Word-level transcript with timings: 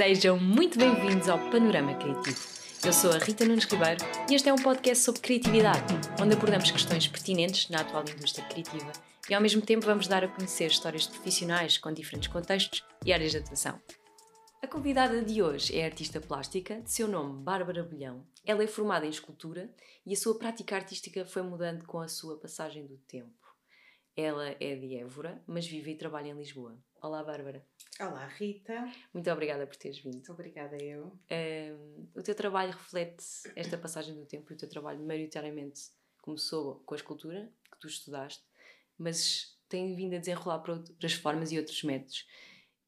Sejam 0.00 0.40
muito 0.40 0.78
bem-vindos 0.78 1.28
ao 1.28 1.38
Panorama 1.50 1.94
Criativo. 1.94 2.40
Eu 2.82 2.90
sou 2.90 3.12
a 3.12 3.18
Rita 3.18 3.44
Nunes 3.44 3.66
Ribeiro 3.66 4.02
e 4.30 4.34
este 4.34 4.48
é 4.48 4.52
um 4.52 4.56
podcast 4.56 5.04
sobre 5.04 5.20
criatividade, 5.20 5.92
onde 6.18 6.34
abordamos 6.34 6.70
questões 6.70 7.06
pertinentes 7.06 7.68
na 7.68 7.82
atual 7.82 8.02
indústria 8.08 8.48
criativa 8.48 8.90
e 9.28 9.34
ao 9.34 9.42
mesmo 9.42 9.60
tempo 9.60 9.84
vamos 9.84 10.08
dar 10.08 10.24
a 10.24 10.28
conhecer 10.28 10.68
histórias 10.68 11.02
de 11.02 11.10
profissionais 11.10 11.76
com 11.76 11.92
diferentes 11.92 12.28
contextos 12.28 12.82
e 13.04 13.12
áreas 13.12 13.32
de 13.32 13.36
atuação. 13.36 13.78
A 14.62 14.66
convidada 14.66 15.20
de 15.20 15.42
hoje 15.42 15.78
é 15.78 15.84
artista 15.84 16.18
plástica, 16.18 16.80
de 16.80 16.90
seu 16.90 17.06
nome 17.06 17.42
Bárbara 17.42 17.84
Bolhão. 17.84 18.26
Ela 18.46 18.64
é 18.64 18.66
formada 18.66 19.04
em 19.04 19.10
escultura 19.10 19.70
e 20.06 20.14
a 20.14 20.16
sua 20.16 20.38
prática 20.38 20.76
artística 20.76 21.26
foi 21.26 21.42
mudando 21.42 21.84
com 21.84 22.00
a 22.00 22.08
sua 22.08 22.40
passagem 22.40 22.86
do 22.86 22.96
tempo. 22.96 23.36
Ela 24.16 24.56
é 24.58 24.76
de 24.76 24.96
Évora, 24.96 25.42
mas 25.46 25.66
vive 25.66 25.90
e 25.90 25.98
trabalha 25.98 26.28
em 26.28 26.38
Lisboa. 26.38 26.78
Olá, 27.02 27.24
Bárbara. 27.24 27.64
Olá, 27.98 28.26
Rita. 28.26 28.92
Muito 29.14 29.30
obrigada 29.30 29.66
por 29.66 29.74
teres 29.74 29.98
vindo. 30.00 30.22
Obrigada 30.28 30.76
eu. 30.76 31.18
Um, 31.30 32.06
o 32.14 32.22
teu 32.22 32.34
trabalho 32.34 32.72
reflete 32.72 33.24
esta 33.56 33.78
passagem 33.78 34.14
do 34.14 34.26
tempo 34.26 34.52
e 34.52 34.54
o 34.54 34.58
teu 34.58 34.68
trabalho 34.68 35.00
maioritariamente 35.00 35.80
começou 36.20 36.82
com 36.84 36.92
a 36.92 36.98
escultura, 36.98 37.50
que 37.72 37.80
tu 37.80 37.86
estudaste, 37.86 38.44
mas 38.98 39.58
tem 39.66 39.94
vindo 39.94 40.14
a 40.14 40.18
desenrolar 40.18 40.58
para 40.58 40.74
outras 40.74 41.14
formas 41.14 41.50
e 41.52 41.58
outros 41.58 41.82
métodos. 41.84 42.26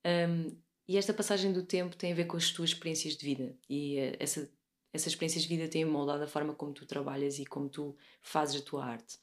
Um, 0.05 0.61
e 0.87 0.99
esta 0.99 1.15
passagem 1.15 1.51
do 1.51 1.65
tempo 1.65 1.97
tem 1.97 2.13
a 2.13 2.15
ver 2.15 2.27
com 2.27 2.37
as 2.37 2.51
tuas 2.51 2.69
experiências 2.71 3.17
de 3.17 3.25
vida 3.25 3.57
e 3.67 3.97
uh, 3.99 4.17
essa, 4.21 4.53
essas 4.93 5.13
experiências 5.13 5.45
de 5.45 5.49
vida 5.49 5.71
têm 5.71 5.87
moldado 5.87 6.23
a 6.23 6.27
forma 6.27 6.55
como 6.55 6.75
tu 6.75 6.85
trabalhas 6.85 7.39
e 7.39 7.47
como 7.47 7.71
tu 7.71 7.97
fazes 8.21 8.61
a 8.61 8.65
tua 8.65 8.85
arte. 8.85 9.22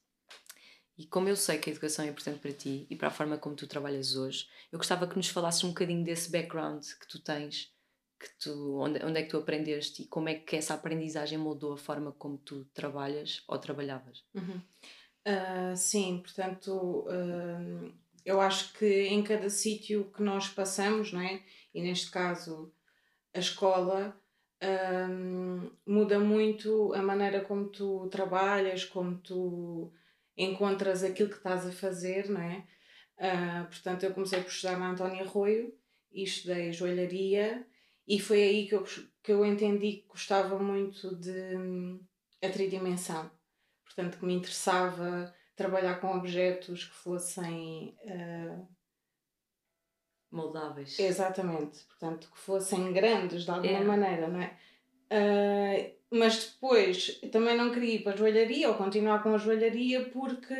E 1.00 1.06
como 1.06 1.30
eu 1.30 1.36
sei 1.38 1.58
que 1.58 1.70
a 1.70 1.72
educação 1.72 2.04
é 2.04 2.10
importante 2.10 2.40
para 2.40 2.52
ti 2.52 2.86
e 2.90 2.96
para 2.96 3.08
a 3.08 3.12
forma 3.12 3.38
como 3.38 3.56
tu 3.56 3.66
trabalhas 3.66 4.18
hoje, 4.18 4.50
eu 4.70 4.78
gostava 4.78 5.08
que 5.08 5.16
nos 5.16 5.30
falasses 5.30 5.64
um 5.64 5.70
bocadinho 5.70 6.04
desse 6.04 6.30
background 6.30 6.84
que 6.84 7.08
tu 7.08 7.24
tens, 7.24 7.74
que 8.20 8.28
tu, 8.38 8.76
onde, 8.78 9.02
onde 9.06 9.18
é 9.18 9.24
que 9.24 9.30
tu 9.30 9.38
aprendeste 9.38 10.02
e 10.02 10.08
como 10.08 10.28
é 10.28 10.36
que 10.36 10.58
essa 10.58 10.74
aprendizagem 10.74 11.38
moldou 11.38 11.72
a 11.72 11.78
forma 11.78 12.12
como 12.12 12.38
tu 12.38 12.66
trabalhas 12.74 13.42
ou 13.48 13.58
trabalhavas. 13.58 14.26
Uhum. 14.34 14.62
Uh, 15.26 15.78
sim, 15.78 16.20
portanto, 16.22 17.08
uh, 17.08 17.94
eu 18.26 18.42
acho 18.42 18.74
que 18.74 19.04
em 19.04 19.24
cada 19.24 19.50
sítio 19.50 20.12
que 20.14 20.22
nós 20.22 20.50
passamos, 20.50 21.14
não 21.14 21.22
é? 21.22 21.42
e 21.74 21.82
neste 21.82 22.12
caso 22.12 22.74
a 23.34 23.40
escola, 23.40 24.14
uh, 24.62 25.72
muda 25.88 26.20
muito 26.20 26.94
a 26.94 27.02
maneira 27.02 27.40
como 27.40 27.70
tu 27.70 28.10
trabalhas, 28.10 28.84
como 28.84 29.18
tu 29.20 29.94
encontras 30.40 31.04
aquilo 31.04 31.30
que 31.30 31.36
estás 31.36 31.68
a 31.68 31.72
fazer, 31.72 32.30
não 32.30 32.42
é? 32.42 32.66
Uh, 33.18 33.66
portanto, 33.68 34.04
eu 34.04 34.14
comecei 34.14 34.42
por 34.42 34.50
estudar 34.50 34.80
na 34.80 34.92
Antónia 34.92 35.24
Arroio 35.24 35.74
e 36.12 36.24
estudei 36.24 36.72
joalharia 36.72 37.68
e 38.08 38.20
foi 38.20 38.42
aí 38.42 38.68
que 38.68 38.76
eu, 38.76 38.84
que 39.22 39.32
eu 39.32 39.46
entendi 39.46 39.98
que 39.98 40.08
gostava 40.08 40.58
muito 40.58 41.16
de 41.18 41.56
um, 41.58 42.02
a 42.42 42.50
tridimensão. 42.50 43.30
Portanto, 43.84 44.18
que 44.18 44.26
me 44.26 44.34
interessava 44.34 45.36
trabalhar 45.56 46.00
com 46.00 46.16
objetos 46.16 46.86
que 46.86 46.96
fossem... 46.96 47.98
Uh, 48.04 48.68
Moldáveis. 50.32 50.98
Exatamente. 51.00 51.84
Portanto, 51.86 52.30
que 52.32 52.38
fossem 52.40 52.94
grandes 52.94 53.44
de 53.44 53.52
alguma 53.52 53.80
é. 53.80 53.84
maneira, 53.84 54.28
não 54.28 54.40
é? 54.42 54.58
Uh, 55.12 55.99
mas 56.12 56.46
depois 56.46 57.20
também 57.32 57.56
não 57.56 57.72
queria 57.72 57.96
ir 57.96 58.04
para 58.04 58.14
a 58.14 58.18
joalharia 58.18 58.70
ou 58.70 58.76
continuar 58.76 59.22
com 59.22 59.34
a 59.34 59.38
joalharia 59.38 60.06
porque 60.06 60.56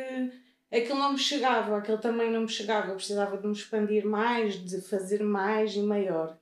aquilo 0.70 0.98
não 0.98 1.12
me 1.12 1.18
chegava, 1.18 1.76
aquilo 1.76 1.98
também 1.98 2.30
não 2.30 2.42
me 2.42 2.48
chegava. 2.48 2.88
Eu 2.88 2.96
precisava 2.96 3.36
de 3.36 3.46
me 3.46 3.52
expandir 3.52 4.06
mais, 4.06 4.54
de 4.64 4.80
fazer 4.80 5.22
mais 5.22 5.74
e 5.74 5.80
maior. 5.80 6.38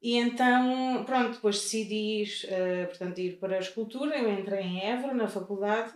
E 0.00 0.16
então, 0.16 1.02
pronto, 1.04 1.32
depois 1.32 1.56
decidi 1.56 2.24
uh, 2.44 2.86
portanto, 2.86 3.18
ir 3.18 3.38
para 3.38 3.56
a 3.56 3.60
escultura. 3.60 4.16
Eu 4.16 4.32
entrei 4.32 4.60
em 4.60 4.84
Évora, 4.84 5.12
na 5.14 5.26
faculdade, 5.26 5.92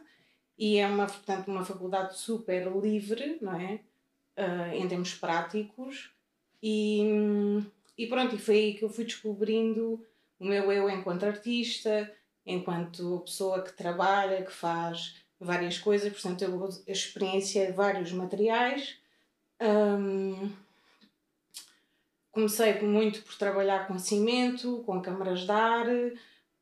e 0.59 0.79
é 0.79 0.87
uma, 0.87 1.07
portanto, 1.07 1.49
uma 1.49 1.65
faculdade 1.65 2.19
super 2.19 2.67
livre, 2.77 3.39
não 3.41 3.55
é? 3.55 3.81
Uh, 4.37 4.75
em 4.75 4.89
termos 4.89 5.15
práticos. 5.15 6.11
E, 6.61 7.03
e 7.97 8.07
pronto, 8.09 8.35
e 8.35 8.39
foi 8.39 8.55
aí 8.57 8.75
que 8.75 8.85
eu 8.85 8.89
fui 8.89 9.05
descobrindo 9.05 10.05
o 10.39 10.45
meu 10.45 10.73
eu 10.73 10.91
enquanto 10.91 11.25
artista, 11.25 12.13
enquanto 12.47 13.21
pessoa 13.25 13.63
que 13.63 13.73
trabalha, 13.73 14.45
que 14.45 14.53
faz 14.53 15.17
várias 15.39 15.79
coisas, 15.79 16.13
portanto, 16.13 16.43
eu 16.43 16.65
a 16.65 16.91
experiência 16.91 17.67
de 17.67 17.73
vários 17.73 18.13
materiais. 18.13 18.97
Um, 19.61 20.51
comecei 22.31 22.81
muito 22.81 23.23
por 23.23 23.37
trabalhar 23.37 23.87
com 23.87 23.99
cimento, 23.99 24.83
com 24.87 25.01
câmaras 25.03 25.41
de 25.41 25.51
ar, 25.51 25.87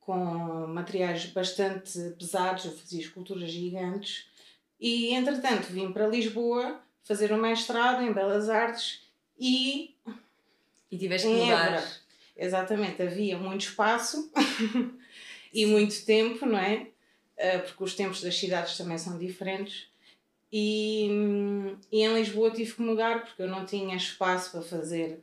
com 0.01 0.67
materiais 0.67 1.27
bastante 1.27 1.99
pesados, 2.19 2.65
eu 2.65 2.73
fazia 2.73 3.01
esculturas 3.01 3.51
gigantes. 3.51 4.27
E 4.81 5.15
entretanto 5.15 5.67
vim 5.67 5.93
para 5.93 6.07
Lisboa 6.07 6.81
fazer 7.05 7.33
um 7.33 7.41
mestrado 7.41 8.03
em 8.03 8.13
Belas 8.13 8.49
Artes 8.49 9.03
e. 9.39 9.95
E 10.91 10.99
tiveste 10.99 11.29
que 11.29 11.35
mudar. 11.35 11.85
Exatamente, 12.37 13.03
havia 13.03 13.39
muito 13.39 13.61
espaço 13.61 14.33
e 15.53 15.67
muito 15.67 16.05
tempo, 16.05 16.47
não 16.47 16.59
é? 16.59 16.89
Uh, 17.37 17.63
porque 17.67 17.85
os 17.85 17.95
tempos 17.95 18.23
das 18.23 18.37
cidades 18.37 18.77
também 18.77 18.99
são 18.99 19.19
diferentes. 19.19 19.89
E, 20.53 21.09
e 21.93 22.03
em 22.03 22.15
Lisboa 22.15 22.51
tive 22.51 22.75
que 22.75 22.83
mudar 22.83 23.25
porque 23.25 23.43
eu 23.43 23.49
não 23.49 23.65
tinha 23.65 23.97
espaço 23.97 24.51
para 24.51 24.63
fazer 24.63 25.21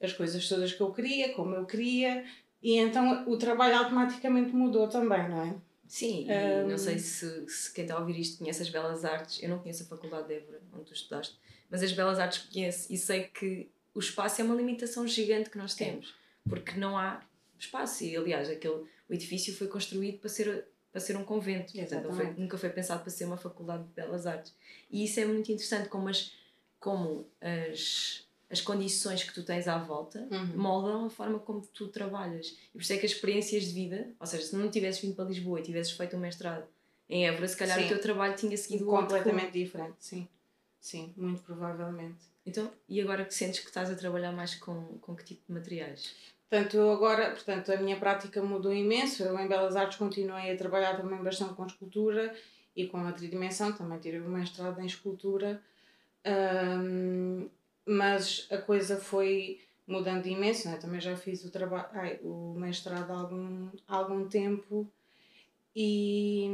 as 0.00 0.12
coisas 0.12 0.48
todas 0.48 0.72
que 0.72 0.80
eu 0.80 0.92
queria, 0.92 1.34
como 1.34 1.54
eu 1.54 1.66
queria, 1.66 2.24
e 2.62 2.76
então 2.76 3.28
o 3.28 3.36
trabalho 3.36 3.76
automaticamente 3.76 4.52
mudou 4.52 4.88
também, 4.88 5.28
não 5.28 5.42
é? 5.42 5.54
Sim, 5.86 6.26
e 6.28 6.64
um... 6.64 6.68
não 6.68 6.78
sei 6.78 6.98
se, 6.98 7.48
se 7.48 7.72
quem 7.72 7.84
está 7.84 7.96
a 7.96 8.00
ouvir 8.00 8.20
isto 8.20 8.38
conhece 8.38 8.62
as 8.62 8.68
Belas 8.68 9.04
Artes. 9.04 9.42
Eu 9.42 9.48
não 9.48 9.58
conheço 9.58 9.82
a 9.82 9.86
Faculdade 9.86 10.28
de 10.28 10.34
Évora, 10.34 10.60
onde 10.72 10.84
tu 10.84 10.92
estudaste, 10.92 11.36
mas 11.70 11.82
as 11.82 11.92
Belas 11.92 12.18
Artes 12.18 12.38
conheço 12.40 12.92
e 12.92 12.96
sei 12.96 13.24
que 13.24 13.68
o 13.94 13.98
espaço 13.98 14.40
é 14.40 14.44
uma 14.44 14.54
limitação 14.54 15.06
gigante 15.06 15.50
que 15.50 15.58
nós 15.58 15.74
temos, 15.74 16.14
porque 16.48 16.78
não 16.78 16.96
há 16.96 17.20
espaço. 17.58 18.04
E 18.04 18.16
aliás, 18.16 18.48
aquele 18.48 18.84
o 19.08 19.14
edifício 19.14 19.54
foi 19.54 19.68
construído 19.68 20.18
para 20.18 20.28
ser, 20.28 20.66
para 20.92 21.00
ser 21.00 21.16
um 21.16 21.24
convento, 21.24 21.72
portanto, 21.72 22.12
foi, 22.12 22.32
nunca 22.34 22.58
foi 22.58 22.70
pensado 22.70 23.02
para 23.02 23.10
ser 23.10 23.24
uma 23.24 23.36
faculdade 23.36 23.84
de 23.84 23.90
belas 23.90 24.26
artes. 24.26 24.54
E 24.90 25.04
isso 25.04 25.18
é 25.20 25.24
muito 25.24 25.50
interessante, 25.50 25.88
como 25.88 26.08
as, 26.08 26.32
como 26.78 27.26
as, 27.40 28.26
as 28.50 28.60
condições 28.60 29.24
que 29.24 29.32
tu 29.32 29.42
tens 29.42 29.66
à 29.68 29.78
volta 29.78 30.26
uhum. 30.30 30.56
moldam 30.56 31.06
a 31.06 31.10
forma 31.10 31.38
como 31.38 31.60
tu 31.60 31.88
trabalhas. 31.88 32.56
E 32.70 32.72
por 32.72 32.82
isso 32.82 32.92
é 32.92 32.96
que 32.96 33.06
as 33.06 33.12
experiências 33.12 33.64
de 33.64 33.72
vida, 33.72 34.10
ou 34.18 34.26
seja, 34.26 34.46
se 34.46 34.56
não 34.56 34.70
tivesses 34.70 35.00
vindo 35.00 35.14
para 35.14 35.24
Lisboa 35.24 35.60
e 35.60 35.62
tivesses 35.62 35.92
feito 35.92 36.16
um 36.16 36.20
mestrado 36.20 36.66
em 37.08 37.26
Évora, 37.26 37.48
se 37.48 37.56
calhar 37.56 37.78
sim. 37.78 37.86
o 37.86 37.88
teu 37.88 38.00
trabalho 38.00 38.36
tinha 38.36 38.56
seguido 38.56 38.84
completamente 38.84 39.52
diferente, 39.52 39.96
sim. 40.00 40.28
Sim, 40.80 41.12
muito 41.16 41.42
provavelmente. 41.42 42.18
Então, 42.46 42.70
e 42.88 43.00
agora 43.00 43.24
que 43.24 43.34
sentes 43.34 43.60
que 43.60 43.66
estás 43.66 43.90
a 43.90 43.94
trabalhar 43.94 44.32
mais 44.32 44.54
com, 44.54 44.98
com 45.00 45.14
que 45.14 45.24
tipo 45.24 45.42
de 45.46 45.52
materiais? 45.52 46.14
Portanto, 46.48 46.80
agora, 46.90 47.30
portanto, 47.30 47.70
a 47.70 47.76
minha 47.76 47.98
prática 47.98 48.42
mudou 48.42 48.72
imenso. 48.72 49.22
Eu 49.22 49.38
em 49.38 49.46
Belas 49.46 49.76
Artes 49.76 49.98
continuei 49.98 50.50
a 50.50 50.56
trabalhar 50.56 50.96
também 50.96 51.22
bastante 51.22 51.54
com 51.54 51.66
escultura 51.66 52.34
e 52.74 52.86
com 52.86 52.98
a 53.06 53.12
tridimensão, 53.12 53.72
também 53.72 53.98
tirei 53.98 54.20
o 54.20 54.28
mestrado 54.28 54.80
em 54.80 54.86
escultura. 54.86 55.60
Um, 56.26 57.48
mas 57.84 58.46
a 58.50 58.58
coisa 58.58 58.96
foi 58.96 59.60
mudando 59.86 60.26
imenso, 60.26 60.68
né? 60.68 60.76
também 60.76 61.00
já 61.00 61.16
fiz 61.16 61.44
o, 61.44 61.50
trabalho, 61.50 62.20
o 62.22 62.54
mestrado 62.58 63.10
há 63.10 63.18
algum, 63.18 63.70
há 63.86 63.96
algum 63.96 64.28
tempo 64.28 64.86
e, 65.74 66.46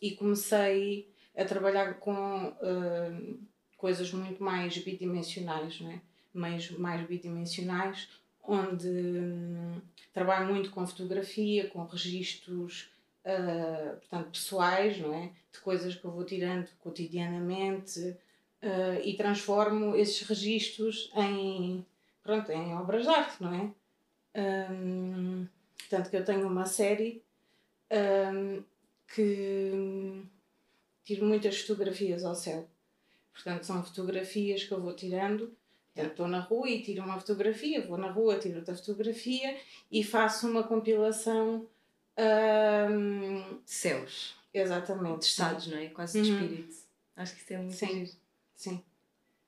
e 0.00 0.12
comecei 0.12 1.12
a 1.36 1.44
trabalhar 1.44 1.94
com 1.94 2.48
uh, 2.48 3.38
coisas 3.76 4.12
muito 4.12 4.42
mais 4.42 4.78
bidimensionais, 4.78 5.80
né? 5.80 6.00
mais, 6.32 6.70
mais 6.70 7.06
bidimensionais, 7.06 8.08
onde 8.46 8.88
hum, 8.88 9.80
trabalho 10.12 10.52
muito 10.52 10.70
com 10.70 10.86
fotografia, 10.86 11.68
com 11.68 11.84
registros 11.84 12.90
uh, 13.24 13.96
portanto, 13.96 14.30
pessoais, 14.30 14.98
não 14.98 15.14
é? 15.14 15.32
De 15.52 15.60
coisas 15.60 15.94
que 15.94 16.04
eu 16.04 16.10
vou 16.10 16.24
tirando 16.24 16.68
cotidianamente 16.80 18.00
uh, 18.00 19.00
e 19.02 19.16
transformo 19.16 19.94
esses 19.96 20.20
registros 20.22 21.10
em, 21.16 21.84
pronto, 22.22 22.50
em 22.52 22.74
obras 22.74 23.02
de 23.02 23.08
arte, 23.08 23.42
não 23.42 23.54
é? 23.54 23.70
Um, 24.36 25.46
que 26.10 26.16
eu 26.16 26.24
tenho 26.24 26.48
uma 26.48 26.66
série 26.66 27.22
um, 28.32 28.64
que 29.14 30.22
tiro 31.04 31.24
muitas 31.24 31.60
fotografias 31.60 32.24
ao 32.24 32.34
céu. 32.34 32.68
Portanto, 33.32 33.64
são 33.64 33.84
fotografias 33.84 34.64
que 34.64 34.72
eu 34.72 34.80
vou 34.80 34.94
tirando 34.94 35.54
eu 35.96 36.06
estou 36.08 36.26
na 36.26 36.40
rua 36.40 36.68
e 36.68 36.82
tiro 36.82 37.02
uma 37.02 37.18
fotografia, 37.18 37.86
vou 37.86 37.96
na 37.96 38.10
rua, 38.10 38.38
tiro 38.38 38.58
outra 38.58 38.74
fotografia 38.74 39.56
e 39.90 40.02
faço 40.02 40.48
uma 40.48 40.62
compilação. 40.62 41.66
Um... 42.18 43.58
Céus. 43.64 44.36
Exatamente. 44.52 45.20
De 45.20 45.24
estados, 45.26 45.66
não 45.66 45.78
é? 45.78 45.88
Quase 45.88 46.20
de 46.20 46.30
uhum. 46.30 46.42
espírito. 46.42 46.76
Acho 47.16 47.34
que 47.34 47.42
isso 47.42 47.52
é 47.52 47.58
muito 47.58 47.74
Sim. 47.74 48.10
Sim. 48.54 48.82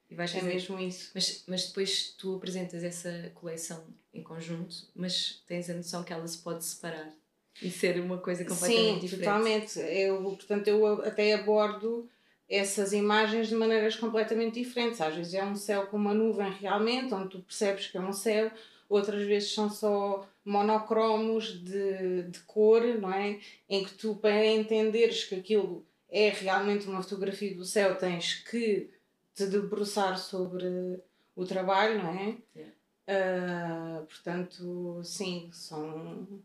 E 0.09 0.15
vais 0.15 0.35
é 0.35 0.43
mesmo 0.43 0.79
isso. 0.79 1.11
Mas, 1.15 1.45
mas 1.47 1.67
depois 1.69 2.15
tu 2.17 2.37
apresentas 2.37 2.85
essa 2.85 3.31
coleção 3.35 3.85
em 4.15 4.23
conjunto, 4.23 4.77
mas 4.95 5.43
tens 5.47 5.69
a 5.69 5.75
noção 5.75 6.05
que 6.05 6.13
ela 6.13 6.27
se 6.27 6.39
pode 6.39 6.65
separar 6.65 7.13
e 7.61 7.71
ser 7.71 8.01
uma 8.01 8.19
coisa 8.19 8.45
completamente 8.45 8.95
Sim, 8.95 8.99
diferente. 9.01 9.25
totalmente. 9.25 9.79
Eu, 9.79 10.23
portanto, 10.23 10.69
eu 10.69 11.03
até 11.03 11.35
abordo 11.35 12.09
essas 12.49 12.93
imagens 12.93 13.49
de 13.49 13.55
maneiras 13.55 13.97
completamente 13.97 14.63
diferentes. 14.63 15.01
Às 15.01 15.15
vezes 15.15 15.35
é 15.35 15.45
um 15.45 15.57
céu 15.57 15.87
com 15.87 15.97
uma 15.97 16.15
nuvem 16.15 16.51
realmente, 16.53 17.13
onde 17.13 17.31
tu 17.31 17.41
percebes 17.41 17.87
que 17.89 17.97
é 17.97 18.01
um 18.01 18.13
céu, 18.13 18.51
outras 18.89 19.27
vezes 19.27 19.53
são 19.53 19.69
só 19.69 20.29
monocromos 20.45 21.63
de, 21.65 22.23
de 22.25 22.39
cor, 22.41 22.83
não 23.01 23.13
é? 23.13 23.41
Em 23.69 23.85
que 23.85 23.95
tu, 23.95 24.15
para 24.15 24.47
entenderes 24.47 25.25
que 25.25 25.35
aquilo 25.35 25.85
é 26.09 26.29
realmente 26.29 26.87
uma 26.87 27.03
fotografia 27.03 27.55
do 27.55 27.65
céu, 27.65 27.97
tens 27.97 28.35
que 28.35 28.91
te 29.35 29.47
debruçar 29.47 30.19
sobre 30.19 31.01
o 31.35 31.45
trabalho, 31.45 32.03
não 32.03 32.11
é? 32.11 32.37
Yeah. 32.55 32.77
Uh, 33.09 34.07
portanto, 34.07 35.01
sim, 35.05 35.49
são. 35.53 36.43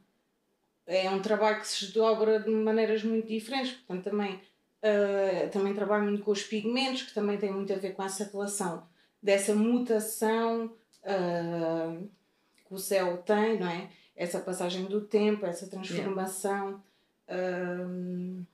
É 0.86 1.10
um 1.10 1.22
trabalho 1.22 1.62
que 1.62 1.68
se 1.68 1.86
desdobra 1.86 2.40
de 2.40 2.50
maneiras 2.50 3.04
muito 3.04 3.28
diferentes, 3.28 3.72
portanto, 3.74 4.04
também, 4.04 4.42
uh, 4.84 5.50
também 5.52 5.74
trabalho 5.74 6.06
muito 6.06 6.24
com 6.24 6.32
os 6.32 6.44
pigmentos, 6.44 7.04
que 7.04 7.14
também 7.14 7.38
tem 7.38 7.52
muito 7.52 7.72
a 7.74 7.78
ver 7.78 7.94
com 7.94 8.04
essa 8.04 8.24
relação 8.26 8.88
dessa 9.22 9.54
mutação 9.56 10.76
uh, 11.04 12.10
que 12.68 12.74
o 12.74 12.78
céu 12.78 13.18
tem, 13.20 13.60
não 13.60 13.68
é? 13.68 13.90
Essa 14.16 14.40
passagem 14.40 14.86
do 14.86 15.02
tempo, 15.02 15.46
essa 15.46 15.68
transformação. 15.68 16.84
Yeah. 17.30 18.46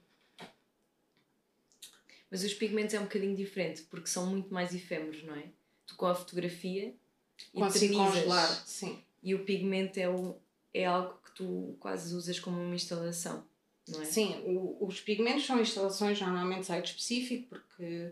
Mas 2.30 2.44
os 2.44 2.54
pigmentos 2.54 2.94
é 2.94 3.00
um 3.00 3.04
bocadinho 3.04 3.36
diferente, 3.36 3.84
porque 3.84 4.08
são 4.08 4.28
muito 4.28 4.54
mais 4.54 4.76
efêmeros, 4.76 5.24
não 5.24 5.34
é? 5.36 5.46
Tu 5.86 5.96
com 5.96 6.06
a 6.06 6.14
fotografia 6.14 6.94
Consigo 7.54 7.96
congelar, 7.96 8.48
sim. 8.66 9.04
E 9.24 9.36
o 9.36 9.44
pigmento 9.46 10.00
é, 10.00 10.10
o, 10.10 10.38
é 10.74 10.86
algo 10.86 11.20
que 11.24 11.32
tu 11.36 11.76
quase 11.80 12.14
usas 12.14 12.40
como 12.40 12.60
uma 12.60 12.76
instalação, 12.76 13.44
não 13.88 14.02
é? 14.02 14.06
Sim, 14.06 14.44
o, 14.46 14.86
os 14.86 15.00
pigmentos 15.00 15.46
são 15.46 15.60
instalações 15.60 16.20
normalmente 16.20 16.66
site 16.66 16.88
específico, 16.88 17.50
porque 17.50 18.12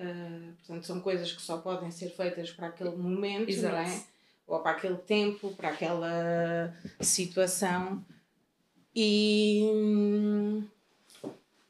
uh, 0.00 0.52
portanto, 0.58 0.86
são 0.86 1.00
coisas 1.00 1.32
que 1.32 1.42
só 1.42 1.58
podem 1.58 1.90
ser 1.90 2.10
feitas 2.10 2.50
para 2.50 2.68
aquele 2.68 2.96
momento, 2.96 3.48
Exato. 3.48 3.74
não 3.74 3.82
é? 3.82 4.04
Ou 4.46 4.60
para 4.60 4.72
aquele 4.72 4.98
tempo, 4.98 5.52
para 5.54 5.70
aquela 5.70 6.74
situação. 7.00 8.04
E 8.94 9.62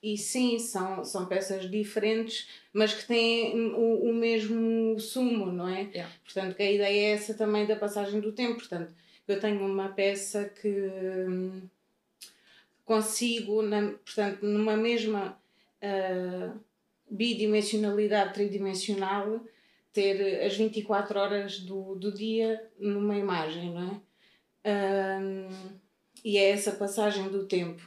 e 0.07 0.17
sim, 0.17 0.57
são, 0.61 1.05
são 1.05 1.27
peças 1.27 1.69
diferentes, 1.69 2.49
mas 2.73 2.95
que 2.95 3.05
têm 3.09 3.73
o, 3.75 4.09
o 4.09 4.15
mesmo 4.15 4.97
sumo, 5.01 5.47
não 5.47 5.69
é? 5.69 5.83
Yeah. 5.83 6.13
Portanto, 6.23 6.55
que 6.55 6.63
a 6.63 6.71
ideia 6.71 7.09
é 7.09 7.13
essa 7.13 7.35
também 7.35 7.67
da 7.67 7.75
passagem 7.75 8.21
do 8.21 8.31
tempo. 8.31 8.55
Portanto, 8.55 8.93
eu 9.27 9.41
tenho 9.41 9.67
uma 9.67 9.89
peça 9.89 10.45
que 10.45 10.89
consigo, 12.87 13.61
na, 13.61 13.83
portanto, 13.83 14.47
numa 14.47 14.77
mesma 14.77 15.37
uh, 15.83 16.59
bidimensionalidade 17.11 18.33
tridimensional, 18.33 19.41
ter 19.93 20.45
as 20.45 20.57
24 20.57 21.19
horas 21.19 21.59
do, 21.59 21.97
do 21.97 22.13
dia 22.13 22.65
numa 22.79 23.17
imagem, 23.17 23.75
não 23.75 24.01
é? 24.65 25.21
Um, 25.21 25.49
e 26.25 26.39
é 26.39 26.51
essa 26.51 26.73
passagem 26.73 27.29
do 27.29 27.45
tempo. 27.47 27.83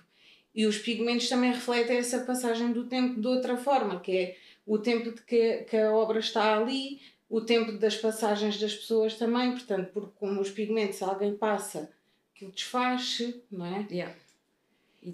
E 0.54 0.66
os 0.66 0.78
pigmentos 0.78 1.30
também 1.30 1.52
refletem 1.52 1.98
essa 1.98 2.20
passagem 2.20 2.72
do 2.74 2.86
tempo 2.86 3.20
de 3.22 3.28
outra 3.28 3.58
forma, 3.58 4.00
que 4.00 4.12
é 4.12 4.38
o 4.66 4.78
tempo 4.78 5.12
de 5.12 5.22
que, 5.22 5.66
que 5.70 5.78
a 5.78 5.92
obra 5.92 6.20
está 6.20 6.58
ali, 6.58 7.00
o 7.30 7.42
tempo 7.42 7.74
das 7.74 7.96
passagens 7.96 8.60
das 8.60 8.76
pessoas 8.76 9.16
também, 9.16 9.52
portanto, 9.52 9.92
porque 9.94 10.12
como 10.20 10.42
os 10.42 10.50
pigmentos 10.50 11.02
alguém 11.02 11.36
passa, 11.36 11.90
aquilo 12.34 12.52
desfaz 12.52 13.22
não 13.52 13.66
é? 13.66 13.88
Yeah. 13.92 14.16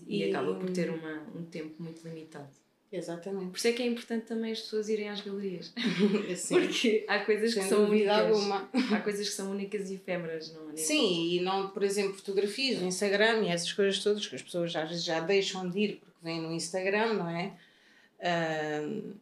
E, 0.07 0.17
e, 0.17 0.25
e, 0.25 0.29
acaba 0.29 0.55
por 0.55 0.69
ter 0.69 0.89
uma, 0.89 1.25
um 1.35 1.45
tempo 1.45 1.81
muito 1.81 2.05
limitado. 2.07 2.49
Exatamente. 2.91 3.51
Por 3.51 3.57
isso 3.57 3.67
é 3.67 3.71
que 3.73 3.83
é 3.83 3.87
importante 3.87 4.25
também 4.25 4.51
as 4.51 4.61
pessoas 4.61 4.87
irem 4.89 5.09
às 5.09 5.21
galerias. 5.21 5.73
Porque 6.47 7.03
há 7.07 7.19
coisas 7.19 7.53
Sem 7.53 7.63
que 7.63 7.69
são 7.69 7.85
únicas. 7.85 8.17
Alguma. 8.17 8.69
Há 8.91 9.01
coisas 9.01 9.27
que 9.27 9.35
são 9.35 9.51
únicas 9.51 9.89
e 9.89 9.95
efêmeras, 9.95 10.53
não 10.53 10.71
é? 10.71 10.77
Sim, 10.77 11.33
e 11.33 11.41
não, 11.41 11.69
por 11.69 11.83
exemplo, 11.83 12.13
fotografias 12.13 12.79
no 12.79 12.87
Instagram 12.87 13.43
e 13.43 13.49
essas 13.49 13.73
coisas 13.73 14.01
todas 14.01 14.25
que 14.25 14.35
as 14.35 14.41
pessoas 14.41 14.75
às 14.75 14.89
vezes 14.89 15.03
já 15.03 15.19
deixam 15.19 15.69
de 15.69 15.79
ir 15.79 15.95
porque 15.97 16.15
vêm 16.23 16.41
no 16.41 16.53
Instagram, 16.53 17.13
não 17.13 17.29
é? 17.29 17.53
Uh, 18.19 19.13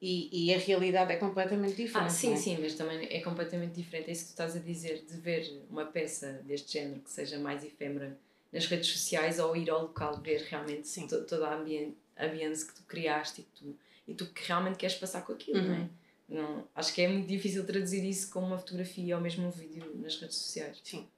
e, 0.00 0.46
e 0.46 0.54
a 0.54 0.58
realidade 0.58 1.12
é 1.12 1.16
completamente 1.16 1.74
diferente. 1.74 2.06
Ah, 2.06 2.10
sim, 2.10 2.32
é? 2.32 2.36
sim, 2.36 2.58
mas 2.60 2.74
também 2.74 3.08
é 3.10 3.20
completamente 3.20 3.74
diferente. 3.74 4.08
É 4.08 4.12
isso 4.12 4.22
que 4.22 4.28
tu 4.28 4.32
estás 4.32 4.56
a 4.56 4.60
dizer, 4.60 5.04
de 5.04 5.16
ver 5.16 5.66
uma 5.68 5.84
peça 5.84 6.40
deste 6.46 6.74
género 6.74 7.00
que 7.00 7.10
seja 7.10 7.38
mais 7.38 7.64
efêmera 7.64 8.16
nas 8.52 8.66
redes 8.66 8.88
sociais 8.90 9.38
ou 9.38 9.56
ir 9.56 9.70
ao 9.70 9.82
local 9.82 10.20
ver 10.20 10.42
realmente 10.42 10.88
sim. 10.88 11.06
toda 11.06 11.48
a 11.48 11.56
ambiente 11.56 11.96
ambiente 12.18 12.64
que 12.64 12.74
tu 12.74 12.82
criaste 12.82 13.42
e 13.42 13.44
tu, 13.44 13.78
e 14.06 14.14
tu 14.14 14.26
que 14.26 14.46
realmente 14.46 14.76
queres 14.76 14.96
passar 14.96 15.22
com 15.22 15.32
aquilo, 15.32 15.58
uhum. 15.58 15.68
não 15.68 15.74
é? 15.74 15.78
Uhum. 15.78 15.90
Não, 16.28 16.68
acho 16.74 16.92
que 16.92 17.00
é 17.00 17.08
muito 17.08 17.26
difícil 17.26 17.64
traduzir 17.64 18.04
isso 18.04 18.30
como 18.30 18.48
uma 18.48 18.58
fotografia 18.58 19.16
ou 19.16 19.22
mesmo 19.22 19.46
um 19.46 19.50
vídeo 19.50 19.90
nas 19.94 20.20
redes 20.20 20.36
sociais. 20.36 20.78
Sim. 20.84 21.08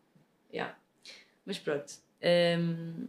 Yeah. 0.53 0.79
Mas 1.45 1.59
pronto. 1.59 1.93
Um, 2.23 3.09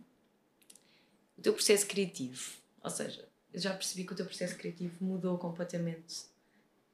o 1.37 1.41
teu 1.41 1.53
processo 1.53 1.85
criativo, 1.85 2.53
ou 2.83 2.89
seja, 2.89 3.27
eu 3.53 3.59
já 3.59 3.73
percebi 3.73 4.03
que 4.03 4.13
o 4.13 4.15
teu 4.15 4.25
processo 4.25 4.55
criativo 4.55 4.95
mudou 5.03 5.37
completamente 5.37 6.25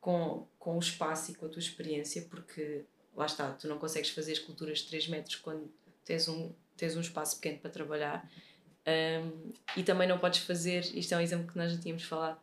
com, 0.01 0.45
com 0.59 0.75
o 0.75 0.79
espaço 0.79 1.31
e 1.31 1.35
com 1.35 1.45
a 1.45 1.49
tua 1.49 1.59
experiência, 1.59 2.23
porque 2.23 2.83
lá 3.15 3.25
está, 3.25 3.53
tu 3.53 3.67
não 3.67 3.77
consegues 3.77 4.09
fazer 4.09 4.33
esculturas 4.33 4.79
de 4.79 4.87
3 4.87 5.07
metros 5.07 5.35
quando 5.37 5.71
tens 6.03 6.27
um, 6.27 6.51
tens 6.77 6.95
um 6.95 7.01
espaço 7.01 7.35
pequeno 7.37 7.59
para 7.59 7.69
trabalhar 7.69 8.29
um, 8.87 9.51
e 9.75 9.83
também 9.83 10.07
não 10.07 10.17
podes 10.17 10.39
fazer, 10.39 10.79
isto 10.95 11.13
é 11.13 11.17
um 11.17 11.21
exemplo 11.21 11.51
que 11.51 11.57
nós 11.57 11.73
já 11.73 11.77
tínhamos 11.77 12.03
falado, 12.03 12.39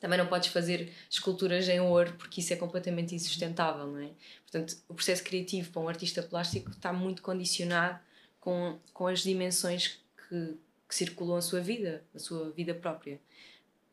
também 0.00 0.18
não 0.18 0.26
podes 0.26 0.48
fazer 0.48 0.92
esculturas 1.08 1.68
em 1.68 1.80
ouro 1.80 2.14
porque 2.18 2.40
isso 2.40 2.52
é 2.52 2.56
completamente 2.56 3.14
insustentável, 3.14 3.86
não 3.86 4.00
é? 4.00 4.10
Portanto, 4.42 4.76
o 4.88 4.94
processo 4.94 5.22
criativo 5.22 5.70
para 5.70 5.80
um 5.80 5.88
artista 5.88 6.22
plástico 6.22 6.70
está 6.70 6.92
muito 6.92 7.22
condicionado 7.22 8.00
com, 8.40 8.78
com 8.92 9.06
as 9.06 9.20
dimensões 9.20 10.00
que, 10.28 10.56
que 10.88 10.94
circulam 10.94 11.36
a 11.36 11.42
sua 11.42 11.60
vida, 11.60 12.04
a 12.14 12.18
sua 12.18 12.50
vida 12.50 12.74
própria. 12.74 13.20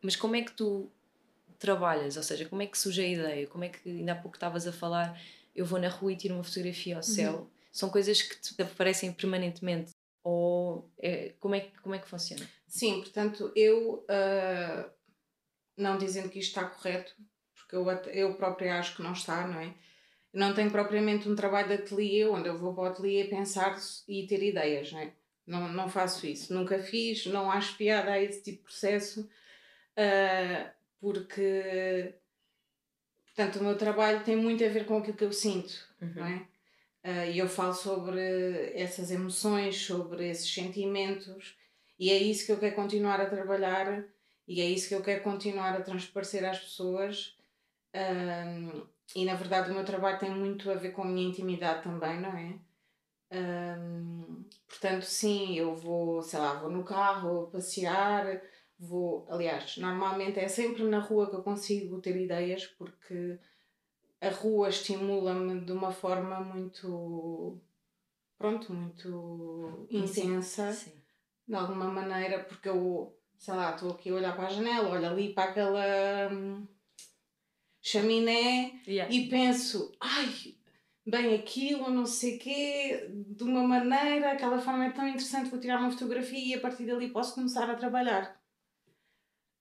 Mas 0.02 0.16
como 0.16 0.36
é 0.36 0.42
que 0.42 0.52
tu 0.52 0.92
trabalhas? 1.58 2.18
Ou 2.18 2.24
seja, 2.24 2.46
como 2.46 2.62
é 2.62 2.68
que 2.68 2.78
surge 2.78 3.02
a 3.02 3.08
ideia? 3.08 3.48
Como 3.48 3.64
é 3.64 3.70
que 3.70 3.88
ainda 3.88 4.12
há 4.12 4.16
pouco 4.16 4.36
estavas 4.36 4.68
a 4.68 4.74
falar, 4.74 5.20
eu 5.56 5.66
vou 5.66 5.80
na 5.80 5.88
rua 5.88 6.12
e 6.12 6.16
tiro 6.16 6.34
uma 6.34 6.44
fotografia 6.44 6.98
ao 6.98 7.04
céu? 7.04 7.34
Uhum. 7.34 7.48
São 7.74 7.90
coisas 7.90 8.22
que 8.22 8.40
te 8.40 8.62
aparecem 8.62 9.12
permanentemente 9.12 9.92
ou 10.24 10.92
é, 11.00 11.34
como, 11.40 11.56
é, 11.56 11.72
como 11.82 11.96
é 11.96 12.00
que 12.00 12.08
funciona? 12.08 12.48
Sim, 12.68 13.02
portanto, 13.02 13.52
eu, 13.56 14.06
uh, 14.06 14.90
não 15.76 15.98
dizendo 15.98 16.30
que 16.30 16.40
isto 16.40 16.50
está 16.50 16.66
correto, 16.70 17.14
porque 17.56 17.76
eu, 17.76 17.90
eu 18.14 18.36
própria 18.36 18.78
acho 18.78 18.96
que 18.96 19.02
não 19.02 19.14
está, 19.14 19.48
não 19.48 19.60
é? 19.60 19.74
Não 20.32 20.54
tenho 20.54 20.72
propriamente 20.72 21.28
um 21.28 21.36
trabalho 21.36 21.68
de 21.68 21.74
ateliê 21.74 22.26
onde 22.26 22.48
eu 22.48 22.58
vou 22.58 22.74
para 22.74 22.84
o 22.84 22.88
ateliê 22.88 23.26
pensar 23.26 23.76
e 24.08 24.26
ter 24.28 24.42
ideias, 24.42 24.92
não 24.92 25.00
é? 25.00 25.14
Não, 25.46 25.68
não 25.68 25.90
faço 25.90 26.26
isso, 26.26 26.54
nunca 26.54 26.80
fiz, 26.80 27.26
não 27.26 27.52
acho 27.52 27.76
piada 27.76 28.12
a 28.12 28.22
esse 28.22 28.42
tipo 28.42 28.60
de 28.60 28.64
processo, 28.64 29.22
uh, 29.98 30.72
porque, 31.02 32.16
portanto, 33.26 33.60
o 33.60 33.64
meu 33.64 33.78
trabalho 33.78 34.24
tem 34.24 34.38
muito 34.38 34.64
a 34.64 34.70
ver 34.70 34.86
com 34.86 35.00
aquilo 35.00 35.18
que 35.18 35.26
eu 35.26 35.34
sinto, 35.34 35.74
uhum. 36.00 36.14
não 36.16 36.26
é? 36.26 36.53
Uh, 37.04 37.32
e 37.32 37.40
eu 37.40 37.48
falo 37.48 37.74
sobre 37.74 38.72
essas 38.74 39.12
emoções, 39.12 39.76
sobre 39.76 40.30
esses 40.30 40.54
sentimentos, 40.54 41.58
e 42.00 42.10
é 42.10 42.18
isso 42.18 42.46
que 42.46 42.52
eu 42.52 42.60
quero 42.60 42.76
continuar 42.76 43.20
a 43.20 43.30
trabalhar 43.30 44.06
e 44.48 44.62
é 44.62 44.66
isso 44.66 44.88
que 44.88 44.96
eu 44.96 45.02
quero 45.02 45.24
continuar 45.24 45.74
a 45.74 45.82
transparecer 45.82 46.44
às 46.46 46.60
pessoas. 46.60 47.38
Um, 47.96 48.86
e 49.16 49.26
na 49.26 49.36
verdade, 49.36 49.72
o 49.72 49.74
meu 49.74 49.86
trabalho 49.86 50.20
tem 50.20 50.32
muito 50.32 50.70
a 50.70 50.76
ver 50.76 50.92
com 50.92 51.04
a 51.04 51.06
minha 51.06 51.28
intimidade 51.28 51.84
também, 51.84 52.20
não 52.20 52.30
é? 52.30 52.60
Um, 53.32 54.44
portanto, 54.68 55.04
sim, 55.04 55.58
eu 55.58 55.76
vou, 55.76 56.22
sei 56.22 56.40
lá, 56.40 56.56
vou 56.56 56.70
no 56.70 56.84
carro, 56.84 57.48
passear, 57.48 58.42
vou. 58.80 59.26
Aliás, 59.30 59.78
normalmente 59.78 60.40
é 60.40 60.48
sempre 60.48 60.84
na 60.84 61.00
rua 61.00 61.30
que 61.30 61.36
eu 61.36 61.44
consigo 61.44 62.02
ter 62.02 62.16
ideias, 62.18 62.66
porque 62.66 63.40
a 64.24 64.30
rua 64.30 64.70
estimula-me 64.70 65.60
de 65.66 65.72
uma 65.74 65.92
forma 65.92 66.40
muito 66.40 67.62
pronto, 68.38 68.74
muito 68.74 69.88
intensa 69.90 70.72
Sim. 70.72 70.94
de 71.46 71.56
alguma 71.56 71.86
maneira, 71.86 72.44
porque 72.44 72.70
eu, 72.70 73.18
sei 73.38 73.54
lá, 73.54 73.76
estou 73.76 73.92
aqui 73.92 74.10
a 74.10 74.14
olhar 74.16 74.36
para 74.36 74.48
a 74.48 74.50
janela, 74.50 74.90
olho 74.90 75.06
ali 75.06 75.34
para 75.34 75.50
aquela 75.50 76.32
hum, 76.32 76.66
chaminé 77.82 78.80
yeah. 78.88 79.14
e 79.14 79.28
penso, 79.28 79.92
ai, 80.00 80.56
bem 81.06 81.36
aquilo, 81.36 81.90
não 81.90 82.06
sei 82.06 82.38
o 82.38 82.40
quê, 82.40 83.10
de 83.28 83.44
uma 83.44 83.68
maneira, 83.68 84.32
aquela 84.32 84.60
forma 84.60 84.86
é 84.86 84.92
tão 84.92 85.06
interessante, 85.06 85.50
vou 85.50 85.60
tirar 85.60 85.80
uma 85.80 85.92
fotografia 85.92 86.56
e 86.56 86.58
a 86.58 86.62
partir 86.62 86.86
dali 86.86 87.10
posso 87.10 87.36
começar 87.36 87.70
a 87.70 87.76
trabalhar. 87.76 88.42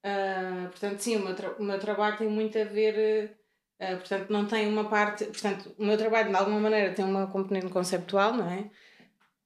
Uh, 0.05 0.69
portanto, 0.69 1.01
sim, 1.01 1.17
o 1.17 1.21
meu, 1.21 1.35
o 1.59 1.65
meu 1.65 1.79
trabalho 1.81 2.17
tem 2.17 2.29
muito 2.29 2.59
a 2.59 2.65
ver. 2.65 3.42
Uh, 3.83 3.97
portanto, 3.97 4.31
não 4.31 4.47
tem 4.47 4.69
uma 4.69 4.89
parte. 4.89 5.25
Portanto, 5.25 5.75
o 5.77 5.85
meu 5.85 5.99
trabalho, 5.99 6.31
de 6.31 6.37
alguma 6.37 6.61
maneira, 6.61 6.95
tem 6.95 7.05
uma 7.05 7.27
componente 7.27 7.69
conceptual, 7.69 8.35
não 8.35 8.49
é? 8.49 8.71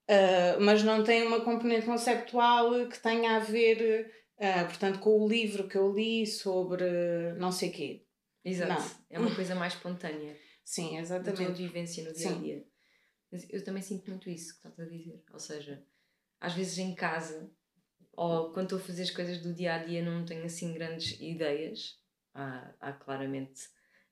Uh, 0.08 0.60
mas 0.60 0.82
não 0.82 1.02
tem 1.02 1.26
uma 1.26 1.40
componente 1.40 1.86
conceptual 1.86 2.86
que 2.88 2.98
tenha 2.98 3.36
a 3.36 3.38
ver, 3.38 4.12
portanto, 4.68 4.98
com 5.00 5.18
o 5.20 5.28
livro 5.28 5.66
que 5.66 5.78
eu 5.78 5.90
li 5.92 6.26
sobre 6.26 6.84
não 7.38 7.50
sei 7.50 7.70
quê. 7.70 8.04
Exato. 8.44 8.72
Não. 8.72 8.90
É 9.10 9.18
uma 9.18 9.34
coisa 9.34 9.54
mais 9.54 9.72
espontânea. 9.72 10.36
Sim, 10.64 10.98
exatamente. 10.98 11.38
Da 11.38 11.46
tua 11.46 11.54
vivência 11.54 12.04
no 12.04 12.12
dia 12.12 12.30
a 12.30 12.32
dia. 12.34 12.64
Mas 13.32 13.46
eu 13.50 13.64
também 13.64 13.82
sinto 13.82 14.08
muito 14.08 14.30
isso 14.30 14.52
que 14.52 14.68
estás 14.68 14.78
a 14.78 14.90
dizer. 14.90 15.24
Ou 15.32 15.38
seja, 15.38 15.82
às 16.40 16.54
vezes 16.54 16.78
em 16.78 16.94
casa 16.94 17.50
ou 18.12 18.52
quando 18.52 18.66
estou 18.66 18.78
a 18.78 18.82
fazer 18.82 19.02
as 19.02 19.10
coisas 19.10 19.42
do 19.42 19.52
dia 19.52 19.74
a 19.74 19.84
dia 19.84 20.02
não 20.04 20.24
tenho 20.24 20.44
assim 20.44 20.72
grandes 20.72 21.20
ideias. 21.20 21.98
Há, 22.34 22.74
há 22.80 22.92
claramente 22.92 23.62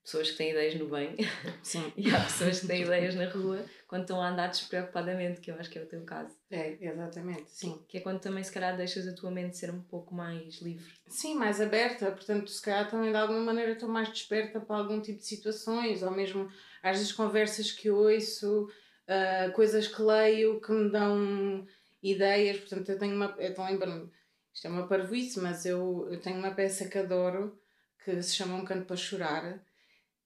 pessoas 0.04 0.30
que 0.30 0.36
têm 0.36 0.50
ideias 0.50 0.74
no 0.74 0.86
bem 0.86 1.16
Sim. 1.62 1.90
e 1.96 2.10
há 2.14 2.22
pessoas 2.22 2.60
que 2.60 2.66
têm 2.66 2.82
ideias 2.84 3.14
na 3.14 3.28
rua 3.28 3.64
quando 3.88 4.02
estão 4.02 4.20
a 4.20 4.28
andar 4.28 4.48
despreocupadamente, 4.48 5.40
que 5.40 5.50
eu 5.50 5.54
acho 5.56 5.70
que 5.70 5.78
é 5.78 5.82
o 5.82 5.86
teu 5.86 6.02
caso. 6.02 6.34
É, 6.50 6.76
exatamente, 6.80 7.50
sim. 7.50 7.82
Que 7.88 7.98
é 7.98 8.00
quando 8.00 8.20
também 8.20 8.42
se 8.44 8.52
calhar 8.52 8.76
deixas 8.76 9.08
a 9.08 9.14
tua 9.14 9.30
mente 9.30 9.56
ser 9.56 9.70
um 9.70 9.80
pouco 9.80 10.14
mais 10.14 10.60
livre. 10.60 10.92
Sim, 11.08 11.34
mais 11.36 11.60
aberta, 11.60 12.10
portanto 12.10 12.50
se 12.50 12.60
calhar 12.60 12.88
também 12.90 13.10
de 13.10 13.16
alguma 13.16 13.40
maneira 13.40 13.72
estou 13.72 13.88
mais 13.88 14.08
desperta 14.08 14.60
para 14.60 14.76
algum 14.76 15.00
tipo 15.00 15.18
de 15.18 15.26
situações, 15.26 16.02
ou 16.02 16.10
mesmo 16.10 16.50
às 16.82 16.98
vezes 16.98 17.12
conversas 17.12 17.72
que 17.72 17.90
ouço, 17.90 18.68
uh, 19.08 19.52
coisas 19.52 19.88
que 19.88 20.02
leio 20.02 20.60
que 20.60 20.72
me 20.72 20.90
dão 20.90 21.66
ideias, 22.02 22.58
portanto 22.58 22.90
eu 22.90 22.98
tenho 22.98 23.16
uma, 23.16 23.34
eu 23.38 23.54
lembro-me, 23.64 24.10
isto 24.52 24.66
é 24.66 24.70
uma 24.70 24.86
parvoíce, 24.86 25.40
mas 25.40 25.64
eu, 25.64 26.06
eu 26.10 26.20
tenho 26.20 26.38
uma 26.38 26.50
peça 26.50 26.88
que 26.88 26.98
adoro, 26.98 27.58
que 28.04 28.22
se 28.22 28.36
chama 28.36 28.56
Um 28.56 28.64
Canto 28.64 28.84
para 28.84 28.96
Chorar, 28.96 29.64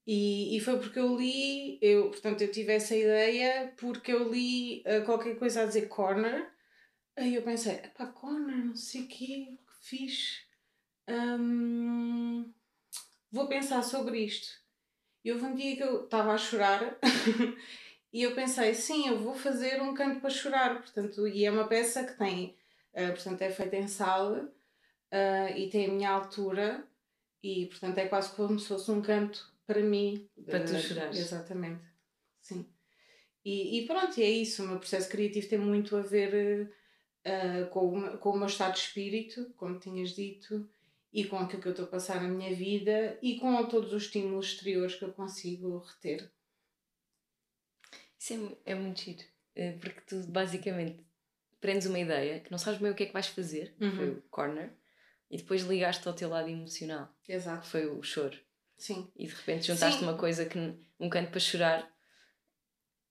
e, 0.09 0.57
e 0.57 0.61
foi 0.61 0.79
porque 0.79 0.99
eu 0.99 1.15
li, 1.15 1.79
eu, 1.83 2.09
portanto 2.11 2.41
eu 2.41 2.51
tive 2.51 2.73
essa 2.73 2.97
ideia 2.97 3.75
porque 3.77 4.11
eu 4.11 4.33
li 4.33 4.83
uh, 4.87 5.05
qualquer 5.05 5.39
coisa 5.39 5.63
a 5.63 5.67
dizer 5.67 5.89
corner, 5.89 6.51
aí 7.15 7.35
eu 7.35 7.43
pensei, 7.43 7.77
pá, 7.97 8.07
corner, 8.07 8.65
não 8.65 8.75
sei 8.75 9.03
o 9.03 9.07
quê, 9.07 9.59
que 9.67 9.87
fiz, 9.87 10.47
um, 11.07 12.51
vou 13.31 13.47
pensar 13.49 13.83
sobre 13.83 14.21
isto. 14.25 14.49
E 15.23 15.31
houve 15.31 15.45
um 15.45 15.55
dia 15.55 15.77
que 15.77 15.83
eu 15.83 16.05
estava 16.05 16.33
a 16.33 16.39
chorar 16.39 16.99
E 18.11 18.23
eu 18.23 18.35
pensei, 18.35 18.75
sim, 18.75 19.09
eu 19.09 19.19
vou 19.19 19.35
fazer 19.35 19.83
um 19.83 19.93
canto 19.93 20.21
para 20.21 20.31
chorar, 20.31 20.81
portanto, 20.81 21.29
e 21.29 21.45
é 21.45 21.51
uma 21.51 21.69
peça 21.69 22.05
que 22.05 22.15
tem, 22.15 22.57
uh, 22.95 23.13
portanto, 23.13 23.43
é 23.43 23.51
feita 23.51 23.77
em 23.77 23.87
sala 23.87 24.51
uh, 25.13 25.57
e 25.57 25.69
tem 25.69 25.87
a 25.87 25.93
minha 25.93 26.11
altura 26.11 26.89
e, 27.43 27.67
portanto, 27.67 27.99
é 27.99 28.09
quase 28.09 28.35
como 28.35 28.59
se 28.59 28.69
fosse 28.69 28.91
um 28.91 29.03
canto 29.03 29.53
para 29.69 29.83
mim. 29.83 30.29
Para 30.47 30.65
tu 30.65 30.75
chorar. 30.79 31.11
Exatamente, 31.11 31.85
sim. 32.41 32.67
E, 33.45 33.79
e 33.79 33.87
pronto, 33.87 34.19
é 34.19 34.29
isso, 34.29 34.65
o 34.65 34.67
meu 34.67 34.79
processo 34.79 35.09
criativo 35.11 35.49
tem 35.49 35.59
muito 35.59 35.95
a 35.95 36.01
ver 36.01 36.73
uh, 37.25 37.69
com, 37.69 37.99
o, 37.99 38.19
com 38.19 38.31
o 38.31 38.39
meu 38.39 38.47
estado 38.47 38.73
de 38.73 38.81
espírito, 38.81 39.53
como 39.57 39.79
tinhas 39.79 40.11
dito, 40.11 40.69
e 41.13 41.25
com 41.25 41.39
aquilo 41.39 41.61
que 41.63 41.69
eu 41.69 41.73
estou 41.73 41.85
a 41.85 41.89
passar 41.89 42.23
na 42.23 42.29
minha 42.29 42.55
vida 42.55 43.19
e 43.23 43.39
com 43.39 43.65
todos 43.67 43.93
os 43.93 44.05
estímulos 44.05 44.47
exteriores 44.47 44.95
que 44.95 45.05
eu 45.05 45.13
consigo 45.13 45.79
reter. 45.79 46.31
Isso 48.19 48.57
é, 48.65 48.73
é 48.73 48.75
muito 48.75 49.01
giro. 49.03 49.25
Eh, 49.55 49.73
porque 49.73 50.01
tu 50.07 50.17
basicamente 50.29 51.05
prendes 51.61 51.87
uma 51.87 51.99
ideia 51.99 52.41
que 52.41 52.51
não 52.51 52.59
sabes 52.59 52.81
bem 52.81 52.91
o 52.91 52.95
que 52.95 53.03
é 53.03 53.07
que 53.07 53.13
vais 53.13 53.27
fazer, 53.27 53.75
uhum. 53.81 53.97
foi 53.97 54.11
o 54.11 54.23
corner, 54.31 54.73
e 55.31 55.37
depois 55.37 55.63
ligaste 55.63 56.07
ao 56.09 56.15
teu 56.15 56.29
lado 56.29 56.49
emocional. 56.49 57.15
Exato. 57.29 57.67
Foi 57.67 57.87
o 57.87 58.03
choro. 58.03 58.39
Sim. 58.79 59.11
E 59.17 59.27
de 59.27 59.35
repente 59.35 59.67
juntaste 59.67 60.01
Sim. 60.01 60.07
uma 60.07 60.17
coisa 60.17 60.47
que 60.47 60.59
um 60.99 61.11
canto 61.11 61.31
para 61.31 61.41
chorar 61.41 61.91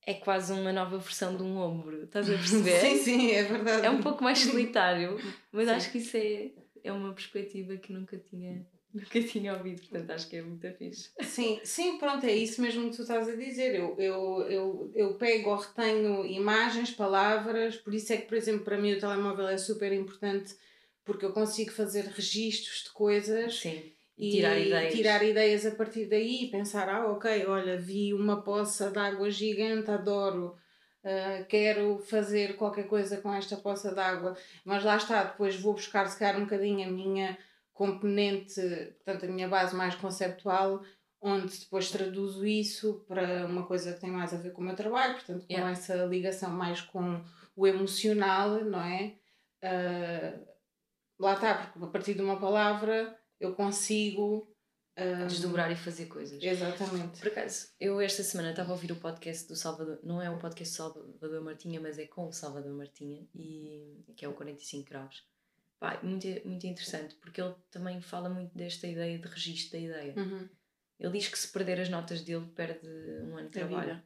é 0.06 0.14
quase 0.14 0.54
uma 0.54 0.72
nova 0.72 0.98
versão 0.98 1.36
de 1.36 1.44
um 1.44 1.58
ombro. 1.58 2.06
Estás 2.06 2.30
a 2.30 2.34
perceber? 2.38 2.80
sim, 2.80 2.98
sim, 2.98 3.32
é 3.32 3.44
verdade. 3.44 3.86
É 3.86 3.90
um 3.90 4.02
pouco 4.02 4.24
mais 4.24 4.40
solitário, 4.40 5.20
mas 5.52 5.68
sim. 5.68 5.74
acho 5.76 5.92
que 5.92 5.98
isso 5.98 6.18
é, 6.18 6.52
é 6.84 6.92
uma 6.92 7.14
perspectiva 7.14 7.76
que 7.78 7.92
nunca 7.92 8.18
tinha 8.18 8.66
Nunca 8.94 9.22
tinha 9.22 9.54
ouvido, 9.54 9.82
portanto 9.82 10.12
acho 10.12 10.30
que 10.30 10.38
é 10.38 10.42
muito 10.42 10.68
fixe. 10.74 11.12
Sim, 11.22 11.60
sim, 11.64 11.98
pronto, 11.98 12.26
é 12.26 12.34
isso 12.34 12.62
mesmo 12.62 12.90
que 12.90 12.96
tu 12.96 13.02
estás 13.02 13.28
a 13.28 13.36
dizer. 13.36 13.76
Eu, 13.76 13.96
eu, 14.00 14.42
eu, 14.50 14.92
eu 14.96 15.14
pego 15.16 15.50
ou 15.50 15.58
retenho 15.58 16.26
imagens, 16.26 16.92
palavras, 16.92 17.76
por 17.76 17.94
isso 17.94 18.14
é 18.14 18.18
que, 18.18 18.28
por 18.28 18.36
exemplo, 18.36 18.64
para 18.64 18.78
mim 18.78 18.94
o 18.94 19.00
telemóvel 19.00 19.48
é 19.48 19.58
super 19.58 19.92
importante 19.92 20.56
porque 21.04 21.26
eu 21.26 21.32
consigo 21.32 21.72
fazer 21.72 22.06
registros 22.06 22.84
de 22.84 22.92
coisas. 22.92 23.60
Sim. 23.60 23.94
E 24.18 24.32
tirar 24.32 24.58
ideias. 24.58 24.94
tirar 24.94 25.24
ideias 25.24 25.66
a 25.66 25.72
partir 25.72 26.06
daí 26.08 26.46
e 26.46 26.52
pensar, 26.52 26.90
ah, 26.90 27.12
ok, 27.12 27.46
olha, 27.46 27.78
vi 27.78 28.14
uma 28.14 28.42
poça 28.42 28.90
de 28.90 28.98
água 28.98 29.30
gigante, 29.30 29.92
adoro. 29.92 30.56
Uh, 31.04 31.46
quero 31.48 32.00
fazer 32.00 32.58
qualquer 32.58 32.88
coisa 32.88 33.18
com 33.18 33.32
esta 33.34 33.56
poça 33.56 33.94
d'água, 33.94 34.36
mas 34.66 34.84
lá 34.84 34.98
está, 34.98 35.24
depois 35.24 35.56
vou 35.56 35.74
buscar 35.74 36.08
se 36.08 36.18
calhar 36.18 36.38
um 36.38 36.44
bocadinho 36.46 36.88
a 36.88 36.92
minha 36.92 37.38
componente, 37.72 38.60
portanto, 39.06 39.26
a 39.26 39.32
minha 39.32 39.48
base 39.48 39.76
mais 39.76 39.96
conceptual, 39.96 40.82
onde 41.22 41.60
depois 41.60 41.92
traduzo 41.92 42.46
isso 42.46 43.06
para 43.08 43.46
uma 43.46 43.66
coisa 43.66 43.94
que 43.94 44.02
tem 44.02 44.10
mais 44.10 44.34
a 44.34 44.38
ver 44.38 44.52
com 44.52 44.62
o 44.62 44.66
meu 44.66 44.76
trabalho, 44.76 45.14
portanto, 45.14 45.46
com 45.46 45.54
yeah. 45.54 45.72
essa 45.72 46.06
ligação 46.06 46.50
mais 46.50 46.82
com 46.82 47.24
o 47.56 47.68
emocional, 47.68 48.64
não 48.66 48.82
é? 48.82 49.16
Uh, 49.64 50.48
lá 51.20 51.34
está, 51.34 51.54
porque 51.56 51.86
a 51.86 51.88
partir 51.88 52.16
de 52.16 52.22
uma 52.22 52.40
palavra 52.40 53.16
eu 53.40 53.54
consigo. 53.54 54.54
Uh, 54.98 55.28
Desdobrar 55.28 55.72
e 55.72 55.76
fazer 55.76 56.08
coisas. 56.08 56.42
Exatamente. 56.42 57.20
Por 57.20 57.28
acaso, 57.28 57.68
eu 57.80 58.02
esta 58.02 58.24
semana 58.24 58.50
estava 58.50 58.70
a 58.70 58.74
ouvir 58.74 58.92
o 58.92 58.96
podcast 58.96 59.48
do 59.48 59.56
Salvador, 59.56 60.00
não 60.04 60.20
é 60.20 60.30
o 60.30 60.40
podcast 60.40 60.74
do 60.74 60.78
Salvador 60.78 61.44
Martinha, 61.44 61.80
mas 61.80 62.00
é 62.00 62.08
com 62.08 62.28
o 62.28 62.32
Salvador 62.32 62.76
Martinha, 62.76 63.28
e, 63.36 64.04
que 64.16 64.26
é 64.26 64.28
o 64.28 64.34
45 64.34 64.90
Graus. 64.90 65.24
Pá, 65.80 66.00
muito, 66.02 66.26
muito 66.46 66.66
interessante, 66.66 67.14
porque 67.16 67.40
ele 67.40 67.54
também 67.70 68.02
fala 68.02 68.28
muito 68.28 68.58
desta 68.58 68.88
ideia 68.88 69.20
de 69.20 69.28
registro 69.28 69.74
da 69.74 69.86
ideia. 69.86 70.14
Uhum. 70.18 70.50
Ele 71.00 71.14
diz 71.20 71.28
que 71.28 71.38
se 71.38 71.50
perder 71.50 71.80
as 71.80 71.90
notas 71.90 72.22
dele, 72.22 72.48
perde 72.56 72.88
um 73.24 73.38
ano 73.38 73.50
de 73.50 73.54
trabalho. 73.54 74.02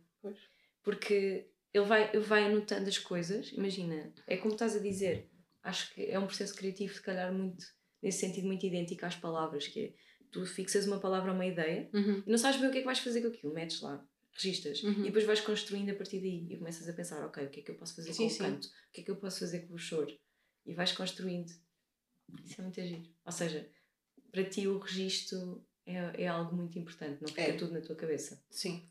Porque 0.84 1.50
ele 1.74 1.86
vai, 1.86 2.10
ele 2.10 2.24
vai 2.24 2.46
anotando 2.46 2.90
as 2.90 2.98
coisas, 2.98 3.52
imagina, 3.54 4.14
é 4.28 4.36
como 4.36 4.54
estás 4.54 4.76
a 4.76 4.80
dizer, 4.80 5.30
acho 5.64 5.94
que 5.94 6.06
é 6.06 6.20
um 6.20 6.26
processo 6.26 6.54
criativo, 6.54 6.94
se 6.94 7.02
calhar, 7.02 7.32
muito, 7.32 7.66
nesse 8.02 8.20
sentido, 8.20 8.48
muito 8.48 8.66
idêntico 8.66 9.06
às 9.06 9.16
palavras, 9.16 9.68
que 9.68 9.80
é, 9.80 9.94
tu 10.32 10.46
fixas 10.46 10.88
uma 10.88 11.00
palavra, 11.00 11.32
uma 11.32 11.46
ideia, 11.46 11.90
uhum. 11.94 12.24
e 12.26 12.30
não 12.30 12.38
sabes 12.38 12.60
bem 12.60 12.70
o 12.70 12.72
que 12.72 12.78
é 12.80 12.82
que 12.82 12.86
vais 12.86 13.00
fazer 13.00 13.22
com 13.22 13.28
aquilo, 13.28 13.54
metes 13.54 13.82
lá, 13.82 14.06
registas, 14.34 14.82
uhum. 14.84 15.02
e 15.02 15.04
depois 15.04 15.26
vais 15.26 15.42
construindo 15.42 15.90
a 15.90 15.96
partir 15.96 16.20
daí, 16.20 16.48
e 16.50 16.58
começas 16.58 16.88
a 16.88 16.94
pensar, 16.94 17.26
ok, 17.26 17.46
o 17.46 17.50
que 17.50 17.60
é 17.60 17.64
que 17.64 17.72
eu 17.72 17.76
posso 17.76 17.96
fazer 17.96 18.14
sim, 18.14 18.24
com 18.24 18.30
sim. 18.30 18.36
o 18.36 18.46
canto? 18.46 18.68
O 18.68 18.92
que 18.94 19.02
é 19.02 19.04
que 19.04 19.12
eu 19.12 19.16
posso 19.18 19.40
fazer 19.40 19.68
com 19.68 19.74
o 19.74 19.78
choro? 19.78 20.18
e 20.66 20.74
vais 20.74 20.92
construindo. 20.92 21.52
Isso 22.46 22.60
é 22.60 22.64
muito 22.64 22.80
agir. 22.80 23.04
Ou 23.26 23.32
seja, 23.32 23.70
para 24.32 24.44
ti 24.44 24.68
o 24.68 24.80
registro 24.80 25.66
é, 25.86 26.24
é 26.24 26.28
algo 26.28 26.56
muito 26.56 26.78
importante, 26.80 27.22
não 27.22 27.28
fica 27.28 27.42
é. 27.42 27.54
tudo 27.54 27.74
na 27.74 27.82
tua 27.82 27.96
cabeça. 27.96 28.44
Sim. 28.50 28.88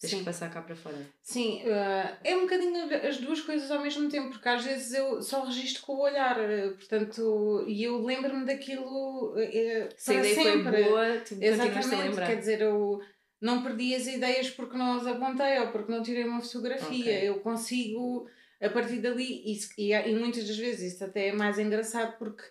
Tens 0.00 0.10
Sim. 0.10 0.18
que 0.18 0.24
passar 0.24 0.48
cá 0.48 0.62
para 0.62 0.76
fora. 0.76 0.96
Sim, 1.20 1.60
uh, 1.64 2.16
é 2.22 2.36
um 2.36 2.42
bocadinho 2.42 2.84
as 3.04 3.16
duas 3.16 3.40
coisas 3.40 3.68
ao 3.68 3.82
mesmo 3.82 4.08
tempo, 4.08 4.30
porque 4.30 4.48
às 4.48 4.64
vezes 4.64 4.94
eu 4.94 5.20
só 5.20 5.44
registro 5.44 5.82
com 5.82 5.94
o 5.94 6.02
olhar, 6.02 6.38
eh, 6.38 6.70
portanto, 6.70 7.64
e 7.66 7.82
eu 7.82 8.00
lembro-me 8.04 8.44
daquilo 8.44 9.32
uh, 9.32 9.88
Se 9.96 10.12
a 10.12 10.20
ideia 10.20 10.34
sempre. 10.36 10.70
foi 10.70 10.84
boa, 10.84 11.06
Exatamente, 11.40 11.94
a 11.94 11.98
lembrar. 11.98 12.26
quer 12.28 12.36
dizer, 12.36 12.60
eu 12.60 13.00
não 13.40 13.64
perdi 13.64 13.92
as 13.92 14.06
ideias 14.06 14.50
porque 14.50 14.76
não 14.76 14.98
as 14.98 15.06
apontei 15.06 15.58
ou 15.58 15.72
porque 15.72 15.90
não 15.90 16.00
tirei 16.00 16.24
uma 16.24 16.40
fotografia, 16.40 17.16
okay. 17.16 17.28
eu 17.28 17.40
consigo 17.40 18.28
a 18.60 18.68
partir 18.68 19.00
dali, 19.00 19.50
isso, 19.50 19.70
e, 19.76 19.92
e 19.92 20.14
muitas 20.14 20.46
das 20.46 20.56
vezes 20.56 20.94
isso 20.94 21.04
até 21.04 21.28
é 21.28 21.32
mais 21.32 21.58
engraçado 21.58 22.16
porque 22.18 22.44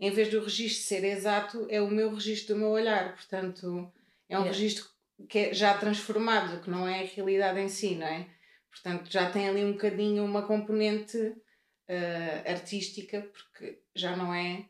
em 0.00 0.10
vez 0.10 0.28
do 0.28 0.40
registro 0.40 0.84
ser 0.84 1.04
exato, 1.04 1.66
é 1.68 1.80
o 1.80 1.90
meu 1.90 2.12
registro 2.12 2.54
do 2.54 2.60
meu 2.60 2.70
olhar, 2.70 3.14
portanto 3.14 3.90
é 4.28 4.36
um 4.36 4.42
yeah. 4.42 4.50
registro 4.50 4.97
que 5.26 5.38
é 5.38 5.54
já 5.54 5.76
transformado, 5.76 6.62
que 6.62 6.70
não 6.70 6.86
é 6.86 7.02
a 7.02 7.06
realidade 7.06 7.60
em 7.60 7.68
si, 7.68 7.94
não 7.96 8.06
é? 8.06 8.28
Portanto, 8.70 9.10
já 9.10 9.30
tem 9.30 9.48
ali 9.48 9.64
um 9.64 9.72
bocadinho 9.72 10.24
uma 10.24 10.46
componente 10.46 11.16
uh, 11.16 12.50
artística, 12.50 13.22
porque 13.22 13.82
já 13.94 14.16
não 14.16 14.32
é 14.32 14.68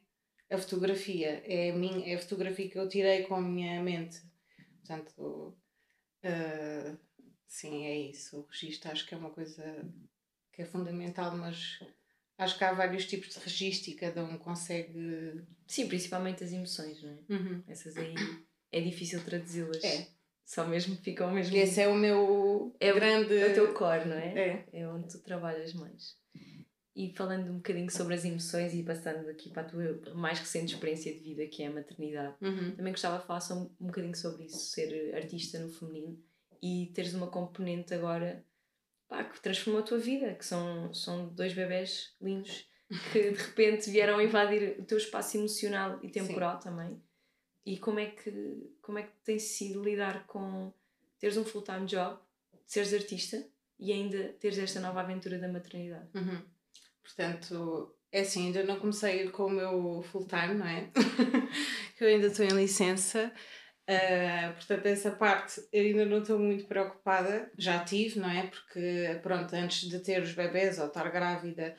a 0.50 0.56
fotografia, 0.56 1.42
é 1.44 1.70
a, 1.70 1.74
minha, 1.74 2.10
é 2.10 2.14
a 2.14 2.18
fotografia 2.18 2.70
que 2.70 2.78
eu 2.78 2.88
tirei 2.88 3.24
com 3.24 3.34
a 3.34 3.40
minha 3.40 3.82
mente. 3.82 4.22
Portanto, 4.78 5.58
uh, 6.24 6.98
sim, 7.46 7.84
é 7.86 7.96
isso. 7.98 8.38
O 8.38 8.46
registro 8.46 8.90
acho 8.90 9.06
que 9.06 9.14
é 9.14 9.18
uma 9.18 9.30
coisa 9.30 9.62
que 10.52 10.62
é 10.62 10.64
fundamental, 10.64 11.36
mas 11.36 11.80
acho 12.38 12.56
que 12.56 12.64
há 12.64 12.72
vários 12.72 13.06
tipos 13.06 13.34
de 13.34 13.40
registro 13.40 13.90
e 13.90 13.94
cada 13.94 14.24
um 14.24 14.38
consegue. 14.38 15.44
Sim, 15.66 15.86
principalmente 15.86 16.42
as 16.42 16.52
emoções, 16.52 17.02
não 17.02 17.10
é? 17.10 17.18
Uhum. 17.28 17.62
Essas 17.68 17.96
aí 17.96 18.14
é 18.72 18.80
difícil 18.80 19.22
traduzi-las. 19.22 19.84
É. 19.84 20.17
Só 20.48 20.66
mesmo 20.66 20.96
ficam 20.96 21.30
mesmo. 21.30 21.54
E 21.54 21.58
esse 21.58 21.78
é 21.78 21.86
o 21.86 21.94
meu 21.94 22.74
é 22.80 22.90
grande. 22.90 23.36
É 23.36 23.50
o 23.50 23.54
teu 23.54 23.74
core, 23.74 24.08
não 24.08 24.16
é? 24.16 24.64
É. 24.72 24.80
É 24.80 24.88
onde 24.88 25.06
tu 25.06 25.18
trabalhas 25.22 25.74
mais. 25.74 26.16
E 26.96 27.12
falando 27.14 27.50
um 27.50 27.56
bocadinho 27.56 27.90
sobre 27.90 28.14
as 28.14 28.24
emoções 28.24 28.72
e 28.72 28.82
passando 28.82 29.28
aqui 29.28 29.50
para 29.50 29.60
a 29.60 29.64
tua 29.66 30.14
mais 30.14 30.38
recente 30.38 30.72
experiência 30.72 31.12
de 31.12 31.20
vida, 31.20 31.46
que 31.46 31.62
é 31.62 31.66
a 31.66 31.70
maternidade, 31.70 32.34
Uhum. 32.40 32.74
também 32.74 32.94
gostava 32.94 33.18
de 33.18 33.26
falar 33.26 33.40
só 33.40 33.54
um, 33.56 33.70
um 33.78 33.86
bocadinho 33.88 34.16
sobre 34.16 34.46
isso, 34.46 34.58
ser 34.70 35.14
artista 35.14 35.58
no 35.58 35.68
feminino 35.68 36.18
e 36.62 36.90
teres 36.94 37.12
uma 37.12 37.26
componente 37.26 37.92
agora 37.92 38.42
pá, 39.06 39.24
que 39.24 39.42
transformou 39.42 39.82
a 39.82 39.84
tua 39.84 39.98
vida, 39.98 40.34
que 40.34 40.46
são, 40.46 40.92
são 40.94 41.28
dois 41.28 41.52
bebés 41.52 42.16
lindos 42.22 42.66
que 43.12 43.32
de 43.32 43.36
repente 43.36 43.90
vieram 43.90 44.18
invadir 44.18 44.80
o 44.80 44.84
teu 44.86 44.96
espaço 44.96 45.36
emocional 45.36 46.00
e 46.02 46.08
temporal 46.08 46.58
também. 46.58 46.98
E 47.66 47.76
como 47.76 47.98
é 48.00 48.06
que 48.06 48.32
como 48.88 49.00
é 49.00 49.02
que 49.02 49.12
tem 49.23 49.38
sido 49.38 49.85
lidar 49.85 50.26
com 50.26 50.73
teres 51.21 51.37
um 51.37 51.45
full-time 51.45 51.85
job, 51.85 52.18
seres 52.64 52.95
artista 52.95 53.47
e 53.78 53.92
ainda 53.92 54.33
teres 54.40 54.57
esta 54.59 54.80
nova 54.80 55.02
aventura 55.02 55.38
da 55.38 55.47
maternidade? 55.47 56.09
Uhum. 56.14 56.40
Portanto, 57.02 57.95
é 58.11 58.21
assim, 58.21 58.47
ainda 58.47 58.64
não 58.64 58.80
comecei 58.80 59.28
com 59.28 59.45
o 59.45 59.50
meu 59.50 60.02
full 60.11 60.26
time, 60.26 60.54
não 60.54 60.66
é? 60.66 60.90
eu 62.00 62.09
ainda 62.09 62.28
estou 62.28 62.47
em 62.47 62.52
licença. 62.52 63.30
Uh, 63.87 64.54
portanto, 64.54 64.87
essa 64.87 65.11
parte 65.11 65.62
eu 65.71 65.85
ainda 65.85 66.07
não 66.07 66.23
estou 66.23 66.38
muito 66.38 66.64
preocupada. 66.64 67.52
Já 67.59 67.85
tive, 67.85 68.18
não 68.18 68.30
é? 68.30 68.47
Porque, 68.47 69.21
pronto, 69.23 69.54
antes 69.54 69.87
de 69.87 69.99
ter 70.00 70.23
os 70.23 70.33
bebés 70.33 70.78
ou 70.78 70.87
estar 70.87 71.11
grávida, 71.11 71.76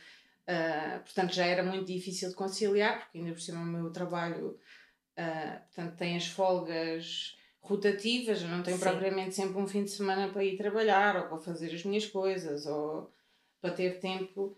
uh, 0.47 0.99
portanto, 0.99 1.33
já 1.33 1.47
era 1.47 1.63
muito 1.63 1.85
difícil 1.85 2.29
de 2.29 2.35
conciliar, 2.35 2.99
porque 2.99 3.17
ainda 3.17 3.31
por 3.31 3.41
cima 3.41 3.61
o 3.61 3.65
meu 3.65 3.91
trabalho, 3.91 4.59
uh, 5.19 5.59
portanto, 5.65 5.97
tem 5.97 6.15
as 6.15 6.27
folgas 6.27 7.37
rotativas, 7.61 8.41
não 8.43 8.63
tenho 8.63 8.77
Sim. 8.77 8.83
propriamente 8.83 9.35
sempre 9.35 9.57
um 9.57 9.67
fim 9.67 9.83
de 9.83 9.91
semana 9.91 10.31
para 10.31 10.43
ir 10.43 10.57
trabalhar 10.57 11.15
ou 11.17 11.27
para 11.27 11.37
fazer 11.37 11.73
as 11.73 11.83
minhas 11.83 12.05
coisas 12.05 12.65
ou 12.65 13.11
para 13.61 13.71
ter 13.71 13.99
tempo. 13.99 14.57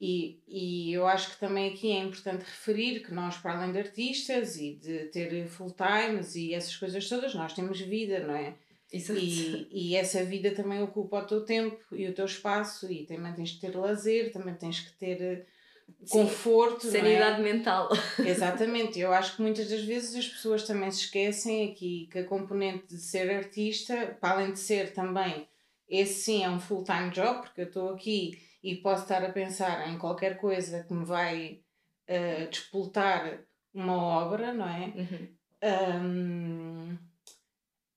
E, 0.00 0.42
e 0.48 0.92
eu 0.92 1.06
acho 1.06 1.30
que 1.30 1.40
também 1.40 1.72
aqui 1.72 1.92
é 1.92 2.00
importante 2.00 2.42
referir 2.42 3.00
que 3.00 3.14
nós, 3.14 3.36
para 3.38 3.56
além 3.56 3.72
de 3.72 3.78
artistas 3.78 4.56
e 4.56 4.74
de 4.74 5.04
ter 5.06 5.46
full-times 5.46 6.34
e 6.34 6.52
essas 6.52 6.76
coisas 6.76 7.08
todas, 7.08 7.34
nós 7.34 7.54
temos 7.54 7.80
vida, 7.80 8.18
não 8.20 8.34
é? 8.34 8.56
Exato. 8.92 9.20
E, 9.20 9.68
e 9.70 9.96
essa 9.96 10.24
vida 10.24 10.50
também 10.50 10.82
ocupa 10.82 11.20
o 11.20 11.26
teu 11.26 11.44
tempo 11.44 11.80
e 11.92 12.06
o 12.08 12.14
teu 12.14 12.26
espaço 12.26 12.92
e 12.92 13.06
também 13.06 13.32
tens 13.32 13.52
que 13.52 13.60
ter 13.60 13.76
lazer, 13.76 14.32
também 14.32 14.54
tens 14.54 14.80
que 14.80 14.92
ter 14.98 15.46
eh, 15.88 16.06
conforto. 16.08 16.86
é? 16.88 16.90
Sanidade 16.90 17.42
mental. 17.42 17.88
Exatamente, 18.18 18.98
eu 18.98 19.12
acho 19.12 19.36
que 19.36 19.42
muitas 19.42 19.68
das 19.68 19.82
vezes 19.82 20.14
as 20.16 20.28
pessoas 20.28 20.66
também 20.66 20.90
se 20.90 21.00
esquecem 21.00 21.70
aqui 21.70 22.08
que 22.10 22.18
a 22.18 22.24
componente 22.24 22.88
de 22.88 22.98
ser 22.98 23.30
artista, 23.30 24.16
para 24.20 24.34
além 24.34 24.52
de 24.52 24.58
ser 24.58 24.92
também, 24.92 25.48
esse 25.88 26.22
sim 26.22 26.44
é 26.44 26.50
um 26.50 26.60
full-time 26.60 27.10
job, 27.10 27.42
porque 27.42 27.60
eu 27.60 27.66
estou 27.66 27.90
aqui 27.90 28.38
e 28.62 28.76
posso 28.76 29.02
estar 29.02 29.22
a 29.24 29.32
pensar 29.32 29.88
em 29.88 29.98
qualquer 29.98 30.38
coisa 30.38 30.84
que 30.84 30.94
me 30.94 31.04
vai 31.04 31.60
uh, 32.08 32.48
despoltar 32.48 33.40
uma 33.74 33.96
obra, 33.96 34.52
não 34.52 34.68
é? 34.68 34.92
Uhum. 34.96 35.28
Um, 35.64 36.98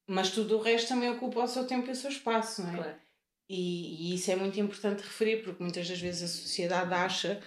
mas 0.08 0.32
tudo 0.32 0.58
o 0.58 0.62
resto 0.62 0.90
também 0.90 1.10
ocupa 1.10 1.44
o 1.44 1.48
seu 1.48 1.66
tempo 1.66 1.88
e 1.88 1.92
o 1.92 1.96
seu 1.96 2.10
espaço, 2.10 2.64
não 2.64 2.72
é? 2.72 2.76
Claro. 2.76 2.96
E, 3.48 4.12
e 4.12 4.16
isso 4.16 4.32
é 4.32 4.36
muito 4.36 4.60
importante 4.60 5.02
referir, 5.02 5.44
porque 5.44 5.62
muitas 5.62 5.88
das 5.88 6.00
vezes 6.00 6.24
a 6.24 6.28
sociedade 6.28 6.94
acha 6.94 7.42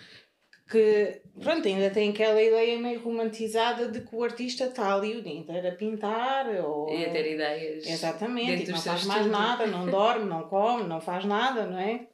que, 0.68 1.22
pronto, 1.40 1.66
ainda 1.66 1.90
tem 1.90 2.10
aquela 2.10 2.40
ideia 2.42 2.78
meio 2.78 3.00
romantizada 3.00 3.88
de 3.88 4.02
que 4.02 4.14
o 4.14 4.22
artista 4.22 4.64
está 4.64 4.94
ali 4.94 5.16
o 5.16 5.22
dia 5.22 5.34
inteiro 5.34 5.66
a 5.66 5.72
pintar 5.72 6.46
ou... 6.64 6.88
E 6.94 7.06
a 7.06 7.10
ter 7.10 7.34
ideias. 7.34 7.86
Exatamente, 7.86 8.64
e 8.64 8.72
não 8.72 8.80
faz 8.80 9.04
mais 9.04 9.26
estúdio. 9.26 9.40
nada, 9.40 9.66
não 9.66 9.86
dorme, 9.90 10.26
não 10.26 10.42
come, 10.48 10.84
não 10.84 11.00
faz 11.00 11.24
nada, 11.24 11.66
não 11.66 11.78
é? 11.78 12.06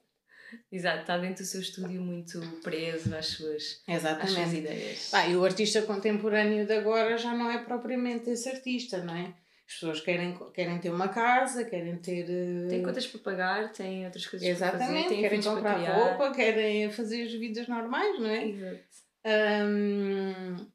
Exato, 0.70 1.00
está 1.00 1.18
dentro 1.18 1.42
do 1.42 1.46
seu 1.46 1.61
estúdio 1.61 2.00
muito 2.00 2.40
preso 2.62 3.14
às 3.16 3.26
suas, 3.26 3.62
às 3.62 3.62
suas 3.62 3.88
Exatamente. 3.88 4.56
ideias. 4.56 5.11
Pá, 5.11 5.26
e 5.26 5.37
o 5.37 5.44
artista 5.44 5.82
contemporâneo 5.82 6.64
de 6.64 6.73
agora 6.73 7.18
já 7.18 7.34
não 7.34 7.50
é 7.50 7.58
propriamente 7.58 8.30
esse 8.30 8.49
artista, 8.49 8.99
não 8.99 9.16
é? 9.16 9.34
As 9.66 9.73
pessoas 9.75 10.00
querem, 10.00 10.37
querem 10.52 10.78
ter 10.78 10.90
uma 10.90 11.09
casa, 11.09 11.64
querem 11.64 11.97
ter. 11.97 12.26
eh, 12.28 12.68
Tem 12.68 12.82
contas 12.82 13.06
para 13.06 13.21
pagar, 13.21 13.73
tem 13.73 14.04
outras 14.04 14.26
coisas 14.26 14.47
Exatamente, 14.47 14.86
para 14.86 14.95
fazer, 14.97 15.08
tem 15.08 15.21
querem 15.23 15.43
comprar 15.43 15.78
roupa, 15.78 16.34
querem 16.34 16.91
fazer 16.91 17.23
as 17.23 17.32
vidas 17.32 17.67
normais, 17.67 18.21
não 18.21 18.28
é? 18.28 18.47
Exato. 18.47 18.84
Hum, 19.26 20.67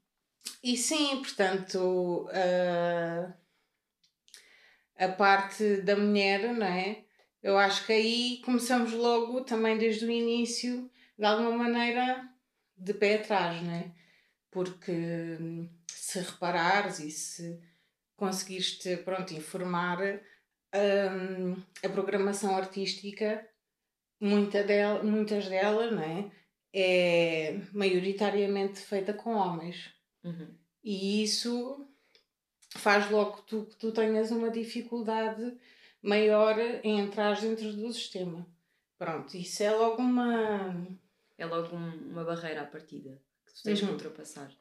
e 0.64 0.76
sim, 0.76 1.18
portanto, 1.22 2.28
a, 2.34 3.32
a 5.06 5.10
parte 5.10 5.82
da 5.82 5.96
mulher, 5.96 6.52
não 6.54 6.66
é? 6.66 7.04
Eu 7.44 7.58
acho 7.58 7.86
que 7.86 7.94
aí 7.94 8.42
começamos 8.44 8.92
logo, 8.92 9.42
também 9.42 9.78
desde 9.78 10.04
o 10.06 10.12
início, 10.12 10.90
de 11.18 11.26
alguma 11.26 11.52
maneira, 11.52 12.28
de 12.76 12.94
pé 12.94 13.16
atrás, 13.16 13.62
não 13.62 13.72
é? 13.74 13.92
Porque 14.52 14.92
hum, 15.40 15.70
se 15.88 16.20
reparares 16.20 17.00
e 17.00 17.12
se 17.12 17.62
conseguires 18.20 18.78
te, 18.78 18.98
pronto, 18.98 19.34
informar, 19.34 20.00
hum, 20.76 21.56
a 21.84 21.90
programação 21.90 22.56
artística, 22.56 23.48
muita 24.20 24.64
del, 24.64 25.04
muitas 25.04 25.48
delas, 25.48 25.92
não 25.92 26.04
é? 26.04 26.32
é 26.74 27.60
maioritariamente 27.74 28.80
feita 28.80 29.14
com 29.14 29.32
homens. 29.34 29.92
Uhum. 30.24 30.54
E 30.84 31.24
isso 31.24 31.88
faz 32.76 33.10
logo 33.10 33.38
que 33.38 33.44
tu, 33.48 33.66
que 33.66 33.76
tu 33.78 33.92
tenhas 33.92 34.30
uma 34.30 34.52
dificuldade 34.52 35.58
maior 36.02 36.60
em 36.84 37.00
entrar 37.00 37.40
dentro 37.42 37.74
do 37.74 37.92
sistema. 37.92 38.46
Pronto, 38.98 39.36
isso 39.36 39.64
é 39.64 39.72
logo 39.72 40.02
uma. 40.02 40.76
É 41.38 41.46
logo 41.46 41.76
um- 41.76 42.12
uma 42.12 42.24
barreira 42.24 42.62
à 42.62 42.66
partida 42.66 43.20
que 43.48 43.54
tu 43.56 43.64
tens 43.64 43.82
Uhum. 43.82 43.88
que 43.88 43.94
ultrapassar. 43.94 44.52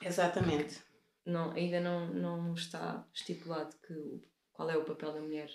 Exatamente. 0.00 0.80
Não, 1.24 1.52
ainda 1.52 1.80
não, 1.80 2.06
não 2.12 2.54
está 2.54 3.06
estipulado 3.12 3.76
que, 3.86 4.22
qual 4.52 4.70
é 4.70 4.76
o 4.76 4.84
papel 4.84 5.12
da 5.12 5.20
mulher. 5.20 5.50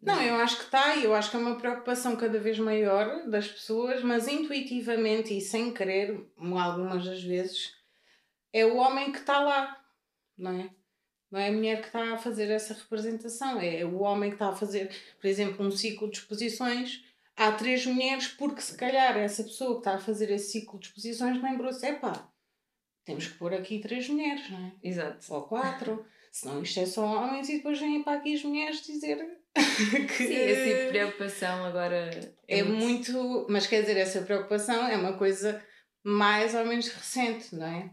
Não, 0.00 0.22
eu 0.22 0.36
acho 0.36 0.56
que 0.56 0.64
está, 0.64 0.96
e 0.96 1.04
eu 1.04 1.14
acho 1.14 1.30
que 1.30 1.36
é 1.36 1.40
uma 1.40 1.58
preocupação 1.58 2.16
cada 2.16 2.38
vez 2.38 2.58
maior 2.58 3.28
das 3.28 3.48
pessoas, 3.48 4.02
mas 4.02 4.28
intuitivamente 4.28 5.36
e 5.36 5.40
sem 5.40 5.72
querer, 5.72 6.24
algumas 6.36 7.04
das 7.04 7.22
vezes, 7.22 7.74
é 8.52 8.64
o 8.64 8.76
homem 8.76 9.12
que 9.12 9.18
está 9.18 9.40
lá, 9.40 9.84
não 10.36 10.52
é? 10.52 10.70
Não 11.30 11.38
é 11.38 11.48
a 11.48 11.52
mulher 11.52 11.80
que 11.80 11.88
está 11.88 12.14
a 12.14 12.18
fazer 12.18 12.50
essa 12.50 12.72
representação, 12.72 13.60
é 13.60 13.84
o 13.84 13.98
homem 13.98 14.30
que 14.30 14.36
está 14.36 14.48
a 14.48 14.56
fazer, 14.56 14.90
por 15.20 15.26
exemplo, 15.26 15.66
um 15.66 15.70
ciclo 15.70 16.10
de 16.10 16.18
exposições. 16.18 17.04
Há 17.36 17.52
três 17.52 17.84
mulheres, 17.84 18.28
porque 18.28 18.62
se 18.62 18.76
calhar 18.76 19.16
essa 19.16 19.44
pessoa 19.44 19.74
que 19.74 19.80
está 19.80 19.94
a 19.94 20.00
fazer 20.00 20.30
esse 20.30 20.52
ciclo 20.52 20.78
de 20.78 20.86
exposições 20.86 21.42
lembrou-se: 21.42 21.86
epá, 21.86 22.28
temos 23.08 23.26
que 23.26 23.38
pôr 23.38 23.54
aqui 23.54 23.80
três 23.80 24.08
mulheres, 24.08 24.48
não 24.50 24.58
é? 24.66 24.72
Exato. 24.82 25.34
Ou 25.34 25.42
quatro, 25.42 26.04
senão 26.30 26.62
isto 26.62 26.78
é 26.78 26.86
só 26.86 27.04
homens, 27.04 27.48
e 27.48 27.56
depois 27.56 27.78
vêm 27.80 28.02
para 28.02 28.18
aqui 28.18 28.34
as 28.34 28.42
mulheres 28.44 28.82
dizer 28.82 29.16
que. 29.56 30.26
Sim, 30.26 30.28
de 30.28 30.88
preocupação 30.90 31.64
agora 31.64 32.10
É 32.46 32.62
muito. 32.62 33.46
Mas 33.48 33.66
quer 33.66 33.80
dizer, 33.80 33.96
essa 33.96 34.22
preocupação 34.22 34.86
é 34.86 34.96
uma 34.96 35.16
coisa 35.16 35.62
mais 36.04 36.54
ou 36.54 36.64
menos 36.66 36.88
recente, 36.88 37.54
não 37.54 37.66
é? 37.66 37.90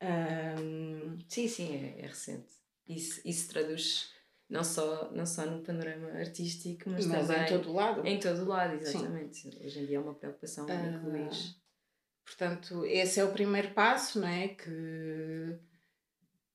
Ahm, 0.00 1.18
Sim, 1.28 1.48
sim, 1.48 1.74
é, 1.74 2.04
é 2.04 2.06
recente. 2.06 2.48
Isso, 2.86 3.20
isso 3.24 3.48
traduz 3.48 4.12
não 4.48 4.64
só, 4.64 5.10
não 5.12 5.26
só 5.26 5.44
no 5.44 5.62
panorama 5.62 6.08
artístico, 6.18 6.88
mas, 6.88 7.06
mas 7.06 7.26
também 7.26 7.42
em 7.42 7.46
todo 7.48 7.70
o 7.70 7.74
lado. 7.74 8.06
em 8.06 8.18
todo 8.18 8.42
o 8.42 8.48
lado, 8.48 8.74
exatamente. 8.74 9.48
Hoje 9.62 9.80
em 9.80 9.86
dia 9.86 9.96
é 9.98 10.00
uma 10.00 10.14
preocupação 10.14 10.66
Ah, 10.68 10.86
incluís. 10.86 11.56
Portanto, 12.28 12.84
esse 12.84 13.18
é 13.18 13.24
o 13.24 13.32
primeiro 13.32 13.70
passo, 13.72 14.20
não 14.20 14.28
é? 14.28 14.48
Que 14.48 15.58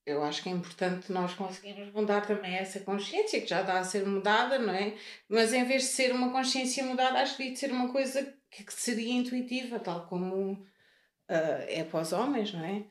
eu 0.06 0.22
acho 0.24 0.44
que 0.44 0.50
é 0.50 0.52
importante 0.52 1.12
nós 1.12 1.34
conseguirmos 1.34 1.92
mudar 1.92 2.22
também 2.28 2.56
essa 2.56 2.80
consciência 2.82 3.42
que 3.42 3.48
já 3.48 3.62
está 3.62 3.80
a 3.80 3.84
ser 3.84 4.06
mudada, 4.06 4.60
não 4.60 4.74
é? 4.74 4.96
Mas 5.28 5.52
em 5.52 5.64
vez 5.66 5.84
de 5.84 5.88
ser 5.90 6.12
uma 6.14 6.32
consciência 6.32 6.84
mudada, 6.84 7.20
acho 7.20 7.36
que 7.38 7.44
devia 7.44 7.56
ser 7.58 7.72
uma 7.72 7.92
coisa 7.92 8.38
que, 8.52 8.64
seria 8.74 9.14
intuitiva, 9.14 9.80
tal 9.80 10.06
como 10.08 10.64
ah, 11.28 11.66
é 11.68 11.84
para 11.84 12.02
os 12.02 12.14
homens, 12.14 12.54
não 12.54 12.64
é? 12.64 12.86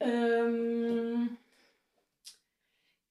Ahm, 0.00 1.36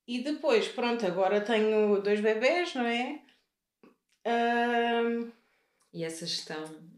e 0.07 0.23
depois, 0.23 0.67
pronto, 0.69 1.05
agora 1.05 1.41
tenho 1.41 2.01
dois 2.01 2.21
bebés, 2.21 2.73
não 2.75 2.85
é? 2.85 3.21
Ahm, 4.25 5.31
E 5.93 6.03
essa 6.03 6.25
gestão 6.25 6.94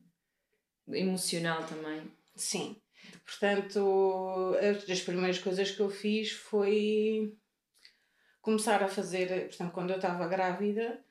emocional 0.90 1.64
também. 1.64 2.02
Sim. 2.36 2.76
Portanto, 3.26 4.56
as 4.90 5.02
primeiras 5.02 5.40
coisas 5.40 5.72
que 5.72 5.80
eu 5.80 5.90
fiz 5.90 6.32
foi 6.32 7.36
começar 8.42 8.82
a 8.82 8.88
fazer, 8.88 9.48
portanto, 9.48 9.74
quando 9.74 9.90
eu 9.90 9.98
estava 9.98 10.28
grávida, 10.28 11.04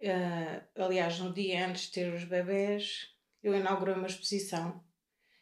eh, 0.00 0.60
aliás, 0.76 1.18
no 1.18 1.32
dia 1.32 1.66
antes 1.66 1.86
de 1.86 1.92
ter 1.92 2.12
os 2.12 2.24
bebés, 2.24 3.08
eu 3.42 3.54
inaugurei 3.54 3.94
uma 3.94 4.06
exposição 4.06 4.82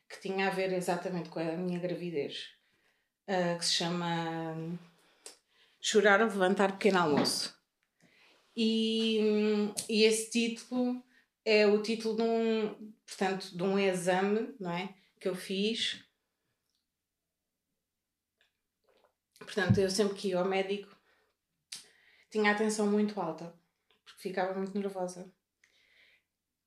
que 0.09 0.21
tinha 0.21 0.47
a 0.47 0.51
ver 0.51 0.73
exatamente 0.73 1.29
com 1.29 1.41
a 1.41 1.57
minha 1.57 1.79
gravidez, 1.79 2.51
eh, 3.27 3.55
que 3.57 3.65
se 3.65 3.73
chama 3.73 4.79
Chorar 5.81 6.21
ou 6.21 6.29
Levantar 6.29 6.73
Pequeno 6.73 7.01
Almoço. 7.01 7.55
E, 8.57 9.19
e 9.89 10.05
esse 10.05 10.31
título 10.31 11.03
é 11.45 11.67
o 11.67 11.83
título 11.83 12.17
de 12.17 12.23
um, 12.23 12.93
portanto, 13.17 13.57
de 13.57 13.63
um 13.63 13.79
exame, 13.79 14.55
não 14.59 14.71
é? 14.71 14.95
Que 15.21 15.29
eu 15.29 15.35
fiz. 15.35 16.03
Portanto, 19.39 19.79
eu 19.79 19.91
sempre 19.91 20.15
que 20.15 20.29
ia 20.29 20.39
ao 20.39 20.45
médico 20.45 20.97
tinha 22.31 22.51
a 22.51 22.55
atenção 22.55 22.87
muito 22.87 23.21
alta, 23.21 23.55
porque 24.05 24.23
ficava 24.23 24.55
muito 24.55 24.77
nervosa. 24.79 25.31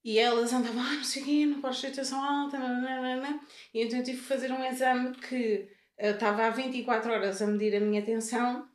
E 0.04 0.20
elas 0.20 0.54
andavam, 0.54 0.84
ah, 0.84 0.94
não 0.94 1.04
sei 1.04 1.24
o 1.24 1.26
quê, 1.26 1.46
não 1.48 1.62
podes 1.62 1.82
ter 1.82 1.88
atenção 1.88 2.24
alta, 2.24 2.60
nananana. 2.60 3.42
e 3.74 3.82
então 3.82 3.98
eu 3.98 4.06
tive 4.06 4.20
que 4.20 4.28
fazer 4.28 4.52
um 4.52 4.64
exame 4.64 5.16
que 5.16 5.68
eu 5.98 6.12
estava 6.12 6.46
há 6.46 6.50
24 6.52 7.12
horas 7.12 7.42
a 7.42 7.48
medir 7.48 7.76
a 7.76 7.80
minha 7.80 8.02
atenção 8.02 8.70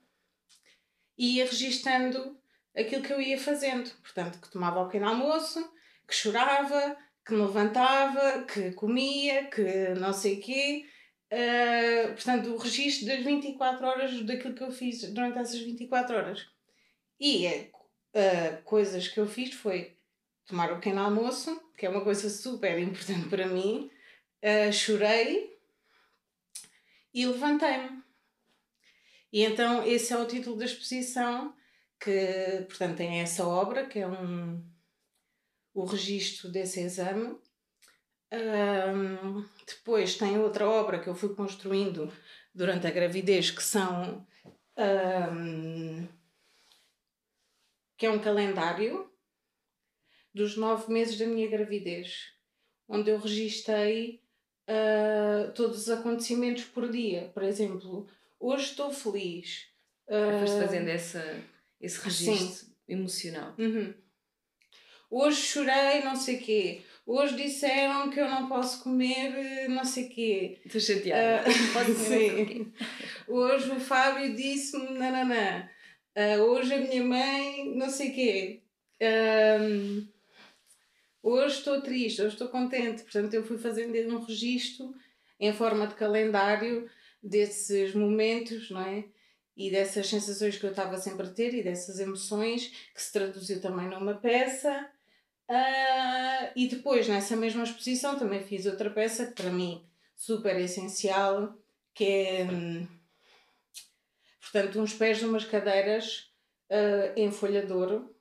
e 1.16 1.36
ia 1.36 1.44
registando 1.44 2.36
aquilo 2.76 3.02
que 3.02 3.12
eu 3.12 3.20
ia 3.20 3.38
fazendo. 3.38 3.88
Portanto, 4.02 4.40
que 4.40 4.50
tomava 4.50 4.80
o 4.80 4.86
pequeno 4.86 5.08
almoço, 5.08 5.62
que 6.08 6.14
chorava, 6.14 6.96
que 7.30 7.34
me 7.36 7.42
levantava, 7.42 8.42
que 8.42 8.72
comia, 8.72 9.44
que 9.46 9.94
não 10.00 10.12
sei 10.12 10.38
o 10.38 10.40
quê. 10.40 10.86
Uh, 11.32 12.08
portanto, 12.08 12.52
o 12.52 12.58
registro 12.58 13.06
das 13.06 13.22
24 13.24 13.86
horas 13.86 14.22
daquilo 14.22 14.54
que 14.54 14.64
eu 14.64 14.72
fiz 14.72 15.08
durante 15.12 15.38
essas 15.38 15.60
24 15.60 16.16
horas. 16.16 16.46
E 17.20 17.46
uh, 17.46 18.62
coisas 18.64 19.06
que 19.06 19.20
eu 19.20 19.28
fiz 19.28 19.54
foi 19.54 19.96
tomar 20.44 20.72
o 20.72 20.76
pequeno 20.76 21.02
almoço, 21.02 21.62
que 21.78 21.86
é 21.86 21.88
uma 21.88 22.02
coisa 22.02 22.28
super 22.28 22.76
importante 22.80 23.28
para 23.28 23.46
mim. 23.46 23.88
Uh, 24.42 24.72
chorei 24.72 25.56
e 27.14 27.24
levantei-me. 27.26 28.02
E 29.32 29.44
então 29.44 29.86
esse 29.86 30.12
é 30.12 30.18
o 30.18 30.26
título 30.26 30.56
da 30.56 30.64
exposição, 30.64 31.54
que 32.00 32.64
portanto 32.66 32.96
tem 32.96 33.20
essa 33.20 33.46
obra, 33.46 33.86
que 33.86 34.00
é 34.00 34.08
um, 34.08 34.60
o 35.74 35.84
registro 35.84 36.50
desse 36.50 36.80
exame. 36.80 37.38
Um, 38.32 39.44
depois 39.66 40.16
tem 40.16 40.38
outra 40.38 40.68
obra 40.68 41.00
que 41.00 41.08
eu 41.08 41.14
fui 41.14 41.34
construindo 41.34 42.12
durante 42.54 42.86
a 42.86 42.90
gravidez, 42.90 43.50
que 43.50 43.62
são 43.62 44.26
um, 44.76 46.06
que 47.96 48.06
é 48.06 48.10
um 48.10 48.20
calendário 48.20 49.10
dos 50.32 50.56
nove 50.56 50.92
meses 50.92 51.18
da 51.18 51.26
minha 51.26 51.48
gravidez, 51.48 52.32
onde 52.88 53.10
eu 53.10 53.18
registrei 53.18 54.22
uh, 54.68 55.52
todos 55.52 55.82
os 55.82 55.90
acontecimentos 55.90 56.64
por 56.64 56.90
dia. 56.90 57.30
Por 57.34 57.42
exemplo, 57.42 58.08
hoje 58.38 58.66
estou 58.66 58.92
feliz. 58.92 59.68
Uh, 60.06 60.40
Foste 60.40 60.60
fazendo 60.60 60.88
essa, 60.88 61.42
esse 61.80 62.00
registro 62.00 62.66
sim. 62.66 62.76
emocional. 62.88 63.54
Uhum. 63.58 63.94
Hoje 65.10 65.42
chorei, 65.42 66.02
não 66.04 66.14
sei 66.14 66.36
o 66.36 66.40
quê. 66.40 66.82
Hoje 67.04 67.34
disseram 67.34 68.08
que 68.10 68.20
eu 68.20 68.28
não 68.28 68.48
posso 68.48 68.84
comer 68.84 69.68
não 69.68 69.84
sei 69.84 70.06
o 70.06 70.08
quê. 70.08 70.60
Estou 70.64 70.80
chateada. 70.80 71.50
Uh, 71.50 71.72
Pode 71.72 71.94
sim. 71.94 72.72
Hoje 73.26 73.70
o 73.72 73.80
Fábio 73.80 74.36
disse-me 74.36 74.96
nananã. 74.96 75.68
Uh, 76.16 76.42
hoje 76.42 76.74
a 76.74 76.78
minha 76.78 77.02
mãe 77.02 77.74
não 77.74 77.90
sei 77.90 78.10
o 78.10 78.14
quê. 78.14 78.62
Um, 79.02 80.06
hoje 81.20 81.56
estou 81.56 81.80
triste, 81.80 82.22
hoje 82.22 82.34
estou 82.34 82.48
contente. 82.48 83.02
Portanto, 83.02 83.34
eu 83.34 83.42
fui 83.42 83.58
fazendo 83.58 83.96
um 84.14 84.24
registro 84.24 84.94
em 85.40 85.52
forma 85.52 85.88
de 85.88 85.96
calendário 85.96 86.88
desses 87.20 87.94
momentos, 87.94 88.70
não 88.70 88.82
é? 88.82 89.04
E 89.56 89.70
dessas 89.72 90.06
sensações 90.06 90.56
que 90.56 90.64
eu 90.64 90.70
estava 90.70 90.96
sempre 90.98 91.26
a 91.26 91.30
ter 91.30 91.52
e 91.54 91.64
dessas 91.64 91.98
emoções 91.98 92.68
que 92.94 93.02
se 93.02 93.12
traduziu 93.12 93.60
também 93.60 93.88
numa 93.88 94.14
peça. 94.14 94.88
Uh, 95.50 96.52
e 96.54 96.68
depois, 96.68 97.08
nessa 97.08 97.34
mesma 97.36 97.64
exposição, 97.64 98.16
também 98.16 98.40
fiz 98.40 98.66
outra 98.66 98.88
peça 98.88 99.26
que 99.26 99.42
para 99.42 99.50
mim 99.50 99.84
super 100.14 100.56
essencial, 100.60 101.58
que 101.92 102.04
é, 102.04 102.44
hum, 102.44 102.86
portanto, 104.40 104.80
uns 104.80 104.94
pés 104.94 105.20
numas 105.20 105.44
cadeiras 105.44 106.30
uh, 106.70 107.12
em 107.16 107.32
folha 107.32 107.66
de 107.66 107.72
ouro. 107.72 108.14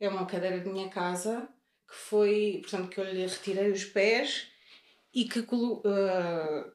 É 0.00 0.08
uma 0.08 0.24
cadeira 0.24 0.58
de 0.58 0.70
minha 0.70 0.88
casa 0.88 1.46
que 1.86 1.94
foi, 1.94 2.60
portanto, 2.62 2.88
que 2.88 2.98
eu 2.98 3.04
lhe 3.04 3.26
retirei 3.26 3.70
os 3.70 3.84
pés 3.84 4.48
e 5.12 5.26
que 5.26 5.40
uh, 5.40 6.72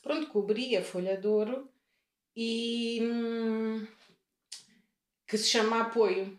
pronto, 0.00 0.28
cobri 0.28 0.76
a 0.76 0.84
folha 0.84 1.16
de 1.16 1.26
ouro 1.26 1.68
e 2.36 3.00
hum, 3.02 3.84
que 5.26 5.36
se 5.36 5.48
chama 5.48 5.80
apoio. 5.80 6.38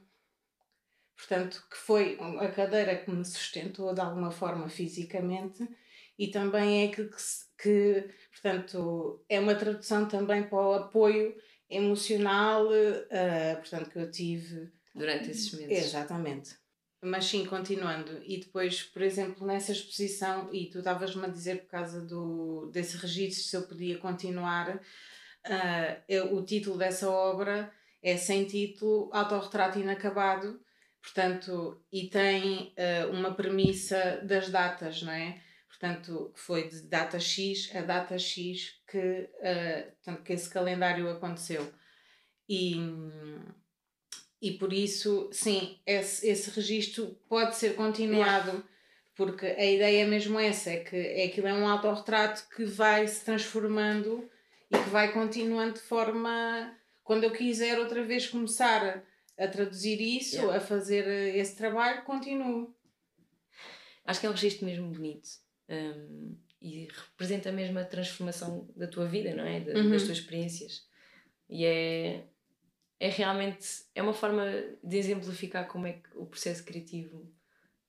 Portanto, 1.27 1.63
que 1.71 1.77
foi 1.77 2.17
a 2.39 2.47
cadeira 2.49 2.97
que 2.97 3.09
me 3.09 3.23
sustentou 3.23 3.93
de 3.93 4.01
alguma 4.01 4.29
forma 4.29 4.67
fisicamente 4.67 5.65
e 6.19 6.27
também 6.27 6.83
é 6.83 6.87
que, 6.89 7.05
que, 7.05 7.13
que 7.57 8.09
portanto, 8.31 9.23
é 9.29 9.39
uma 9.39 9.55
tradução 9.55 10.05
também 10.05 10.43
para 10.43 10.57
o 10.57 10.73
apoio 10.73 11.33
emocional, 11.69 12.67
uh, 12.67 13.55
portanto, 13.55 13.89
que 13.89 13.99
eu 13.99 14.11
tive. 14.11 14.69
Durante 14.93 15.31
esses 15.31 15.53
meses. 15.53 15.85
Exatamente. 15.85 16.55
Mas 17.01 17.25
sim, 17.25 17.45
continuando. 17.45 18.21
E 18.25 18.39
depois, 18.39 18.83
por 18.83 19.01
exemplo, 19.01 19.47
nessa 19.47 19.71
exposição, 19.71 20.53
e 20.53 20.69
tu 20.69 20.79
estavas-me 20.79 21.25
a 21.25 21.29
dizer 21.29 21.61
por 21.61 21.69
causa 21.69 22.01
do, 22.01 22.69
desse 22.71 22.97
registro 22.97 23.43
se 23.43 23.55
eu 23.55 23.63
podia 23.63 23.97
continuar, 23.97 24.75
uh, 24.75 26.35
o 26.35 26.43
título 26.43 26.77
dessa 26.77 27.09
obra 27.09 27.71
é 28.03 28.17
sem 28.17 28.45
título, 28.45 29.09
autorretrato 29.13 29.79
inacabado, 29.79 30.59
portanto, 31.03 31.83
e 31.91 32.07
tem 32.07 32.73
uh, 32.77 33.11
uma 33.11 33.35
premissa 33.35 34.21
das 34.23 34.49
datas, 34.49 35.03
não 35.03 35.11
é? 35.11 35.41
Portanto, 35.67 36.31
que 36.33 36.39
foi 36.39 36.69
de 36.69 36.83
data 36.83 37.19
X 37.19 37.69
a 37.75 37.81
data 37.81 38.17
X 38.17 38.79
que, 38.89 38.97
uh, 38.97 39.91
portanto, 39.95 40.23
que 40.23 40.33
esse 40.33 40.49
calendário 40.49 41.09
aconteceu. 41.09 41.71
E, 42.47 42.75
e 44.41 44.51
por 44.51 44.71
isso, 44.71 45.29
sim, 45.31 45.77
esse, 45.85 46.25
esse 46.27 46.49
registro 46.51 47.19
pode 47.27 47.55
ser 47.57 47.75
continuado, 47.75 48.49
yeah. 48.49 48.69
porque 49.15 49.45
a 49.45 49.65
ideia 49.65 50.03
é 50.03 50.07
mesmo 50.07 50.39
essa, 50.39 50.69
é 50.69 50.77
que 50.77 50.95
é 50.95 51.25
aquilo 51.25 51.47
é 51.47 51.53
um 51.53 51.67
autorretrato 51.67 52.47
que 52.55 52.63
vai 52.63 53.05
se 53.07 53.25
transformando 53.25 54.29
e 54.71 54.77
que 54.77 54.89
vai 54.89 55.11
continuando 55.11 55.73
de 55.73 55.81
forma. 55.81 56.77
Quando 57.03 57.25
eu 57.25 57.31
quiser 57.31 57.77
outra 57.79 58.03
vez 58.05 58.27
começar 58.27 59.03
a 59.37 59.47
traduzir 59.47 59.99
isso, 59.99 60.35
yeah. 60.35 60.57
a 60.57 60.59
fazer 60.59 61.07
esse 61.35 61.55
trabalho, 61.55 62.03
continuo. 62.03 62.75
Acho 64.05 64.19
que 64.19 64.25
é 64.25 64.29
um 64.29 64.33
registro 64.33 64.65
mesmo 64.65 64.91
bonito 64.91 65.29
um, 65.69 66.35
e 66.61 66.87
representa 67.11 67.51
mesmo 67.51 67.79
a 67.79 67.85
transformação 67.85 68.69
da 68.75 68.87
tua 68.87 69.05
vida, 69.05 69.33
não 69.35 69.45
é? 69.45 69.59
Uhum. 69.59 69.89
Das 69.89 70.03
tuas 70.03 70.17
experiências. 70.17 70.85
E 71.49 71.65
é, 71.65 72.25
é 72.99 73.09
realmente 73.09 73.67
é 73.93 74.01
uma 74.01 74.13
forma 74.13 74.45
de 74.83 74.97
exemplificar 74.97 75.67
como 75.67 75.87
é 75.87 75.93
que 75.93 76.09
o 76.15 76.25
processo 76.25 76.63
criativo 76.63 77.31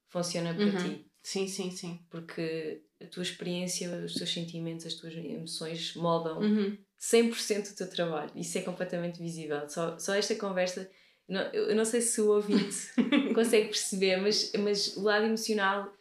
funciona 0.09 0.55
para 0.55 0.65
uhum. 0.65 0.77
ti. 0.77 1.11
Sim, 1.23 1.49
sim, 1.49 1.71
sim. 1.71 2.05
Porque 2.11 2.83
a 3.01 3.07
tua 3.07 3.23
experiência, 3.23 3.89
os 4.05 4.15
teus 4.15 4.33
sentimentos, 4.33 4.87
as 4.87 4.95
tuas 4.95 5.15
emoções 5.15 5.95
moldam 5.95 6.41
uhum. 6.41 6.77
100% 7.01 7.71
do 7.71 7.77
teu 7.77 7.89
trabalho. 7.89 8.31
Isso 8.35 8.59
é 8.59 8.63
completamente 8.63 9.21
visível. 9.21 9.69
Só, 9.69 9.99
só 9.99 10.15
esta 10.15 10.35
conversa 10.35 10.91
não, 11.29 11.43
eu 11.53 11.75
não 11.75 11.85
sei 11.85 12.01
se 12.01 12.21
o 12.21 12.31
ouvinte 12.31 12.93
consegue 13.35 13.69
perceber, 13.69 14.17
mas, 14.19 14.53
mas 14.59 14.97
o 14.97 15.03
lado 15.03 15.25
emocional 15.25 15.93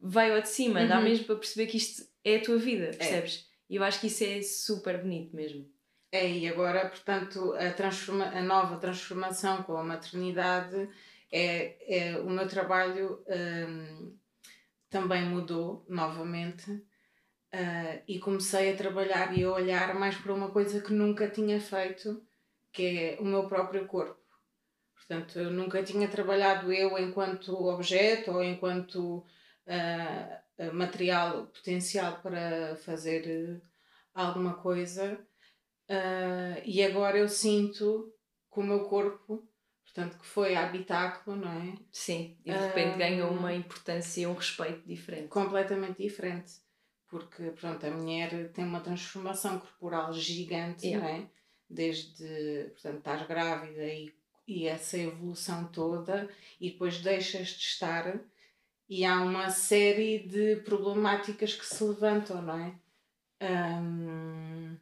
vai 0.00 0.30
ao 0.30 0.40
de 0.40 0.48
cima, 0.48 0.80
uhum. 0.80 0.88
dá 0.88 1.00
mesmo 1.00 1.24
para 1.24 1.36
perceber 1.36 1.66
que 1.66 1.76
isto 1.76 2.06
é 2.24 2.36
a 2.36 2.42
tua 2.42 2.58
vida, 2.58 2.86
é. 2.86 2.92
percebes? 2.92 3.44
É. 3.44 3.48
E 3.70 3.76
eu 3.76 3.82
acho 3.82 4.00
que 4.00 4.06
isso 4.06 4.24
é 4.24 4.40
super 4.42 4.98
bonito 4.98 5.34
mesmo. 5.34 5.68
É, 6.10 6.26
e 6.28 6.48
agora, 6.48 6.88
portanto, 6.88 7.52
a, 7.52 7.70
transforma 7.72 8.24
a 8.26 8.40
nova 8.40 8.78
transformação 8.78 9.62
com 9.62 9.76
a 9.76 9.84
maternidade, 9.84 10.88
é, 11.30 11.76
é 11.86 12.18
o 12.18 12.30
meu 12.30 12.48
trabalho 12.48 13.22
um, 13.28 14.16
também 14.88 15.24
mudou 15.24 15.84
novamente 15.88 16.70
uh, 16.70 18.02
e 18.06 18.18
comecei 18.18 18.72
a 18.72 18.76
trabalhar 18.76 19.36
e 19.36 19.44
a 19.44 19.52
olhar 19.52 19.94
mais 19.94 20.16
para 20.16 20.32
uma 20.32 20.50
coisa 20.50 20.80
que 20.80 20.92
nunca 20.92 21.28
tinha 21.28 21.60
feito, 21.60 22.22
que 22.72 22.98
é 22.98 23.16
o 23.20 23.24
meu 23.24 23.46
próprio 23.46 23.86
corpo. 23.86 24.17
Portanto, 25.08 25.38
eu 25.38 25.50
nunca 25.50 25.82
tinha 25.82 26.06
trabalhado 26.06 26.70
eu 26.70 26.98
enquanto 26.98 27.54
objeto 27.54 28.30
ou 28.30 28.44
enquanto 28.44 29.24
uh, 29.66 30.74
material 30.74 31.46
potencial 31.46 32.20
para 32.20 32.76
fazer 32.76 33.62
alguma 34.12 34.54
coisa. 34.54 35.18
Uh, 35.88 36.60
e 36.62 36.84
agora 36.84 37.16
eu 37.16 37.26
sinto 37.26 38.12
que 38.52 38.60
o 38.60 38.62
meu 38.62 38.84
corpo, 38.84 39.48
portanto, 39.82 40.18
que 40.18 40.26
foi 40.26 40.54
habitáculo, 40.54 41.36
não 41.36 41.52
é? 41.52 41.74
Sim, 41.90 42.36
e 42.44 42.52
de 42.52 42.58
repente 42.58 42.96
uh, 42.96 42.98
ganhou 42.98 43.30
uma 43.30 43.54
importância 43.54 44.20
e 44.20 44.26
um 44.26 44.34
respeito 44.34 44.86
diferente. 44.86 45.28
Completamente 45.28 46.02
diferente. 46.02 46.52
Porque, 47.08 47.50
pronto, 47.52 47.86
a 47.86 47.90
mulher 47.90 48.52
tem 48.52 48.66
uma 48.66 48.80
transformação 48.80 49.58
corporal 49.58 50.12
gigante, 50.12 50.86
yeah. 50.86 51.08
não 51.08 51.14
é? 51.16 51.30
Desde, 51.70 52.70
portanto, 52.74 52.98
estás 52.98 53.26
grávida 53.26 53.86
e 53.86 54.12
e 54.48 54.66
essa 54.66 54.96
evolução 54.96 55.68
toda 55.68 56.28
e 56.58 56.70
depois 56.70 57.00
deixas 57.00 57.48
de 57.48 57.62
estar 57.64 58.18
e 58.88 59.04
há 59.04 59.20
uma 59.20 59.50
série 59.50 60.20
de 60.20 60.56
problemáticas 60.62 61.54
que 61.54 61.66
se 61.66 61.84
levantam, 61.84 62.40
não 62.40 62.58
é? 62.58 62.74
Um... 63.80 64.76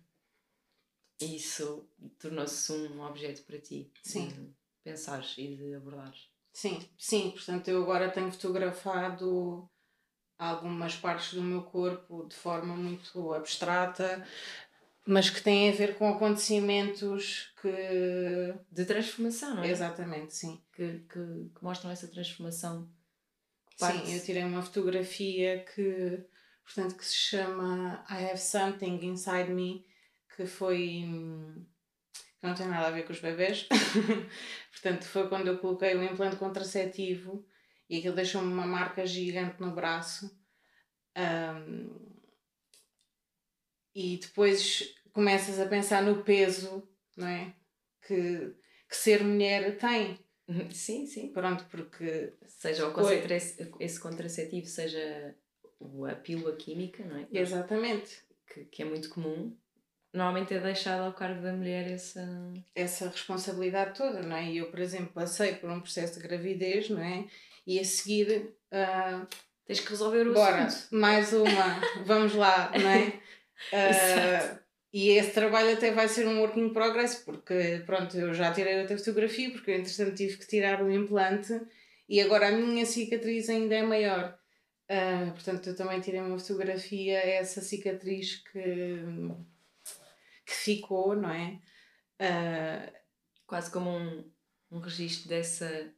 Isso 1.21 1.89
tornou-se 2.19 2.73
um 2.73 3.03
objeto 3.03 3.43
para 3.43 3.59
ti. 3.59 3.91
Sim. 4.03 4.29
De 4.29 4.55
pensares 4.85 5.35
e 5.37 5.57
de 5.57 5.75
abordares. 5.75 6.29
Sim, 6.53 6.89
sim. 6.97 7.31
Portanto, 7.33 7.67
eu 7.69 7.83
agora 7.83 8.11
tenho 8.11 8.31
fotografado 8.31 9.69
algumas 10.39 10.95
partes 10.95 11.35
do 11.35 11.43
meu 11.43 11.63
corpo 11.63 12.27
de 12.29 12.37
forma 12.37 12.77
muito 12.77 13.33
abstrata, 13.33 14.27
mas 15.07 15.31
que 15.31 15.41
têm 15.41 15.71
a 15.71 15.73
ver 15.73 15.97
com 15.97 16.09
acontecimentos 16.09 17.53
que. 17.63 18.55
de 18.71 18.85
transformação, 18.85 19.55
não 19.55 19.63
é? 19.63 19.71
Exatamente, 19.71 20.35
sim. 20.35 20.61
Que, 20.73 20.99
que, 21.09 21.51
que 21.55 21.63
mostram 21.63 21.91
essa 21.91 22.09
transformação. 22.09 22.91
Sim, 23.77 24.15
eu 24.15 24.25
tirei 24.25 24.43
uma 24.43 24.63
fotografia 24.63 25.65
que, 25.65 26.25
portanto, 26.65 26.97
que 26.97 27.05
se 27.05 27.15
chama 27.15 28.05
I 28.11 28.25
Have 28.25 28.39
Something 28.39 29.05
Inside 29.07 29.53
Me, 29.53 29.87
que 30.35 30.45
foi. 30.45 31.05
que 32.41 32.47
não 32.47 32.55
tem 32.55 32.67
nada 32.67 32.89
a 32.89 32.91
ver 32.91 33.05
com 33.05 33.13
os 33.13 33.21
bebês. 33.21 33.69
portanto, 34.73 35.05
foi 35.05 35.29
quando 35.29 35.47
eu 35.47 35.59
coloquei 35.59 35.95
o 35.95 36.03
implante 36.03 36.37
contraceptivo 36.37 37.47
e 37.89 37.99
aquilo 37.99 38.17
deixou-me 38.17 38.53
uma 38.53 38.67
marca 38.67 39.07
gigante 39.07 39.61
no 39.61 39.73
braço. 39.73 40.37
Um, 41.17 41.56
e 43.97 44.19
depois 44.19 44.95
começas 45.11 45.59
a 45.59 45.65
pensar 45.65 46.03
no 46.03 46.23
peso, 46.23 46.87
não 47.17 47.27
é? 47.27 47.55
Que, 48.07 48.55
que 48.87 48.95
ser 48.95 49.25
mulher 49.25 49.79
tem. 49.79 50.19
Sim, 50.71 51.07
sim. 51.07 51.33
Pronto, 51.33 51.65
porque. 51.71 52.35
Seja 52.47 52.85
esse 53.81 53.99
contraceptivo, 53.99 54.67
seja 54.67 55.35
a 56.11 56.15
pílula 56.15 56.55
química, 56.57 57.03
não 57.07 57.17
é? 57.17 57.27
Exatamente. 57.33 58.23
Que, 58.53 58.67
que 58.67 58.83
é 58.83 58.85
muito 58.85 59.09
comum. 59.09 59.57
Normalmente 60.13 60.53
é 60.53 60.61
deixado 60.61 61.05
ao 61.07 61.15
cargo 61.15 61.41
da 61.41 61.55
mulher 61.55 61.91
essa. 61.91 62.23
Essa 62.75 63.09
responsabilidade 63.09 63.97
toda, 63.97 64.21
não 64.21 64.37
é? 64.37 64.45
E 64.53 64.59
eu, 64.59 64.71
por 64.71 64.79
exemplo, 64.79 65.09
passei 65.15 65.55
por 65.55 65.71
um 65.71 65.81
processo 65.81 66.21
de 66.21 66.29
gravidez, 66.29 66.91
não 66.91 67.03
é? 67.03 67.27
E 67.67 67.81
a 67.81 67.85
seguir. 67.85 68.55
Uh, 68.71 69.27
Tens 69.67 69.81
que 69.81 69.91
resolver 69.91 70.29
o 70.29 70.33
bora, 70.33 70.65
assunto. 70.65 70.95
mais 70.95 71.33
uma, 71.33 71.81
vamos 72.05 72.35
lá, 72.35 72.71
não 72.71 72.89
é? 72.89 73.21
Uh, 73.73 74.59
e 74.93 75.11
esse 75.11 75.33
trabalho 75.33 75.73
até 75.73 75.91
vai 75.91 76.09
ser 76.09 76.27
um 76.27 76.41
work 76.41 76.59
in 76.59 76.73
progress, 76.73 77.17
porque 77.17 77.83
pronto, 77.85 78.17
eu 78.17 78.33
já 78.33 78.53
tirei 78.53 78.81
outra 78.81 78.97
fotografia, 78.97 79.51
porque 79.51 79.71
eu 79.71 79.77
entretanto 79.77 80.15
tive 80.15 80.37
que 80.39 80.47
tirar 80.47 80.83
o 80.83 80.91
implante 80.91 81.53
e 82.09 82.21
agora 82.21 82.49
a 82.49 82.53
minha 82.53 82.87
cicatriz 82.87 83.49
ainda 83.51 83.75
é 83.75 83.83
maior. 83.83 84.39
Uh, 84.91 85.33
portanto, 85.33 85.69
eu 85.69 85.77
também 85.77 86.01
tirei 86.01 86.21
uma 86.21 86.39
fotografia, 86.39 87.19
essa 87.19 87.61
cicatriz 87.61 88.37
que, 88.53 89.03
que 90.47 90.55
ficou, 90.55 91.17
não 91.17 91.31
é? 91.31 91.61
Uh, 92.21 92.97
Quase 93.47 93.71
como 93.71 93.91
um, 93.91 94.29
um 94.73 94.81
registro 94.81 95.29
dessa 95.29 95.95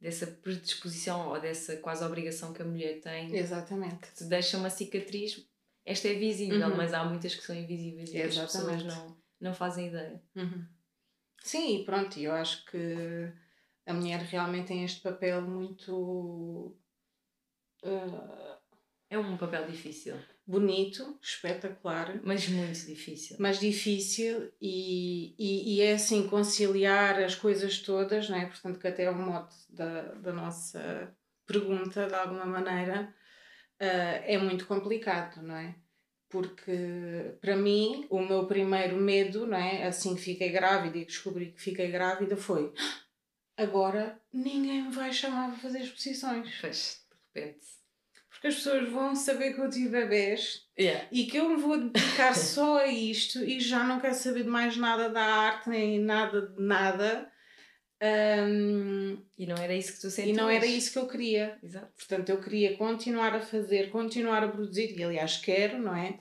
dessa 0.00 0.26
predisposição 0.26 1.30
ou 1.30 1.40
dessa 1.40 1.78
quase 1.78 2.04
obrigação 2.04 2.52
que 2.52 2.60
a 2.60 2.64
mulher 2.64 3.00
tem. 3.00 3.34
Exatamente. 3.34 3.96
Que 3.96 4.14
te 4.14 4.24
deixa 4.24 4.58
uma 4.58 4.68
cicatriz. 4.68 5.46
Esta 5.84 6.08
é 6.08 6.14
visível, 6.14 6.68
uhum. 6.68 6.76
mas 6.76 6.94
há 6.94 7.04
muitas 7.04 7.34
que 7.34 7.42
são 7.42 7.54
invisíveis 7.54 8.12
e 8.12 8.22
as 8.22 8.38
pessoas 8.38 8.82
não, 8.84 9.16
não 9.40 9.54
fazem 9.54 9.88
ideia. 9.88 10.22
Uhum. 10.34 10.66
Sim, 11.42 11.80
e 11.80 11.84
pronto, 11.84 12.18
eu 12.18 12.32
acho 12.32 12.64
que 12.66 13.32
a 13.86 13.92
mulher 13.92 14.20
realmente 14.20 14.68
tem 14.68 14.84
este 14.84 15.02
papel 15.02 15.42
muito. 15.42 16.74
Uh, 17.82 18.56
é 19.10 19.18
um 19.18 19.36
papel 19.36 19.66
difícil 19.66 20.16
bonito, 20.46 21.18
espetacular. 21.22 22.20
Mas 22.22 22.48
muito 22.48 22.86
difícil. 22.86 23.36
Mas 23.38 23.58
difícil 23.58 24.52
e, 24.60 25.34
e, 25.38 25.76
e, 25.76 25.80
é 25.80 25.94
assim 25.94 26.28
conciliar 26.28 27.22
as 27.22 27.34
coisas 27.34 27.78
todas, 27.78 28.28
não 28.28 28.36
é? 28.36 28.46
Portanto, 28.46 28.78
que 28.78 28.88
até 28.88 29.04
é 29.04 29.10
o 29.10 29.14
mote 29.14 29.56
da, 29.70 30.02
da 30.14 30.32
nossa 30.32 31.14
pergunta, 31.46 32.06
de 32.06 32.14
alguma 32.14 32.46
maneira, 32.46 33.14
é 33.78 34.38
muito 34.38 34.66
complicado, 34.66 35.42
não 35.42 35.56
é? 35.56 35.74
Porque, 36.28 37.36
para 37.40 37.56
mim, 37.56 38.06
o 38.10 38.20
meu 38.20 38.46
primeiro 38.46 38.96
medo, 38.96 39.46
não 39.46 39.56
é? 39.56 39.86
Assim 39.86 40.14
que 40.14 40.22
fiquei 40.22 40.50
grávida 40.50 40.98
e 40.98 41.04
descobri 41.04 41.52
que 41.52 41.60
fiquei 41.60 41.90
grávida 41.90 42.36
foi 42.36 42.72
agora 43.56 44.20
ninguém 44.32 44.82
me 44.82 44.90
vai 44.90 45.12
chamar 45.12 45.50
para 45.50 45.58
fazer 45.58 45.80
exposições. 45.80 46.58
Pois, 46.60 47.06
de 47.08 47.40
repente 47.40 47.74
porque 48.44 48.48
as 48.48 48.56
pessoas 48.56 48.90
vão 48.90 49.14
saber 49.14 49.54
que 49.54 49.60
eu 49.60 49.70
tive 49.70 49.88
bebês 49.88 50.66
yeah. 50.78 51.06
e 51.10 51.24
que 51.24 51.38
eu 51.38 51.48
me 51.48 51.56
vou 51.56 51.78
dedicar 51.78 52.34
só 52.34 52.78
a 52.78 52.86
isto 52.86 53.42
e 53.42 53.58
já 53.58 53.84
não 53.84 53.98
quero 53.98 54.14
saber 54.14 54.42
de 54.42 54.50
mais 54.50 54.76
nada 54.76 55.08
da 55.08 55.22
arte 55.22 55.70
nem 55.70 55.98
nada 55.98 56.42
de 56.42 56.62
nada. 56.62 57.30
Um, 58.04 59.16
e 59.38 59.46
não 59.46 59.56
era 59.56 59.74
isso 59.74 59.94
que 59.94 60.00
tu 60.00 60.10
sentias. 60.10 60.36
E 60.36 60.40
não 60.40 60.50
era 60.50 60.66
isso 60.66 60.92
que 60.92 60.98
eu 60.98 61.08
queria. 61.08 61.58
Exato. 61.62 61.92
Portanto, 61.96 62.28
eu 62.28 62.40
queria 62.40 62.76
continuar 62.76 63.34
a 63.34 63.40
fazer, 63.40 63.90
continuar 63.90 64.42
a 64.42 64.48
produzir, 64.48 64.94
e 64.98 65.02
aliás 65.02 65.38
quero, 65.38 65.80
não 65.80 65.96
é? 65.96 66.20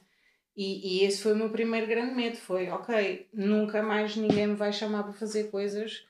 E, 0.55 0.99
e 0.99 1.03
esse 1.03 1.21
foi 1.21 1.33
o 1.33 1.35
meu 1.35 1.49
primeiro 1.49 1.87
grande 1.87 2.13
medo, 2.13 2.37
foi, 2.37 2.69
ok, 2.69 3.27
nunca 3.33 3.81
mais 3.81 4.15
ninguém 4.15 4.47
me 4.47 4.55
vai 4.55 4.71
chamar 4.71 5.03
para 5.03 5.13
fazer 5.13 5.49
coisas 5.49 6.05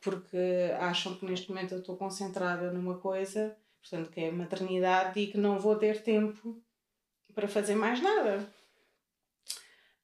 porque 0.00 0.36
acham 0.78 1.14
que 1.16 1.24
neste 1.24 1.48
momento 1.48 1.74
eu 1.74 1.80
estou 1.80 1.96
concentrada 1.96 2.72
numa 2.72 2.98
coisa 2.98 3.56
portanto, 3.80 4.10
que 4.10 4.20
é 4.20 4.30
maternidade 4.30 5.18
e 5.18 5.26
que 5.28 5.38
não 5.38 5.58
vou 5.58 5.76
ter 5.76 6.02
tempo 6.02 6.60
para 7.34 7.48
fazer 7.48 7.74
mais 7.74 8.02
nada. 8.02 8.52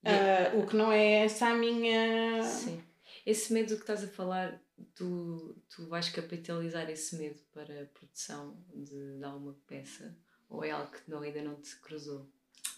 Uh, 0.04 0.60
o 0.60 0.66
que 0.66 0.76
não 0.76 0.92
é 0.92 1.24
essa 1.24 1.46
a 1.48 1.54
minha. 1.54 2.42
Sim. 2.42 2.82
Esse 3.24 3.52
medo 3.52 3.74
que 3.74 3.80
estás 3.80 4.04
a 4.04 4.08
falar, 4.08 4.60
tu, 4.94 5.56
tu 5.68 5.86
vais 5.86 6.08
capitalizar 6.08 6.88
esse 6.90 7.16
medo 7.16 7.40
para 7.52 7.82
a 7.82 7.86
produção 7.86 8.56
de, 8.74 9.18
de 9.18 9.24
alguma 9.24 9.56
peça? 9.66 10.16
Ou 10.48 10.64
é 10.64 10.70
algo 10.70 10.90
que 10.90 11.10
não, 11.10 11.20
ainda 11.20 11.42
não 11.42 11.56
te 11.56 11.76
cruzou? 11.80 12.28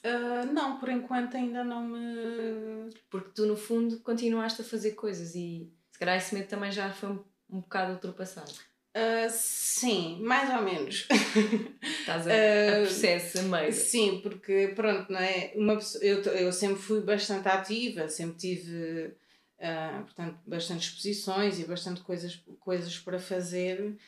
Uh, 0.05 0.53
não, 0.53 0.79
por 0.79 0.89
enquanto 0.89 1.37
ainda 1.37 1.65
não 1.65 1.89
me. 1.89 2.91
Porque 3.11 3.31
tu, 3.35 3.47
no 3.47 3.57
fundo, 3.57 3.99
continuaste 4.01 4.63
a 4.63 4.65
fazer 4.65 4.93
coisas 4.93 5.35
e 5.35 5.73
se 5.91 5.99
calhar 5.99 6.17
esse 6.17 6.35
medo 6.35 6.49
também 6.49 6.71
já 6.71 6.93
foi 6.93 7.11
um, 7.11 7.25
um 7.51 7.61
bocado 7.61 7.93
ultrapassado. 7.93 8.53
Uh, 8.97 9.29
sim, 9.29 10.23
mais 10.23 10.49
ou 10.51 10.63
menos. 10.63 11.07
Estás 11.83 12.27
a, 12.27 12.31
uh, 12.31 12.83
a 12.83 12.87
processo 12.87 13.43
meio. 13.43 13.73
Sim, 13.73 14.21
porque 14.23 14.73
pronto, 14.75 15.13
não 15.13 15.21
é? 15.21 15.53
Uma 15.57 15.77
pessoa, 15.77 16.03
eu, 16.03 16.23
eu 16.23 16.53
sempre 16.53 16.81
fui 16.81 17.01
bastante 17.01 17.49
ativa, 17.49 18.09
sempre 18.09 18.39
tive 18.39 19.15
uh, 19.59 20.03
portanto, 20.05 20.39
bastante 20.47 20.89
exposições 20.89 21.59
e 21.59 21.65
bastante 21.65 22.01
coisas, 22.01 22.37
coisas 22.61 22.99
para 22.99 23.19
fazer 23.19 23.99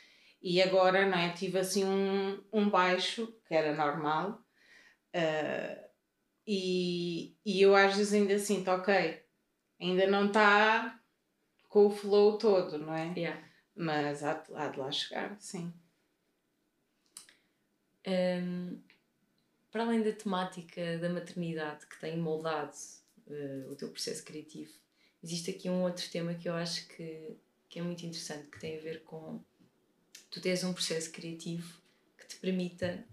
e 0.41 0.63
agora 0.63 1.07
não 1.07 1.19
é? 1.19 1.33
tive 1.33 1.59
assim 1.59 1.85
um, 1.85 2.43
um 2.53 2.69
baixo, 2.71 3.27
que 3.47 3.55
era 3.55 3.75
normal, 3.75 4.43
uh, 5.15 5.89
e, 6.47 7.37
e 7.45 7.61
eu 7.61 7.75
às 7.75 7.97
vezes 7.97 8.13
ainda 8.13 8.39
sinto, 8.39 8.71
ok, 8.71 9.23
ainda 9.81 10.07
não 10.07 10.27
está 10.27 10.99
com 11.69 11.87
o 11.87 11.91
flow 11.91 12.39
todo, 12.39 12.79
não 12.79 12.95
é? 12.95 13.13
Yeah. 13.15 13.43
Mas 13.75 14.25
há, 14.25 14.43
há 14.55 14.69
de 14.69 14.79
lá 14.79 14.91
chegar, 14.91 15.37
sim. 15.39 15.73
Um, 18.07 18.81
para 19.71 19.83
além 19.83 20.03
da 20.03 20.13
temática 20.13 20.99
da 20.99 21.11
maternidade 21.11 21.87
que 21.87 22.01
tem 22.01 22.17
moldado 22.17 22.73
uh, 23.27 23.71
o 23.71 23.77
teu 23.77 23.91
processo 23.91 24.25
criativo, 24.25 24.73
existe 25.23 25.51
aqui 25.51 25.69
um 25.69 25.83
outro 25.83 26.09
tema 26.11 26.35
que 26.35 26.49
eu 26.49 26.55
acho 26.55 26.87
que, 26.89 27.37
que 27.69 27.79
é 27.79 27.83
muito 27.83 28.05
interessante, 28.05 28.49
que 28.49 28.61
tem 28.61 28.79
a 28.79 28.81
ver 28.81 29.03
com 29.03 29.41
tu 30.31 30.41
tens 30.41 30.63
um 30.65 30.73
processo 30.73 31.11
criativo 31.11 31.81
que 32.17 32.27
te 32.27 32.37
permita 32.37 33.05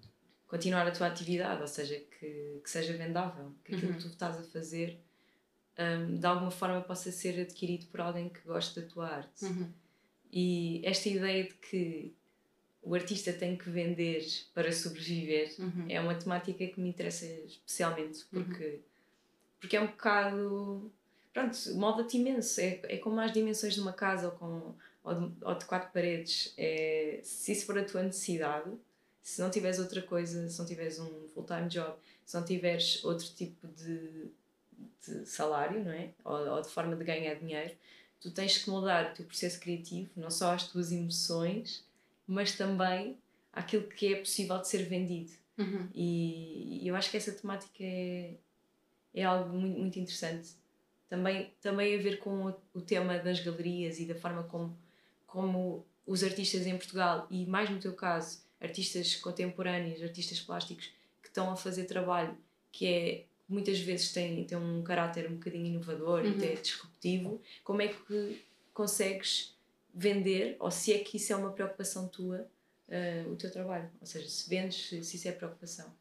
continuar 0.48 0.88
a 0.88 0.92
tua 0.92 1.08
atividade, 1.08 1.62
ou 1.62 1.68
seja, 1.68 2.00
que, 2.20 2.60
que 2.64 2.70
seja 2.70 2.94
vendável, 2.94 3.54
que 3.64 3.76
aquilo 3.76 3.92
uhum. 3.92 3.98
que 3.98 4.04
tu 4.04 4.10
estás 4.10 4.38
a 4.38 4.44
fazer 4.44 5.00
um, 5.78 6.18
de 6.18 6.26
alguma 6.26 6.52
forma 6.52 6.82
possa 6.82 7.12
ser 7.12 7.40
adquirido 7.40 7.86
por 7.88 8.02
alguém 8.02 8.30
que 8.30 8.40
gosta 8.42 8.82
da 8.82 8.88
tua 8.88 9.08
arte. 9.10 9.46
Uhum. 9.46 9.72
E 10.32 10.82
esta 10.84 11.10
ideia 11.10 11.44
de 11.44 11.54
que 11.56 12.14
o 12.82 12.94
artista 12.94 13.34
tem 13.34 13.58
que 13.58 13.70
vender 13.70 14.26
para 14.54 14.72
sobreviver 14.72 15.54
uhum. 15.58 15.86
é 15.90 16.00
uma 16.00 16.16
temática 16.16 16.66
que 16.68 16.80
me 16.80 16.90
interessa 16.90 17.26
especialmente 17.26 18.24
porque, 18.30 18.66
uhum. 18.66 18.80
porque 19.60 19.78
é 19.78 19.82
um 19.82 19.88
bocado. 19.88 20.92
Pronto, 21.36 21.58
molda-te 21.76 22.16
imenso. 22.16 22.62
É, 22.62 22.80
é 22.84 22.98
como 22.98 23.20
as 23.20 23.34
dimensões 23.34 23.74
de 23.74 23.82
uma 23.82 23.92
casa 23.92 24.28
ou, 24.28 24.32
com, 24.32 24.74
ou, 25.04 25.14
de, 25.14 25.36
ou 25.44 25.56
de 25.56 25.66
quatro 25.66 25.92
paredes. 25.92 26.54
É, 26.58 27.20
se 27.22 27.52
isso 27.52 27.66
for 27.66 27.78
a 27.78 27.84
tua 27.84 28.04
necessidade, 28.04 28.72
se 29.22 29.42
não 29.42 29.50
tiveres 29.50 29.78
outra 29.78 30.02
coisa, 30.02 30.48
se 30.48 30.58
não 30.58 30.66
tiveres 30.66 30.98
um 30.98 31.28
full-time 31.34 31.68
job, 31.68 31.94
se 32.26 32.38
não 32.38 32.46
tiveres 32.46 33.04
outro 33.04 33.28
tipo 33.36 33.68
de, 33.68 34.30
de 35.06 35.26
salário, 35.26 35.84
não 35.84 35.92
é? 35.92 36.12
Ou, 36.24 36.54
ou 36.54 36.62
de 36.62 36.70
forma 36.70 36.96
de 36.96 37.04
ganhar 37.04 37.36
dinheiro, 37.36 37.76
tu 38.22 38.32
tens 38.32 38.58
que 38.58 38.70
moldar 38.70 39.12
o 39.12 39.14
teu 39.14 39.26
processo 39.26 39.60
criativo, 39.60 40.10
não 40.16 40.32
só 40.32 40.54
às 40.54 40.66
tuas 40.70 40.94
emoções, 40.94 41.84
mas 42.26 42.54
também 42.54 43.18
àquilo 43.52 43.84
que 43.88 44.14
é 44.14 44.20
possível 44.20 44.58
de 44.60 44.70
ser 44.70 44.86
vendido. 44.86 45.34
Uhum. 45.58 45.90
E, 45.94 46.80
e 46.82 46.88
eu 46.88 46.96
acho 46.96 47.12
que 47.12 47.18
essa 47.18 47.34
temática 47.34 47.84
é, 47.84 48.36
é 49.14 49.24
algo 49.26 49.54
muito, 49.54 49.78
muito 49.78 50.00
interessante. 50.00 50.64
Também, 51.10 51.54
também 51.62 51.96
a 51.98 52.02
ver 52.02 52.18
com 52.20 52.48
o, 52.48 52.56
o 52.74 52.82
tema 52.82 53.18
das 53.20 53.40
galerias 53.40 54.00
e 54.00 54.06
da 54.06 54.16
forma 54.16 54.44
como, 54.44 54.76
como 55.28 55.86
os 56.06 56.24
artistas 56.24 56.66
em 56.66 56.78
Portugal, 56.78 57.28
e 57.30 57.46
mais 57.46 57.70
no 57.70 57.80
teu 57.80 57.94
caso, 57.94 58.40
artistas 58.60 59.16
contemporâneos, 59.16 60.02
artistas 60.02 60.40
plásticos, 60.40 60.92
que 61.22 61.28
estão 61.28 61.52
a 61.52 61.56
fazer 61.56 61.86
trabalho 61.86 62.36
que 62.72 62.86
é 62.88 63.26
muitas 63.48 63.80
vezes 63.80 64.12
tem, 64.12 64.44
tem 64.44 64.58
um 64.58 64.82
caráter 64.84 65.30
um 65.30 65.36
bocadinho 65.36 65.68
inovador 65.68 66.22
Uhum. 66.22 66.32
e 66.32 66.36
até 66.36 66.54
disruptivo, 66.56 67.40
como 67.64 67.82
é 67.82 67.90
que 67.90 68.44
consegues 68.74 69.56
vender, 69.94 70.58
ou 70.60 70.72
se 70.72 70.92
é 70.92 71.00
que 71.00 71.18
isso 71.18 71.32
é 71.32 71.36
uma 71.36 71.52
preocupação 71.52 72.08
tua, 72.08 72.48
eh, 72.90 73.24
o 73.28 73.36
teu 73.36 73.52
trabalho? 73.52 73.90
Ou 74.02 74.08
seja, 74.08 74.28
se 74.28 74.50
vendes, 74.50 74.90
se, 74.90 75.00
isso 75.16 75.28
é 75.28 75.32
preocupação. 75.32 75.94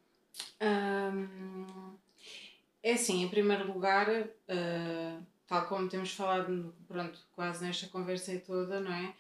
Hum, 0.60 1.94
é 2.84 2.92
assim, 2.92 3.22
em 3.22 3.28
primeiro 3.28 3.66
lugar, 3.72 4.06
uh, 4.10 5.26
tal 5.48 5.66
como 5.66 5.88
temos 5.88 6.12
falado, 6.12 6.74
pronto, 6.86 7.18
quase 7.34 7.64
nesta 7.64 7.86
conversa 7.88 8.38
toda, 8.46 8.78
não 8.78 8.92
é? 8.92 9.14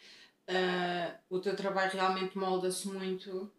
Uh, 0.46 1.36
o 1.36 1.40
teu 1.40 1.56
trabalho 1.56 1.90
realmente 1.90 2.36
molda-se 2.36 2.86
muito 2.86 3.50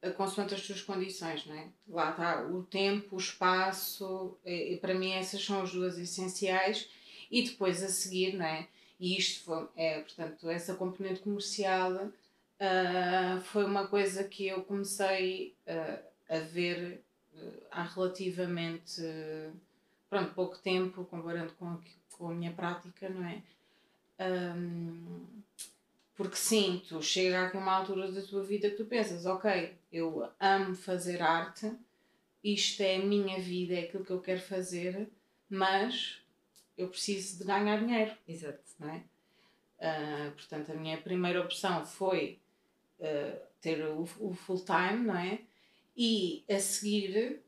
uh, 0.00 0.12
consoante 0.12 0.54
as 0.54 0.64
tuas 0.64 0.80
condições, 0.80 1.44
não 1.44 1.56
é? 1.56 1.68
Lá 1.88 2.10
está 2.10 2.46
o 2.46 2.62
tempo, 2.62 3.16
o 3.16 3.18
espaço, 3.18 4.38
e, 4.46 4.74
e 4.74 4.76
para 4.76 4.94
mim 4.94 5.10
essas 5.10 5.44
são 5.44 5.60
as 5.60 5.72
duas 5.72 5.98
essenciais, 5.98 6.88
e 7.28 7.42
depois 7.42 7.82
a 7.82 7.88
seguir, 7.88 8.34
não 8.34 8.46
é? 8.46 8.68
E 9.00 9.18
isto 9.18 9.44
foi, 9.44 9.66
é, 9.74 10.00
portanto, 10.02 10.48
essa 10.48 10.74
componente 10.76 11.18
comercial 11.18 11.94
uh, 11.94 13.40
foi 13.42 13.64
uma 13.64 13.88
coisa 13.88 14.22
que 14.22 14.46
eu 14.46 14.62
comecei 14.62 15.56
uh, 15.66 15.98
a 16.28 16.38
ver 16.38 17.02
há 17.70 17.82
relativamente 17.82 19.02
pronto, 20.08 20.32
pouco 20.34 20.58
tempo, 20.58 21.04
comparando 21.04 21.52
com 21.54 21.66
a, 21.66 21.78
com 22.12 22.30
a 22.30 22.34
minha 22.34 22.52
prática, 22.52 23.08
não 23.08 23.24
é? 23.24 23.42
Um, 24.20 25.26
porque 26.14 26.36
sim, 26.36 26.82
tu 26.88 27.00
chega 27.00 27.46
aqui 27.46 27.56
uma 27.56 27.72
altura 27.72 28.10
da 28.10 28.22
tua 28.22 28.42
vida 28.42 28.68
que 28.70 28.76
tu 28.76 28.84
pensas, 28.84 29.24
ok, 29.24 29.76
eu 29.92 30.28
amo 30.40 30.74
fazer 30.74 31.22
arte, 31.22 31.72
isto 32.42 32.82
é 32.82 32.96
a 32.96 33.04
minha 33.04 33.38
vida, 33.38 33.74
é 33.74 33.80
aquilo 33.84 34.04
que 34.04 34.10
eu 34.10 34.20
quero 34.20 34.40
fazer, 34.40 35.08
mas 35.48 36.20
eu 36.76 36.88
preciso 36.88 37.38
de 37.38 37.44
ganhar 37.44 37.78
dinheiro. 37.78 38.12
Exato. 38.26 38.60
Não 38.78 38.88
é? 38.88 39.02
Uh, 39.78 40.32
portanto, 40.32 40.72
a 40.72 40.74
minha 40.74 40.98
primeira 40.98 41.40
opção 41.40 41.84
foi 41.86 42.40
uh, 42.98 43.38
ter 43.60 43.84
o, 43.84 44.02
o 44.18 44.34
full 44.34 44.64
time, 44.64 45.06
não 45.06 45.16
é? 45.16 45.40
E 45.98 46.44
a 46.48 46.60
seguir, 46.60 47.42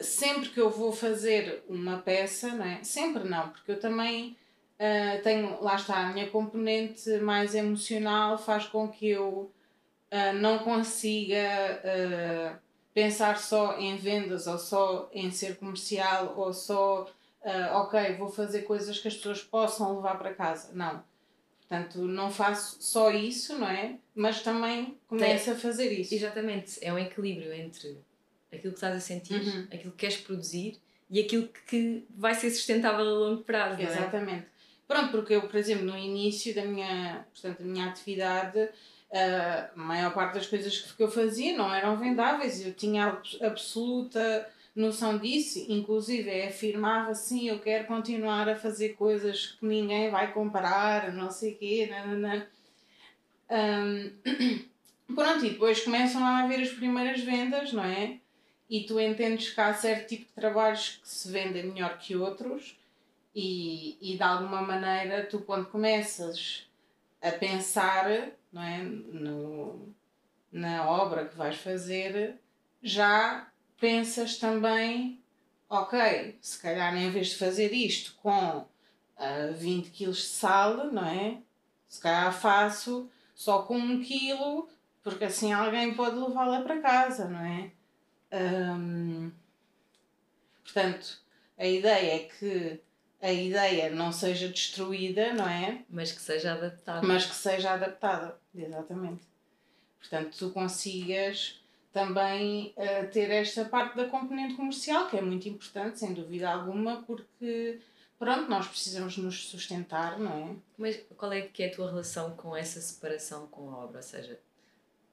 sempre 0.00 0.48
que 0.48 0.60
eu 0.60 0.70
vou 0.70 0.90
fazer 0.90 1.62
uma 1.68 1.98
peça, 1.98 2.54
não 2.54 2.64
é? 2.64 2.82
Sempre 2.82 3.28
não, 3.28 3.50
porque 3.50 3.72
eu 3.72 3.78
também 3.78 4.38
uh, 4.78 5.22
tenho, 5.22 5.62
lá 5.62 5.74
está, 5.74 5.98
a 5.98 6.12
minha 6.14 6.30
componente 6.30 7.10
mais 7.18 7.54
emocional 7.54 8.38
faz 8.38 8.64
com 8.64 8.88
que 8.88 9.10
eu 9.10 9.52
não 10.40 10.58
consiga 10.58 12.58
pensar 12.92 13.38
só 13.38 13.78
em 13.78 13.96
vendas 13.96 14.48
ou 14.48 14.58
só 14.58 15.08
em 15.12 15.30
ser 15.30 15.56
comercial 15.56 16.34
ou 16.36 16.52
só 16.52 17.06
uh, 17.42 17.76
ok, 17.76 18.16
vou 18.16 18.28
fazer 18.28 18.62
coisas 18.62 18.98
que 18.98 19.08
as 19.08 19.14
pessoas 19.14 19.42
possam 19.42 19.96
levar 19.96 20.18
para 20.18 20.34
casa. 20.34 20.72
Não. 20.74 21.02
Portanto, 21.70 21.98
não 22.00 22.32
faço 22.32 22.78
só 22.80 23.12
isso, 23.12 23.56
não 23.56 23.68
é? 23.68 23.94
Mas 24.12 24.42
também 24.42 24.98
começo 25.06 25.52
a 25.52 25.54
fazer 25.54 25.92
isso. 25.92 26.12
Exatamente, 26.12 26.78
é 26.82 26.92
um 26.92 26.98
equilíbrio 26.98 27.52
entre 27.52 27.96
aquilo 28.52 28.72
que 28.72 28.78
estás 28.78 28.96
a 28.96 29.00
sentir, 29.00 29.34
Uhum. 29.40 29.68
aquilo 29.72 29.92
que 29.92 29.98
queres 29.98 30.16
produzir 30.16 30.78
e 31.08 31.20
aquilo 31.20 31.48
que 31.68 32.04
vai 32.10 32.34
ser 32.34 32.50
sustentável 32.50 33.06
a 33.06 33.18
longo 33.28 33.44
prazo, 33.44 33.80
não 33.80 33.88
é? 33.88 33.92
Exatamente. 33.92 34.46
Pronto, 34.88 35.12
porque 35.12 35.32
eu, 35.34 35.42
por 35.42 35.54
exemplo, 35.54 35.84
no 35.84 35.96
início 35.96 36.52
da 36.52 36.64
minha, 36.64 37.24
portanto, 37.32 37.60
da 37.60 37.64
minha 37.64 37.86
atividade, 37.86 38.68
a 39.12 39.70
maior 39.76 40.12
parte 40.12 40.34
das 40.34 40.48
coisas 40.48 40.76
que 40.92 41.00
eu 41.00 41.08
fazia 41.08 41.56
não 41.56 41.72
eram 41.72 41.96
vendáveis. 41.96 42.66
Eu 42.66 42.74
tinha 42.74 43.06
abs- 43.06 43.40
absoluta 43.40 44.48
noção 44.74 45.18
disso, 45.18 45.64
inclusive 45.68 46.42
afirmava 46.42 47.14
sim, 47.14 47.48
eu 47.48 47.58
quero 47.58 47.86
continuar 47.86 48.48
a 48.48 48.56
fazer 48.56 48.90
coisas 48.90 49.46
que 49.46 49.66
ninguém 49.66 50.10
vai 50.10 50.32
comprar, 50.32 51.12
não 51.12 51.30
sei 51.30 51.54
o 51.54 51.58
quê, 51.58 51.88
nananã. 51.90 52.46
Hum, 53.50 54.12
pronto, 55.14 55.44
e 55.44 55.50
depois 55.50 55.82
começam 55.82 56.24
a 56.24 56.44
haver 56.44 56.60
as 56.60 56.70
primeiras 56.70 57.20
vendas, 57.20 57.72
não 57.72 57.84
é? 57.84 58.18
E 58.68 58.84
tu 58.84 59.00
entendes 59.00 59.50
que 59.50 59.60
há 59.60 59.74
certo 59.74 60.08
tipo 60.08 60.26
de 60.26 60.32
trabalhos 60.32 61.00
que 61.02 61.08
se 61.08 61.30
vendem 61.30 61.64
melhor 61.64 61.98
que 61.98 62.14
outros 62.14 62.78
e, 63.34 63.98
e 64.00 64.16
de 64.16 64.22
alguma 64.22 64.62
maneira 64.62 65.26
tu 65.26 65.40
quando 65.40 65.66
começas 65.66 66.68
a 67.20 67.32
pensar 67.32 68.32
não 68.52 68.62
é, 68.62 68.78
no, 68.78 69.94
na 70.52 70.88
obra 70.88 71.26
que 71.26 71.36
vais 71.36 71.56
fazer 71.56 72.36
já 72.82 73.50
pensas 73.80 74.36
também 74.36 75.20
ok, 75.70 76.36
se 76.42 76.60
calhar 76.60 76.94
em 76.96 77.10
vez 77.10 77.28
de 77.28 77.36
fazer 77.36 77.72
isto 77.72 78.14
com 78.20 78.66
ah, 79.16 79.52
20 79.54 79.90
kg 79.90 80.10
de 80.10 80.16
sal, 80.16 80.92
não 80.92 81.06
é? 81.06 81.38
Se 81.88 82.00
calhar 82.00 82.32
faço 82.32 83.08
só 83.34 83.62
com 83.62 83.78
um 83.78 84.02
quilo, 84.02 84.68
porque 85.02 85.24
assim 85.24 85.52
alguém 85.52 85.94
pode 85.94 86.16
levá-la 86.16 86.62
para 86.62 86.80
casa, 86.80 87.28
não 87.28 87.40
é? 87.40 87.70
Hum, 88.32 89.30
portanto, 90.64 91.18
a 91.56 91.66
ideia 91.66 92.16
é 92.16 92.18
que 92.18 92.80
a 93.22 93.32
ideia 93.32 93.90
não 93.90 94.12
seja 94.12 94.48
destruída, 94.48 95.32
não 95.34 95.48
é? 95.48 95.84
Mas 95.88 96.10
que 96.10 96.20
seja 96.20 96.54
adaptado. 96.54 97.06
Mas 97.06 97.26
que 97.26 97.34
seja 97.34 97.72
adaptada, 97.72 98.40
exatamente. 98.54 99.22
Portanto, 99.98 100.36
tu 100.36 100.50
consigas 100.50 101.59
também 101.92 102.72
eh, 102.76 103.04
ter 103.04 103.30
esta 103.30 103.64
parte 103.64 103.96
da 103.96 104.06
componente 104.08 104.54
comercial, 104.54 105.08
que 105.08 105.16
é 105.16 105.20
muito 105.20 105.48
importante, 105.48 105.98
sem 105.98 106.12
dúvida 106.14 106.48
alguma, 106.50 107.02
porque 107.02 107.80
pronto, 108.18 108.48
nós 108.48 108.68
precisamos 108.68 109.16
nos 109.16 109.48
sustentar, 109.48 110.18
não 110.18 110.32
é? 110.32 110.56
Mas 110.78 111.00
qual 111.16 111.32
é 111.32 111.42
que 111.42 111.62
é 111.62 111.66
a 111.68 111.74
tua 111.74 111.88
relação 111.90 112.36
com 112.36 112.56
essa 112.56 112.80
separação 112.80 113.46
com 113.48 113.70
a 113.70 113.78
obra? 113.78 113.96
Ou 113.98 114.02
seja, 114.02 114.38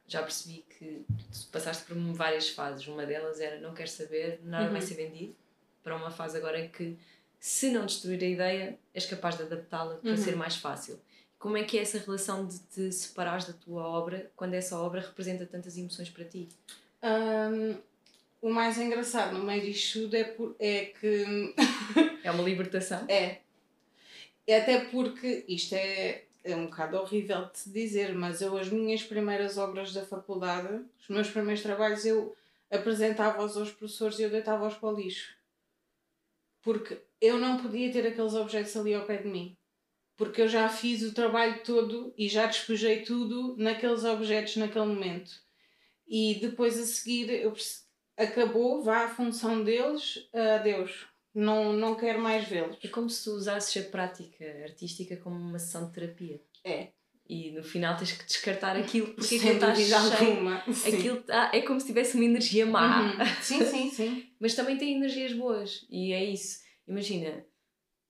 já 0.07 0.21
percebi 0.21 0.63
que 0.77 1.03
tu 1.31 1.47
passaste 1.51 1.83
por 1.85 1.97
várias 2.13 2.49
fases. 2.49 2.87
Uma 2.87 3.05
delas 3.05 3.39
era 3.39 3.59
não 3.59 3.73
quero 3.73 3.89
saber, 3.89 4.39
nada 4.43 4.69
vai 4.69 4.79
Uhum. 4.81 4.87
ser 4.87 4.95
vendido, 4.95 5.35
para 5.83 5.95
uma 5.95 6.11
fase 6.11 6.37
agora 6.37 6.67
que, 6.67 6.97
se 7.39 7.71
não 7.71 7.85
destruir 7.85 8.21
a 8.23 8.27
ideia, 8.27 8.79
és 8.93 9.05
capaz 9.05 9.35
de 9.37 9.43
adaptá-la 9.43 9.95
para 9.95 10.11
Uhum. 10.11 10.17
ser 10.17 10.35
mais 10.35 10.55
fácil. 10.57 10.99
Como 11.39 11.55
é 11.57 11.63
que 11.63 11.77
é 11.77 11.81
essa 11.81 11.99
relação 11.99 12.47
de 12.47 12.59
te 12.59 12.91
separares 12.91 13.45
da 13.45 13.53
tua 13.53 13.87
obra 13.87 14.31
quando 14.35 14.55
essa 14.55 14.77
obra 14.79 15.01
representa 15.01 15.45
tantas 15.45 15.77
emoções 15.77 16.09
para 16.09 16.25
ti? 16.25 16.49
Hum, 17.03 17.77
o 18.41 18.49
mais 18.49 18.77
engraçado 18.77 19.37
no 19.37 19.43
meio 19.43 19.61
disto 19.61 20.01
tudo 20.01 20.15
é, 20.15 20.23
por- 20.23 20.55
é 20.59 20.85
que 20.85 21.53
É 22.23 22.31
uma 22.31 22.43
libertação? 22.43 23.05
É. 23.07 23.41
É 24.45 24.59
Até 24.61 24.85
porque 24.85 25.45
isto 25.47 25.73
é, 25.75 26.23
é 26.43 26.55
um 26.55 26.65
bocado 26.65 26.97
horrível 26.97 27.45
de 27.51 27.59
se 27.59 27.69
dizer, 27.69 28.13
mas 28.15 28.41
eu, 28.41 28.57
as 28.57 28.69
minhas 28.69 29.03
primeiras 29.03 29.57
obras 29.57 29.93
da 29.93 30.05
faculdade, 30.05 30.83
os 30.99 31.07
meus 31.09 31.29
primeiros 31.29 31.61
trabalhos, 31.61 32.05
eu 32.05 32.35
apresentava-os 32.71 33.57
aos 33.57 33.71
professores 33.71 34.19
e 34.19 34.23
eu 34.23 34.29
deitava-os 34.29 34.75
para 34.75 34.89
o 34.89 34.95
lixo. 34.95 35.35
Porque 36.61 37.01
eu 37.19 37.39
não 37.39 37.57
podia 37.57 37.91
ter 37.91 38.05
aqueles 38.05 38.35
objetos 38.35 38.77
ali 38.77 38.93
ao 38.93 39.05
pé 39.07 39.17
de 39.17 39.27
mim. 39.27 39.56
Porque 40.17 40.41
eu 40.41 40.47
já 40.47 40.67
fiz 40.67 41.03
o 41.03 41.13
trabalho 41.13 41.61
todo 41.63 42.13
e 42.17 42.27
já 42.27 42.47
despejei 42.47 43.03
tudo 43.03 43.55
naqueles 43.57 44.03
objetos 44.03 44.55
naquele 44.57 44.85
momento. 44.87 45.31
E 46.07 46.39
depois 46.41 46.77
a 46.79 46.83
seguir 46.85 47.29
eu 47.29 47.53
acabou, 48.17 48.81
vá 48.83 49.05
a 49.05 49.09
função 49.09 49.63
deles, 49.63 50.27
adeus. 50.33 51.05
Não, 51.35 51.71
não 51.71 51.93
quero 51.93 52.19
mais 52.19 52.47
vê-los. 52.47 52.77
É 52.83 52.87
como 52.87 53.07
se 53.09 53.23
tu 53.25 53.31
usasses 53.35 53.85
a 53.85 53.89
prática 53.89 54.43
artística 54.63 55.15
como 55.17 55.35
uma 55.37 55.59
sessão 55.59 55.85
de 55.85 55.93
terapia. 55.93 56.41
É. 56.63 56.87
E 57.29 57.51
no 57.51 57.61
final 57.61 57.95
tens 57.95 58.13
que 58.13 58.25
descartar 58.25 58.75
aquilo 58.75 59.07
porque 59.13 59.35
aquilo 59.35 59.59
Sem 59.59 59.83
está 59.83 60.15
cheio. 60.15 60.29
alguma. 60.31 60.55
Aquilo 60.57 61.21
tá- 61.23 61.51
é 61.53 61.61
como 61.61 61.79
se 61.79 61.85
tivesse 61.85 62.15
uma 62.15 62.23
energia 62.25 62.65
má. 62.65 63.01
Uhum. 63.03 63.25
Sim, 63.41 63.65
sim, 63.65 63.91
sim. 63.91 64.29
Mas 64.39 64.55
também 64.55 64.77
tem 64.77 64.95
energias 64.95 65.33
boas. 65.33 65.85
E 65.91 66.11
é 66.13 66.23
isso. 66.23 66.61
Imagina, 66.87 67.45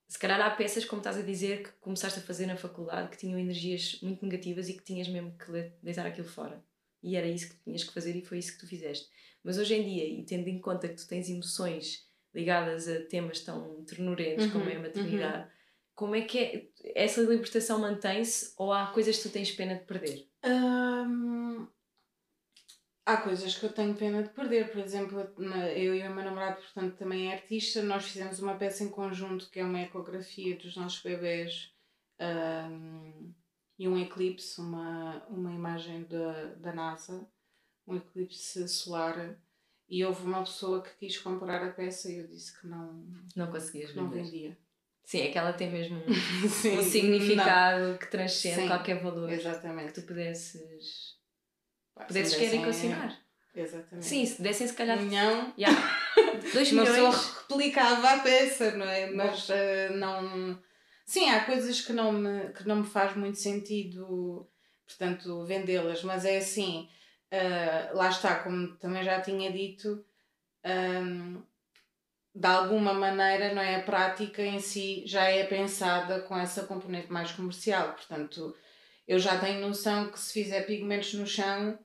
se 0.07 0.17
calhar 0.17 0.39
há 0.39 0.49
peças, 0.49 0.85
como 0.85 1.01
estás 1.01 1.17
a 1.17 1.21
dizer, 1.21 1.63
que 1.63 1.71
começaste 1.81 2.19
a 2.19 2.21
fazer 2.21 2.45
na 2.45 2.55
faculdade 2.55 3.09
que 3.09 3.17
tinham 3.17 3.37
energias 3.37 3.99
muito 4.01 4.23
negativas 4.23 4.69
e 4.69 4.73
que 4.73 4.83
tinhas 4.83 5.07
mesmo 5.07 5.37
que 5.37 5.71
deitar 5.83 6.05
aquilo 6.05 6.27
fora. 6.27 6.63
E 7.03 7.15
era 7.15 7.27
isso 7.27 7.49
que 7.49 7.63
tinhas 7.63 7.83
que 7.83 7.93
fazer 7.93 8.15
e 8.15 8.25
foi 8.25 8.39
isso 8.39 8.53
que 8.53 8.59
tu 8.59 8.67
fizeste. 8.67 9.09
Mas 9.43 9.57
hoje 9.57 9.75
em 9.75 9.83
dia, 9.83 10.05
e 10.05 10.23
tendo 10.23 10.47
em 10.47 10.59
conta 10.59 10.87
que 10.87 10.95
tu 10.95 11.07
tens 11.07 11.29
emoções 11.29 12.07
ligadas 12.33 12.87
a 12.87 13.01
temas 13.05 13.41
tão 13.41 13.83
ternurentos 13.83 14.45
Uhum, 14.45 14.51
como 14.51 14.69
é 14.69 14.75
a 14.75 14.79
maternidade, 14.79 15.49
como 15.95 16.15
é 16.15 16.21
que 16.21 16.39
é? 16.39 16.67
Essa 16.95 17.21
libertação 17.21 17.79
mantém-se 17.79 18.53
ou 18.57 18.71
há 18.71 18.87
coisas 18.87 19.17
que 19.17 19.23
tu 19.23 19.29
tens 19.31 19.51
pena 19.51 19.75
de 19.75 19.85
perder? 19.85 20.27
Hum, 20.45 21.36
há 23.07 23.15
coisas 23.15 23.55
que 23.55 23.65
eu 23.65 23.71
tenho 23.71 23.95
pena 23.95 24.21
de 24.21 24.29
perder. 24.29 24.69
Por 24.69 24.81
exemplo, 24.81 25.19
eu 25.75 25.95
e 25.95 26.05
o 26.05 26.13
meu 26.13 26.25
namorado, 26.25 26.61
portanto, 26.61 26.97
também 26.97 27.29
é 27.31 27.35
artista, 27.35 27.81
nós 27.81 28.05
fizemos 28.05 28.39
uma 28.39 28.55
peça 28.55 28.83
em 28.83 28.89
conjunto 28.89 29.49
que 29.49 29.59
é 29.59 29.63
uma 29.63 29.81
ecografia 29.81 30.57
dos 30.57 30.75
nossos 30.75 31.01
bebês 31.01 31.73
um, 32.19 33.33
e 33.79 33.87
um 33.87 33.97
eclipse, 33.97 34.59
uma, 34.59 35.25
uma 35.29 35.53
imagem 35.53 36.03
da, 36.03 36.55
da 36.55 36.73
NASA, 36.73 37.25
um 37.87 37.95
eclipse 37.95 38.67
solar. 38.67 39.39
E 39.89 40.03
houve 40.03 40.25
uma 40.25 40.43
pessoa 40.43 40.83
que 40.83 40.89
quis 40.97 41.17
comprar 41.17 41.63
a 41.63 41.71
peça 41.71 42.11
e 42.11 42.17
eu 42.17 42.27
disse 42.27 42.59
que 42.59 42.67
não, 42.67 43.05
não 43.37 43.49
conseguias 43.49 43.95
não 43.95 44.09
vendia. 44.09 44.57
Sim, 45.05 45.21
é 45.21 45.31
que 45.31 45.37
ela 45.37 45.53
tem 45.53 45.71
mesmo 45.71 46.03
Sim, 46.51 46.79
um 46.79 46.83
significado 46.83 47.87
não. 47.87 47.97
que 47.97 48.11
transcende 48.11 48.63
Sim, 48.63 48.67
qualquer 48.67 49.01
valor. 49.01 49.29
Exatamente. 49.31 49.93
Que 49.93 50.01
tu 50.01 50.07
pudesses. 50.07 51.16
Pudesses 52.05 52.35
querer 52.35 52.57
equacionar. 52.57 53.27
Exatamente. 53.55 54.05
Sim, 54.05 54.25
se 54.25 54.41
dessem 54.41 54.67
se 54.67 54.73
calhar. 54.73 54.99
Um 54.99 55.01
milhão. 55.01 55.53
Yeah. 55.57 55.99
Dois 56.53 56.71
milhões. 56.71 56.89
Uma 56.89 57.11
pessoa 57.11 57.35
replicava 57.49 58.09
a 58.09 58.19
peça, 58.19 58.71
não 58.71 58.85
é? 58.85 59.09
Mas 59.09 59.49
uh, 59.49 59.93
não. 59.95 60.61
Sim, 61.05 61.29
há 61.29 61.43
coisas 61.43 61.81
que 61.81 61.91
não, 61.91 62.11
me, 62.11 62.49
que 62.49 62.67
não 62.67 62.77
me 62.77 62.85
faz 62.85 63.15
muito 63.15 63.39
sentido, 63.39 64.47
portanto, 64.85 65.45
vendê-las, 65.45 66.03
mas 66.03 66.25
é 66.25 66.37
assim, 66.37 66.89
uh, 67.31 67.95
lá 67.95 68.09
está, 68.09 68.39
como 68.39 68.75
também 68.75 69.03
já 69.03 69.21
tinha 69.21 69.49
dito, 69.49 70.05
um, 70.65 71.41
de 72.35 72.47
alguma 72.47 72.93
maneira, 72.93 73.53
não 73.53 73.61
é? 73.61 73.77
A 73.77 73.83
prática 73.83 74.43
em 74.43 74.59
si 74.59 75.03
já 75.07 75.23
é 75.23 75.45
pensada 75.45 76.19
com 76.21 76.37
essa 76.37 76.63
componente 76.63 77.11
mais 77.11 77.31
comercial. 77.31 77.93
Portanto, 77.93 78.55
eu 79.07 79.17
já 79.17 79.39
tenho 79.39 79.65
noção 79.65 80.11
que 80.11 80.19
se 80.19 80.33
fizer 80.33 80.61
pigmentos 80.63 81.13
no 81.13 81.25
chão, 81.25 81.79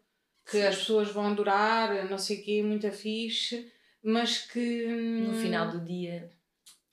que 0.45 0.59
Sim. 0.59 0.67
as 0.67 0.77
pessoas 0.77 1.11
vão 1.11 1.27
adorar, 1.27 2.09
não 2.09 2.19
sei 2.19 2.41
o 2.41 2.45
quê, 2.45 2.63
muito 2.63 2.91
fixe, 2.91 3.73
mas 4.03 4.39
que. 4.39 4.87
No 4.87 5.35
final 5.35 5.69
do 5.71 5.81
dia. 5.81 6.31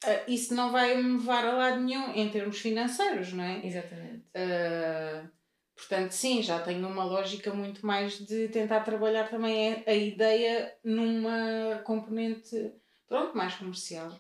Uh, 0.03 0.31
isso 0.31 0.53
não 0.53 0.71
vai 0.71 0.95
me 0.95 1.17
levar 1.17 1.45
a 1.45 1.51
lado 1.51 1.81
nenhum 1.81 2.13
em 2.13 2.29
termos 2.29 2.59
financeiros, 2.59 3.33
não 3.33 3.43
é? 3.43 3.65
Exatamente. 3.65 4.23
Uh, 4.29 5.29
portanto, 5.75 6.11
sim, 6.11 6.41
já 6.41 6.59
tenho 6.61 6.87
uma 6.87 7.03
lógica 7.03 7.53
muito 7.53 7.85
mais 7.85 8.17
de 8.17 8.47
tentar 8.47 8.79
trabalhar 8.81 9.29
também 9.29 9.73
a, 9.73 9.91
a 9.91 9.93
ideia 9.93 10.73
numa 10.83 11.81
componente 11.83 12.71
pronto, 13.09 13.35
mais 13.35 13.55
comercial. 13.55 14.17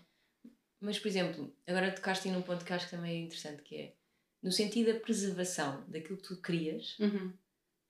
Mas, 0.81 0.97
por 0.97 1.07
exemplo, 1.07 1.53
agora 1.67 1.91
tocaste 1.91 2.29
num 2.29 2.41
ponto 2.41 2.65
que 2.65 2.73
acho 2.73 2.89
que 2.89 2.95
também 2.95 3.21
é 3.21 3.25
interessante, 3.25 3.61
que 3.61 3.75
é 3.75 3.93
no 4.41 4.51
sentido 4.51 4.93
da 4.93 4.99
preservação 4.99 5.83
daquilo 5.87 6.17
que 6.17 6.23
tu 6.23 6.41
crias. 6.41 6.97
Uhum. 6.99 7.33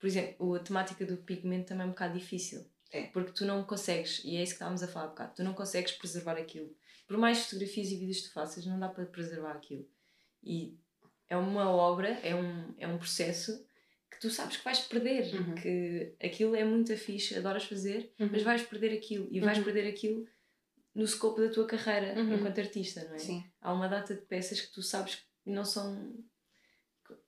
Por 0.00 0.06
exemplo, 0.06 0.54
a 0.54 0.58
temática 0.58 1.04
do 1.04 1.18
pigmento 1.18 1.68
também 1.68 1.84
é 1.84 1.86
um 1.86 1.90
bocado 1.90 2.18
difícil. 2.18 2.66
É. 2.90 3.02
Porque 3.08 3.32
tu 3.32 3.44
não 3.44 3.62
consegues, 3.62 4.20
e 4.24 4.36
é 4.36 4.42
isso 4.42 4.52
que 4.52 4.56
estávamos 4.56 4.82
a 4.82 4.88
falar 4.88 5.06
um 5.06 5.10
bocado, 5.10 5.34
tu 5.36 5.44
não 5.44 5.54
consegues 5.54 5.92
preservar 5.92 6.36
aquilo. 6.36 6.74
Por 7.06 7.16
mais 7.16 7.44
fotografias 7.44 7.88
e 7.88 7.96
vídeos 7.96 8.20
que 8.20 8.28
tu 8.28 8.32
faças, 8.32 8.66
não 8.66 8.78
dá 8.78 8.88
para 8.88 9.04
preservar 9.04 9.52
aquilo. 9.52 9.86
E 10.42 10.76
é 11.28 11.36
uma 11.36 11.70
obra, 11.70 12.08
é 12.22 12.34
um, 12.34 12.74
é 12.78 12.88
um 12.88 12.98
processo 12.98 13.64
que 14.10 14.18
tu 14.18 14.30
sabes 14.30 14.56
que 14.56 14.64
vais 14.64 14.80
perder. 14.80 15.34
Uhum. 15.34 15.54
Que 15.54 16.14
aquilo 16.22 16.56
é 16.56 16.64
muito 16.64 16.96
fixe, 16.96 17.36
adoras 17.36 17.64
fazer, 17.64 18.12
uhum. 18.18 18.28
mas 18.32 18.42
vais 18.42 18.62
perder 18.62 18.96
aquilo. 18.96 19.28
E 19.30 19.40
vais 19.40 19.58
uhum. 19.58 19.64
perder 19.64 19.88
aquilo 19.88 20.26
no 20.94 21.04
escopo 21.04 21.40
da 21.40 21.48
tua 21.48 21.66
carreira 21.66 22.20
uhum. 22.20 22.34
enquanto 22.34 22.58
artista, 22.58 23.04
não 23.04 23.14
é? 23.14 23.18
Sim. 23.18 23.44
Há 23.60 23.72
uma 23.72 23.88
data 23.88 24.14
de 24.14 24.22
peças 24.22 24.60
que 24.60 24.72
tu 24.72 24.82
sabes 24.82 25.16
que 25.16 25.50
não 25.50 25.64
são. 25.64 26.16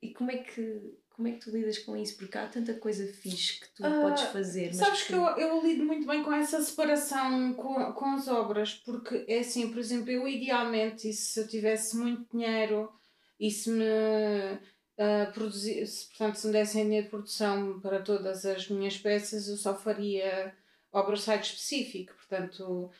E 0.00 0.12
como 0.12 0.30
é 0.30 0.38
que. 0.38 0.98
Como 1.14 1.28
é 1.28 1.32
que 1.32 1.40
tu 1.40 1.50
lidas 1.50 1.78
com 1.78 1.96
isso? 1.96 2.16
Porque 2.16 2.38
há 2.38 2.46
tanta 2.46 2.74
coisa 2.74 3.06
fixe 3.12 3.60
que 3.60 3.68
tu 3.74 3.86
uh, 3.86 4.00
podes 4.02 4.22
fazer. 4.24 4.74
sabes 4.74 5.02
que, 5.02 5.08
que 5.08 5.14
eu, 5.14 5.24
eu 5.36 5.62
lido 5.62 5.84
muito 5.84 6.06
bem 6.06 6.22
com 6.22 6.32
essa 6.32 6.60
separação 6.60 7.52
com, 7.54 7.92
com 7.92 8.06
as 8.14 8.28
obras, 8.28 8.74
porque 8.74 9.24
é 9.28 9.40
assim, 9.40 9.70
por 9.70 9.78
exemplo, 9.78 10.10
eu 10.10 10.26
idealmente, 10.26 11.08
e 11.08 11.12
se 11.12 11.38
eu 11.38 11.46
tivesse 11.46 11.96
muito 11.96 12.26
dinheiro 12.32 12.90
e 13.38 13.50
se 13.50 13.70
me 13.70 13.84
uh, 13.84 15.32
produzisse, 15.32 16.08
portanto, 16.08 16.36
se 16.36 16.46
me 16.46 16.52
dessem 16.52 16.84
dinheiro 16.84 17.04
de 17.04 17.10
produção 17.10 17.80
para 17.80 18.00
todas 18.00 18.46
as 18.46 18.68
minhas 18.68 18.96
peças, 18.96 19.48
eu 19.48 19.56
só 19.56 19.74
faria 19.74 20.54
obra 20.92 21.16
site 21.16 21.44
específico, 21.44 22.14
portanto 22.14 22.90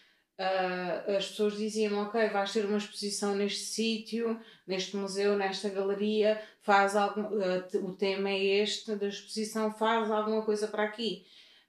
Uh, 0.42 1.16
as 1.16 1.28
pessoas 1.28 1.56
diziam 1.56 2.02
ok, 2.02 2.28
vais 2.30 2.52
ter 2.52 2.64
uma 2.64 2.78
exposição 2.78 3.36
neste 3.36 3.60
sítio, 3.60 4.40
neste 4.66 4.96
museu, 4.96 5.36
nesta 5.36 5.68
galeria, 5.68 6.42
faz 6.62 6.96
algum, 6.96 7.22
uh, 7.22 7.86
o 7.86 7.94
tema 7.94 8.28
é 8.28 8.42
este 8.42 8.96
da 8.96 9.06
exposição, 9.06 9.72
faz 9.72 10.10
alguma 10.10 10.44
coisa 10.44 10.66
para 10.66 10.82
aqui. 10.82 11.24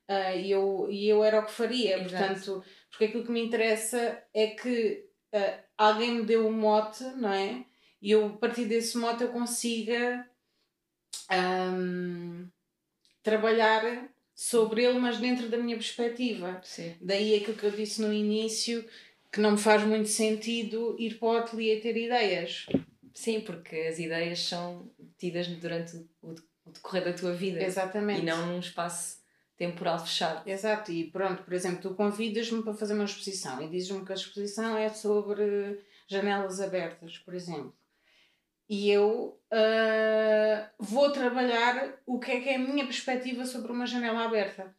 Uh, 0.10 0.38
e, 0.38 0.50
eu, 0.50 0.88
e 0.90 1.08
eu 1.08 1.24
era 1.24 1.42
o 1.42 1.46
que 1.46 1.52
faria, 1.52 2.00
Exato. 2.00 2.10
portanto, 2.10 2.64
porque 2.90 3.06
aquilo 3.06 3.24
que 3.24 3.32
me 3.32 3.46
interessa 3.46 4.24
é 4.34 4.48
que 4.48 5.06
alguém 5.78 6.16
me 6.16 6.26
deu 6.26 6.48
um 6.48 6.52
mote, 6.52 7.04
não 7.04 7.32
é? 7.32 7.66
E 8.02 8.10
eu, 8.10 8.26
a 8.26 8.38
partir 8.38 8.66
desse 8.66 8.98
mote, 8.98 9.24
eu 9.24 9.30
consiga 9.30 10.28
um, 11.32 12.48
trabalhar 13.22 14.10
sobre 14.44 14.84
ele, 14.84 15.00
mas 15.00 15.20
dentro 15.20 15.48
da 15.48 15.58
minha 15.58 15.78
perspectiva. 15.78 16.60
Sim. 16.66 16.94
Daí 17.00 17.34
aquilo 17.34 17.56
que 17.56 17.64
eu 17.64 17.72
disse 17.72 18.02
no 18.02 18.12
início, 18.12 18.86
que 19.32 19.40
não 19.40 19.52
me 19.52 19.58
faz 19.58 19.84
muito 19.86 20.10
sentido 20.10 20.98
ir 21.00 21.18
para 21.18 21.28
o 21.28 21.38
ateliê 21.38 21.80
ter 21.80 21.96
ideias. 21.96 22.66
Sim, 23.14 23.40
porque 23.40 23.74
as 23.74 24.00
ideias 24.00 24.40
são 24.42 24.92
tidas 25.18 25.48
durante 25.48 25.96
o, 26.22 26.36
decorrer 26.66 27.06
da 27.06 27.14
tua 27.14 27.32
vida. 27.32 27.64
Exatamente. 27.64 28.20
E 28.20 28.26
não 28.26 28.48
num 28.48 28.60
espaço 28.60 29.20
temporal 29.56 29.98
fechado. 29.98 30.48
Exato, 30.48 30.92
e 30.92 31.06
pronto, 31.06 31.42
por 31.44 31.54
exemplo, 31.54 31.82
tu 31.82 31.96
convidas-me 31.96 32.64
para 32.64 32.74
fazer 32.74 32.96
uma 32.96 33.06
exposição 33.06 33.62
e 33.62 33.70
dizes-me 33.70 34.06
que 34.06 34.12
a 34.12 34.16
exposição 34.16 34.76
é 34.78 34.90
sobre 34.90 35.80
janelas 36.06 36.60
abertas, 36.60 37.18
por 37.18 37.34
exemplo 37.34 37.74
e 38.70 38.90
eu 38.90 39.40
uh, 39.52 40.70
vou 40.80 41.12
trabalhar 41.12 42.00
o 42.06 42.20
que 42.20 42.32
é 42.32 42.42
que 42.42 42.50
é 42.50 42.56
a 42.56 42.60
minha 42.60 42.86
perspectiva 42.86 43.46
sobre 43.46 43.72
uma 43.72 43.86
janela 43.86 44.24
aberta. 44.24 44.76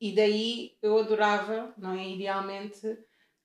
E 0.00 0.14
daí 0.14 0.76
eu 0.82 0.98
adorava, 0.98 1.74
não 1.78 1.92
é? 1.92 2.08
Idealmente, 2.08 2.98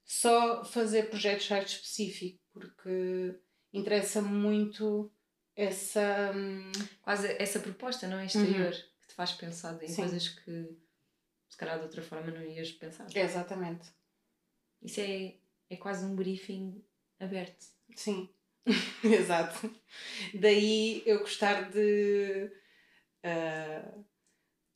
só 0.04 0.66
fazer 0.66 1.10
projetos 1.10 1.48
site 1.48 1.76
específico, 1.76 2.40
porque 2.52 3.40
interessa-me 3.72 4.30
muito 4.30 5.12
essa. 5.56 6.32
Hum, 6.36 6.72
Quase 7.02 7.36
essa 7.40 7.60
proposta, 7.60 8.08
não 8.08 8.20
é? 8.20 8.26
Exterior, 8.26 8.74
uhum. 8.74 8.82
que 9.02 9.08
te 9.08 9.14
faz 9.14 9.32
pensar 9.32 9.82
em 9.82 9.88
Sim. 9.88 10.02
coisas 10.02 10.30
que 10.30 10.78
se 11.48 11.58
calhar 11.58 11.78
de 11.78 11.84
outra 11.84 12.02
forma 12.02 12.32
não 12.32 12.42
ias 12.42 12.72
pensar. 12.72 13.08
Exatamente. 13.16 13.90
Isso 14.82 15.00
é, 15.00 15.36
é 15.70 15.78
quase 15.78 16.06
um 16.06 16.16
briefing 16.16 16.84
aberto. 17.22 17.66
Sim, 17.96 18.30
exato. 19.04 19.74
Daí 20.34 21.04
eu 21.06 21.20
gostar 21.20 21.70
de. 21.70 22.52
Uh, 23.24 24.06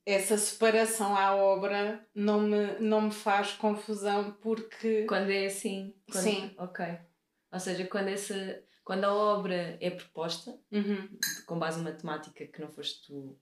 essa 0.04 0.38
separação 0.38 1.16
à 1.16 1.34
obra 1.34 2.06
não 2.14 2.40
me, 2.40 2.78
não 2.78 3.02
me 3.02 3.12
faz 3.12 3.52
confusão 3.52 4.32
porque. 4.40 5.04
Quando 5.04 5.30
é 5.30 5.46
assim. 5.46 5.94
Quando, 6.10 6.24
Sim. 6.24 6.54
Ok. 6.58 6.86
Ou 7.52 7.60
seja, 7.60 7.86
quando, 7.86 8.08
essa, 8.08 8.62
quando 8.84 9.04
a 9.04 9.14
obra 9.14 9.76
é 9.80 9.90
proposta, 9.90 10.58
uhum. 10.70 11.08
com 11.46 11.58
base 11.58 11.78
numa 11.78 11.92
temática 11.92 12.46
que 12.46 12.60
não 12.60 12.68
foste 12.68 13.06
tu 13.06 13.38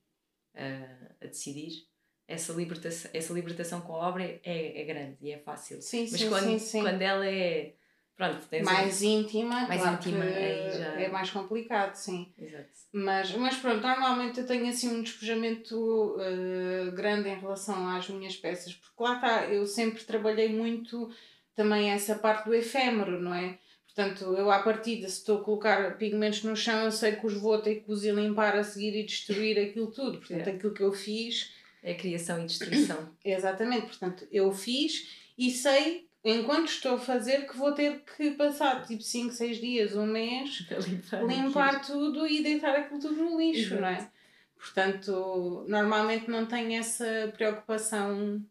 uh, 0.54 1.14
a 1.20 1.26
decidir, 1.26 1.86
essa 2.26 2.52
libertação, 2.52 3.10
essa 3.12 3.32
libertação 3.32 3.80
com 3.82 3.94
a 3.94 4.08
obra 4.08 4.24
é, 4.24 4.80
é 4.80 4.84
grande 4.84 5.18
e 5.20 5.30
é 5.30 5.38
fácil. 5.38 5.82
Sim, 5.82 6.08
Mas 6.10 6.20
sim, 6.20 6.28
quando, 6.28 6.44
sim, 6.44 6.58
sim. 6.58 6.80
quando 6.80 7.02
ela 7.02 7.26
é 7.26 7.74
Pronto, 8.16 8.46
mais 8.64 9.02
um... 9.02 9.06
íntima, 9.06 9.66
mais 9.66 9.80
claro 9.80 9.96
íntima 9.96 10.24
já... 10.24 11.00
é 11.00 11.08
mais 11.08 11.30
complicado, 11.30 11.94
sim. 11.94 12.32
Exato. 12.38 12.68
Mas, 12.92 13.32
mas 13.32 13.56
pronto, 13.56 13.82
normalmente 13.82 14.38
eu 14.38 14.46
tenho 14.46 14.68
assim 14.68 14.88
um 14.88 15.02
despojamento 15.02 15.76
uh, 15.76 16.92
grande 16.92 17.28
em 17.28 17.40
relação 17.40 17.88
às 17.88 18.08
minhas 18.08 18.36
peças, 18.36 18.72
porque 18.72 19.02
lá 19.02 19.16
está, 19.16 19.46
eu 19.46 19.66
sempre 19.66 20.04
trabalhei 20.04 20.48
muito 20.48 21.10
também 21.56 21.90
essa 21.90 22.14
parte 22.14 22.44
do 22.44 22.54
efêmero, 22.54 23.20
não 23.20 23.34
é? 23.34 23.58
Portanto, 23.94 24.24
eu 24.34 24.50
à 24.50 24.60
partida, 24.60 25.08
se 25.08 25.18
estou 25.18 25.38
a 25.38 25.44
colocar 25.44 25.96
pigmentos 25.98 26.42
no 26.42 26.56
chão, 26.56 26.84
eu 26.84 26.90
sei 26.90 27.16
que 27.16 27.26
os 27.26 27.34
vou 27.34 27.60
ter 27.60 27.76
que 27.76 27.90
os 27.90 28.04
ir 28.04 28.14
limpar 28.14 28.56
a 28.56 28.64
seguir 28.64 28.96
e 28.96 29.04
destruir 29.04 29.58
aquilo 29.58 29.86
tudo. 29.88 30.18
Portanto, 30.18 30.48
é. 30.48 30.50
aquilo 30.52 30.74
que 30.74 30.82
eu 30.82 30.92
fiz. 30.92 31.52
É 31.80 31.94
criação 31.94 32.42
e 32.42 32.46
destruição. 32.46 33.10
Exatamente, 33.24 33.86
portanto, 33.86 34.26
eu 34.32 34.50
fiz 34.52 35.32
e 35.36 35.50
sei 35.50 36.08
enquanto 36.24 36.68
estou 36.68 36.94
a 36.94 36.98
fazer, 36.98 37.46
que 37.46 37.56
vou 37.56 37.72
ter 37.72 38.02
que 38.16 38.30
passar 38.32 38.84
tipo 38.86 39.02
5, 39.02 39.32
6 39.32 39.58
dias, 39.58 39.94
um 39.94 40.06
mês, 40.06 40.66
limpar, 40.88 41.24
limpar 41.26 41.80
tudo 41.84 42.26
e 42.26 42.42
deitar 42.42 42.74
aquilo 42.74 42.98
tudo 42.98 43.22
no 43.22 43.38
lixo, 43.38 43.74
Exato. 43.74 43.82
não 43.82 43.88
é? 43.88 44.10
Portanto, 44.56 45.66
normalmente 45.68 46.30
não 46.30 46.46
tenho 46.46 46.72
essa 46.78 47.30
preocupação. 47.36 48.42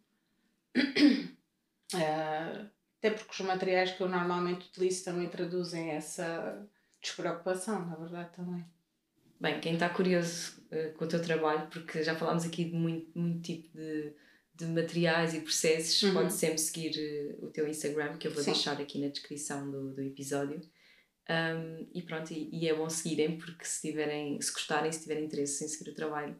uh, 0.77 1.33
até 2.99 3.09
porque 3.09 3.31
os 3.31 3.39
materiais 3.41 3.91
que 3.91 4.01
eu 4.01 4.07
normalmente 4.07 4.67
utilizo 4.67 5.03
também 5.05 5.27
traduzem 5.27 5.89
essa 5.89 6.65
despreocupação, 7.01 7.85
na 7.85 7.95
verdade, 7.95 8.29
também. 8.35 8.63
Bem, 9.39 9.59
quem 9.59 9.73
está 9.73 9.89
curioso 9.89 10.63
uh, 10.71 10.93
com 10.95 11.05
o 11.05 11.07
teu 11.07 11.21
trabalho, 11.21 11.67
porque 11.67 12.03
já 12.03 12.15
falámos 12.15 12.45
aqui 12.45 12.65
de 12.65 12.75
muito, 12.75 13.17
muito 13.17 13.41
tipo 13.41 13.75
de, 13.75 14.13
de 14.55 14.65
materiais 14.65 15.33
e 15.33 15.41
processos, 15.41 16.01
uhum. 16.03 16.13
pode 16.13 16.33
sempre 16.33 16.59
seguir 16.59 17.37
uh, 17.39 17.45
o 17.45 17.49
teu 17.49 17.67
Instagram, 17.67 18.17
que 18.17 18.27
eu 18.27 18.31
vou 18.31 18.43
Sim. 18.43 18.51
deixar 18.51 18.79
aqui 18.79 18.99
na 18.99 19.07
descrição 19.07 19.69
do, 19.69 19.93
do 19.93 20.01
episódio. 20.01 20.61
Um, 21.29 21.87
e 21.93 22.01
pronto, 22.01 22.31
e, 22.31 22.49
e, 22.51 22.67
é 22.67 22.75
bom 22.75 22.89
seguirem, 22.89 23.37
porque 23.37 23.65
se 23.65 23.81
tiverem, 23.81 24.39
se 24.41 24.51
gostarem, 24.51 24.91
se 24.91 25.01
tiverem 25.01 25.25
interesse 25.25 25.63
em 25.63 25.67
seguir 25.67 25.91
o 25.91 25.95
trabalho, 25.95 26.39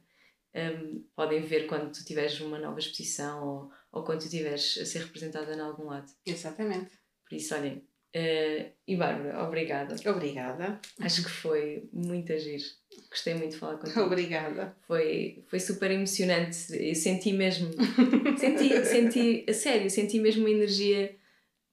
um, 0.53 1.03
podem 1.15 1.41
ver 1.41 1.67
quando 1.67 1.91
tu 1.91 2.03
tiveres 2.05 2.39
uma 2.41 2.59
nova 2.59 2.79
exposição 2.79 3.47
ou, 3.47 3.71
ou 3.91 4.03
quando 4.03 4.19
tu 4.19 4.25
estiveres 4.25 4.77
a 4.77 4.85
ser 4.85 4.99
representada 4.99 5.55
em 5.55 5.59
algum 5.59 5.85
lado. 5.85 6.11
Exatamente. 6.25 6.91
Por 7.27 7.35
isso, 7.35 7.55
olhem. 7.55 7.87
Uh, 8.15 8.71
e 8.87 8.95
Bárbara, 8.95 9.43
obrigada. 9.43 9.95
Obrigada. 10.09 10.79
Acho 10.99 11.23
que 11.23 11.29
foi 11.29 11.89
muito 11.91 12.31
agir. 12.31 12.61
Gostei 13.09 13.33
muito 13.33 13.51
de 13.51 13.57
falar 13.57 13.77
contigo. 13.77 14.01
Obrigada. 14.01 14.75
Foi, 14.87 15.43
foi 15.47 15.59
super 15.59 15.89
emocionante. 15.89 16.57
Eu 16.71 16.93
senti 16.93 17.33
mesmo. 17.33 17.71
senti, 18.37 18.85
senti, 18.85 19.45
a 19.49 19.53
sério, 19.53 19.89
senti 19.89 20.19
mesmo 20.19 20.43
uma 20.43 20.51
energia 20.51 21.15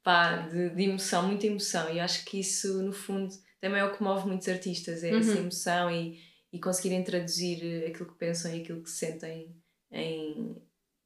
pá, 0.02 0.38
de, 0.48 0.70
de 0.70 0.82
emoção, 0.82 1.26
muita 1.26 1.46
emoção. 1.46 1.92
E 1.92 2.00
acho 2.00 2.24
que 2.24 2.40
isso, 2.40 2.82
no 2.82 2.92
fundo, 2.92 3.34
também 3.60 3.80
é 3.80 3.84
o 3.84 3.92
que 3.94 4.02
move 4.02 4.26
muitos 4.26 4.48
artistas: 4.48 5.04
é 5.04 5.12
uhum. 5.12 5.18
essa 5.18 5.38
emoção 5.38 5.90
e 5.90 6.30
e 6.52 6.58
conseguirem 6.58 7.02
traduzir 7.04 7.64
eh, 7.64 7.86
aquilo 7.88 8.10
que 8.10 8.18
pensam 8.18 8.54
e 8.54 8.60
aquilo 8.60 8.82
que 8.82 8.90
sentem 8.90 9.54
em, 9.90 10.56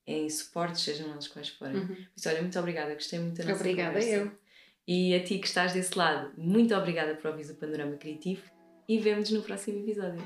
em 0.07 0.28
suportes, 0.28 0.82
sejam 0.82 1.11
eles 1.12 1.28
quais 1.28 1.49
forem. 1.51 1.76
Uhum. 1.76 1.97
Isso, 2.16 2.28
olha, 2.28 2.41
muito 2.41 2.59
obrigada, 2.59 2.95
gostei 2.95 3.18
muito 3.18 3.39
da 3.39 3.45
nossa 3.45 3.61
Obrigada 3.61 4.01
conversa. 4.01 4.11
eu. 4.11 4.44
E 4.87 5.14
a 5.14 5.24
ti 5.24 5.39
que 5.39 5.47
estás 5.47 5.72
desse 5.72 5.97
lado, 5.97 6.32
muito 6.37 6.74
obrigada 6.74 7.14
por 7.14 7.30
ouvir 7.30 7.51
o 7.51 7.55
Panorama 7.55 7.97
Criativo 7.97 8.43
e 8.87 8.99
vemo-nos 8.99 9.30
no 9.30 9.43
próximo 9.43 9.78
episódio. 9.78 10.22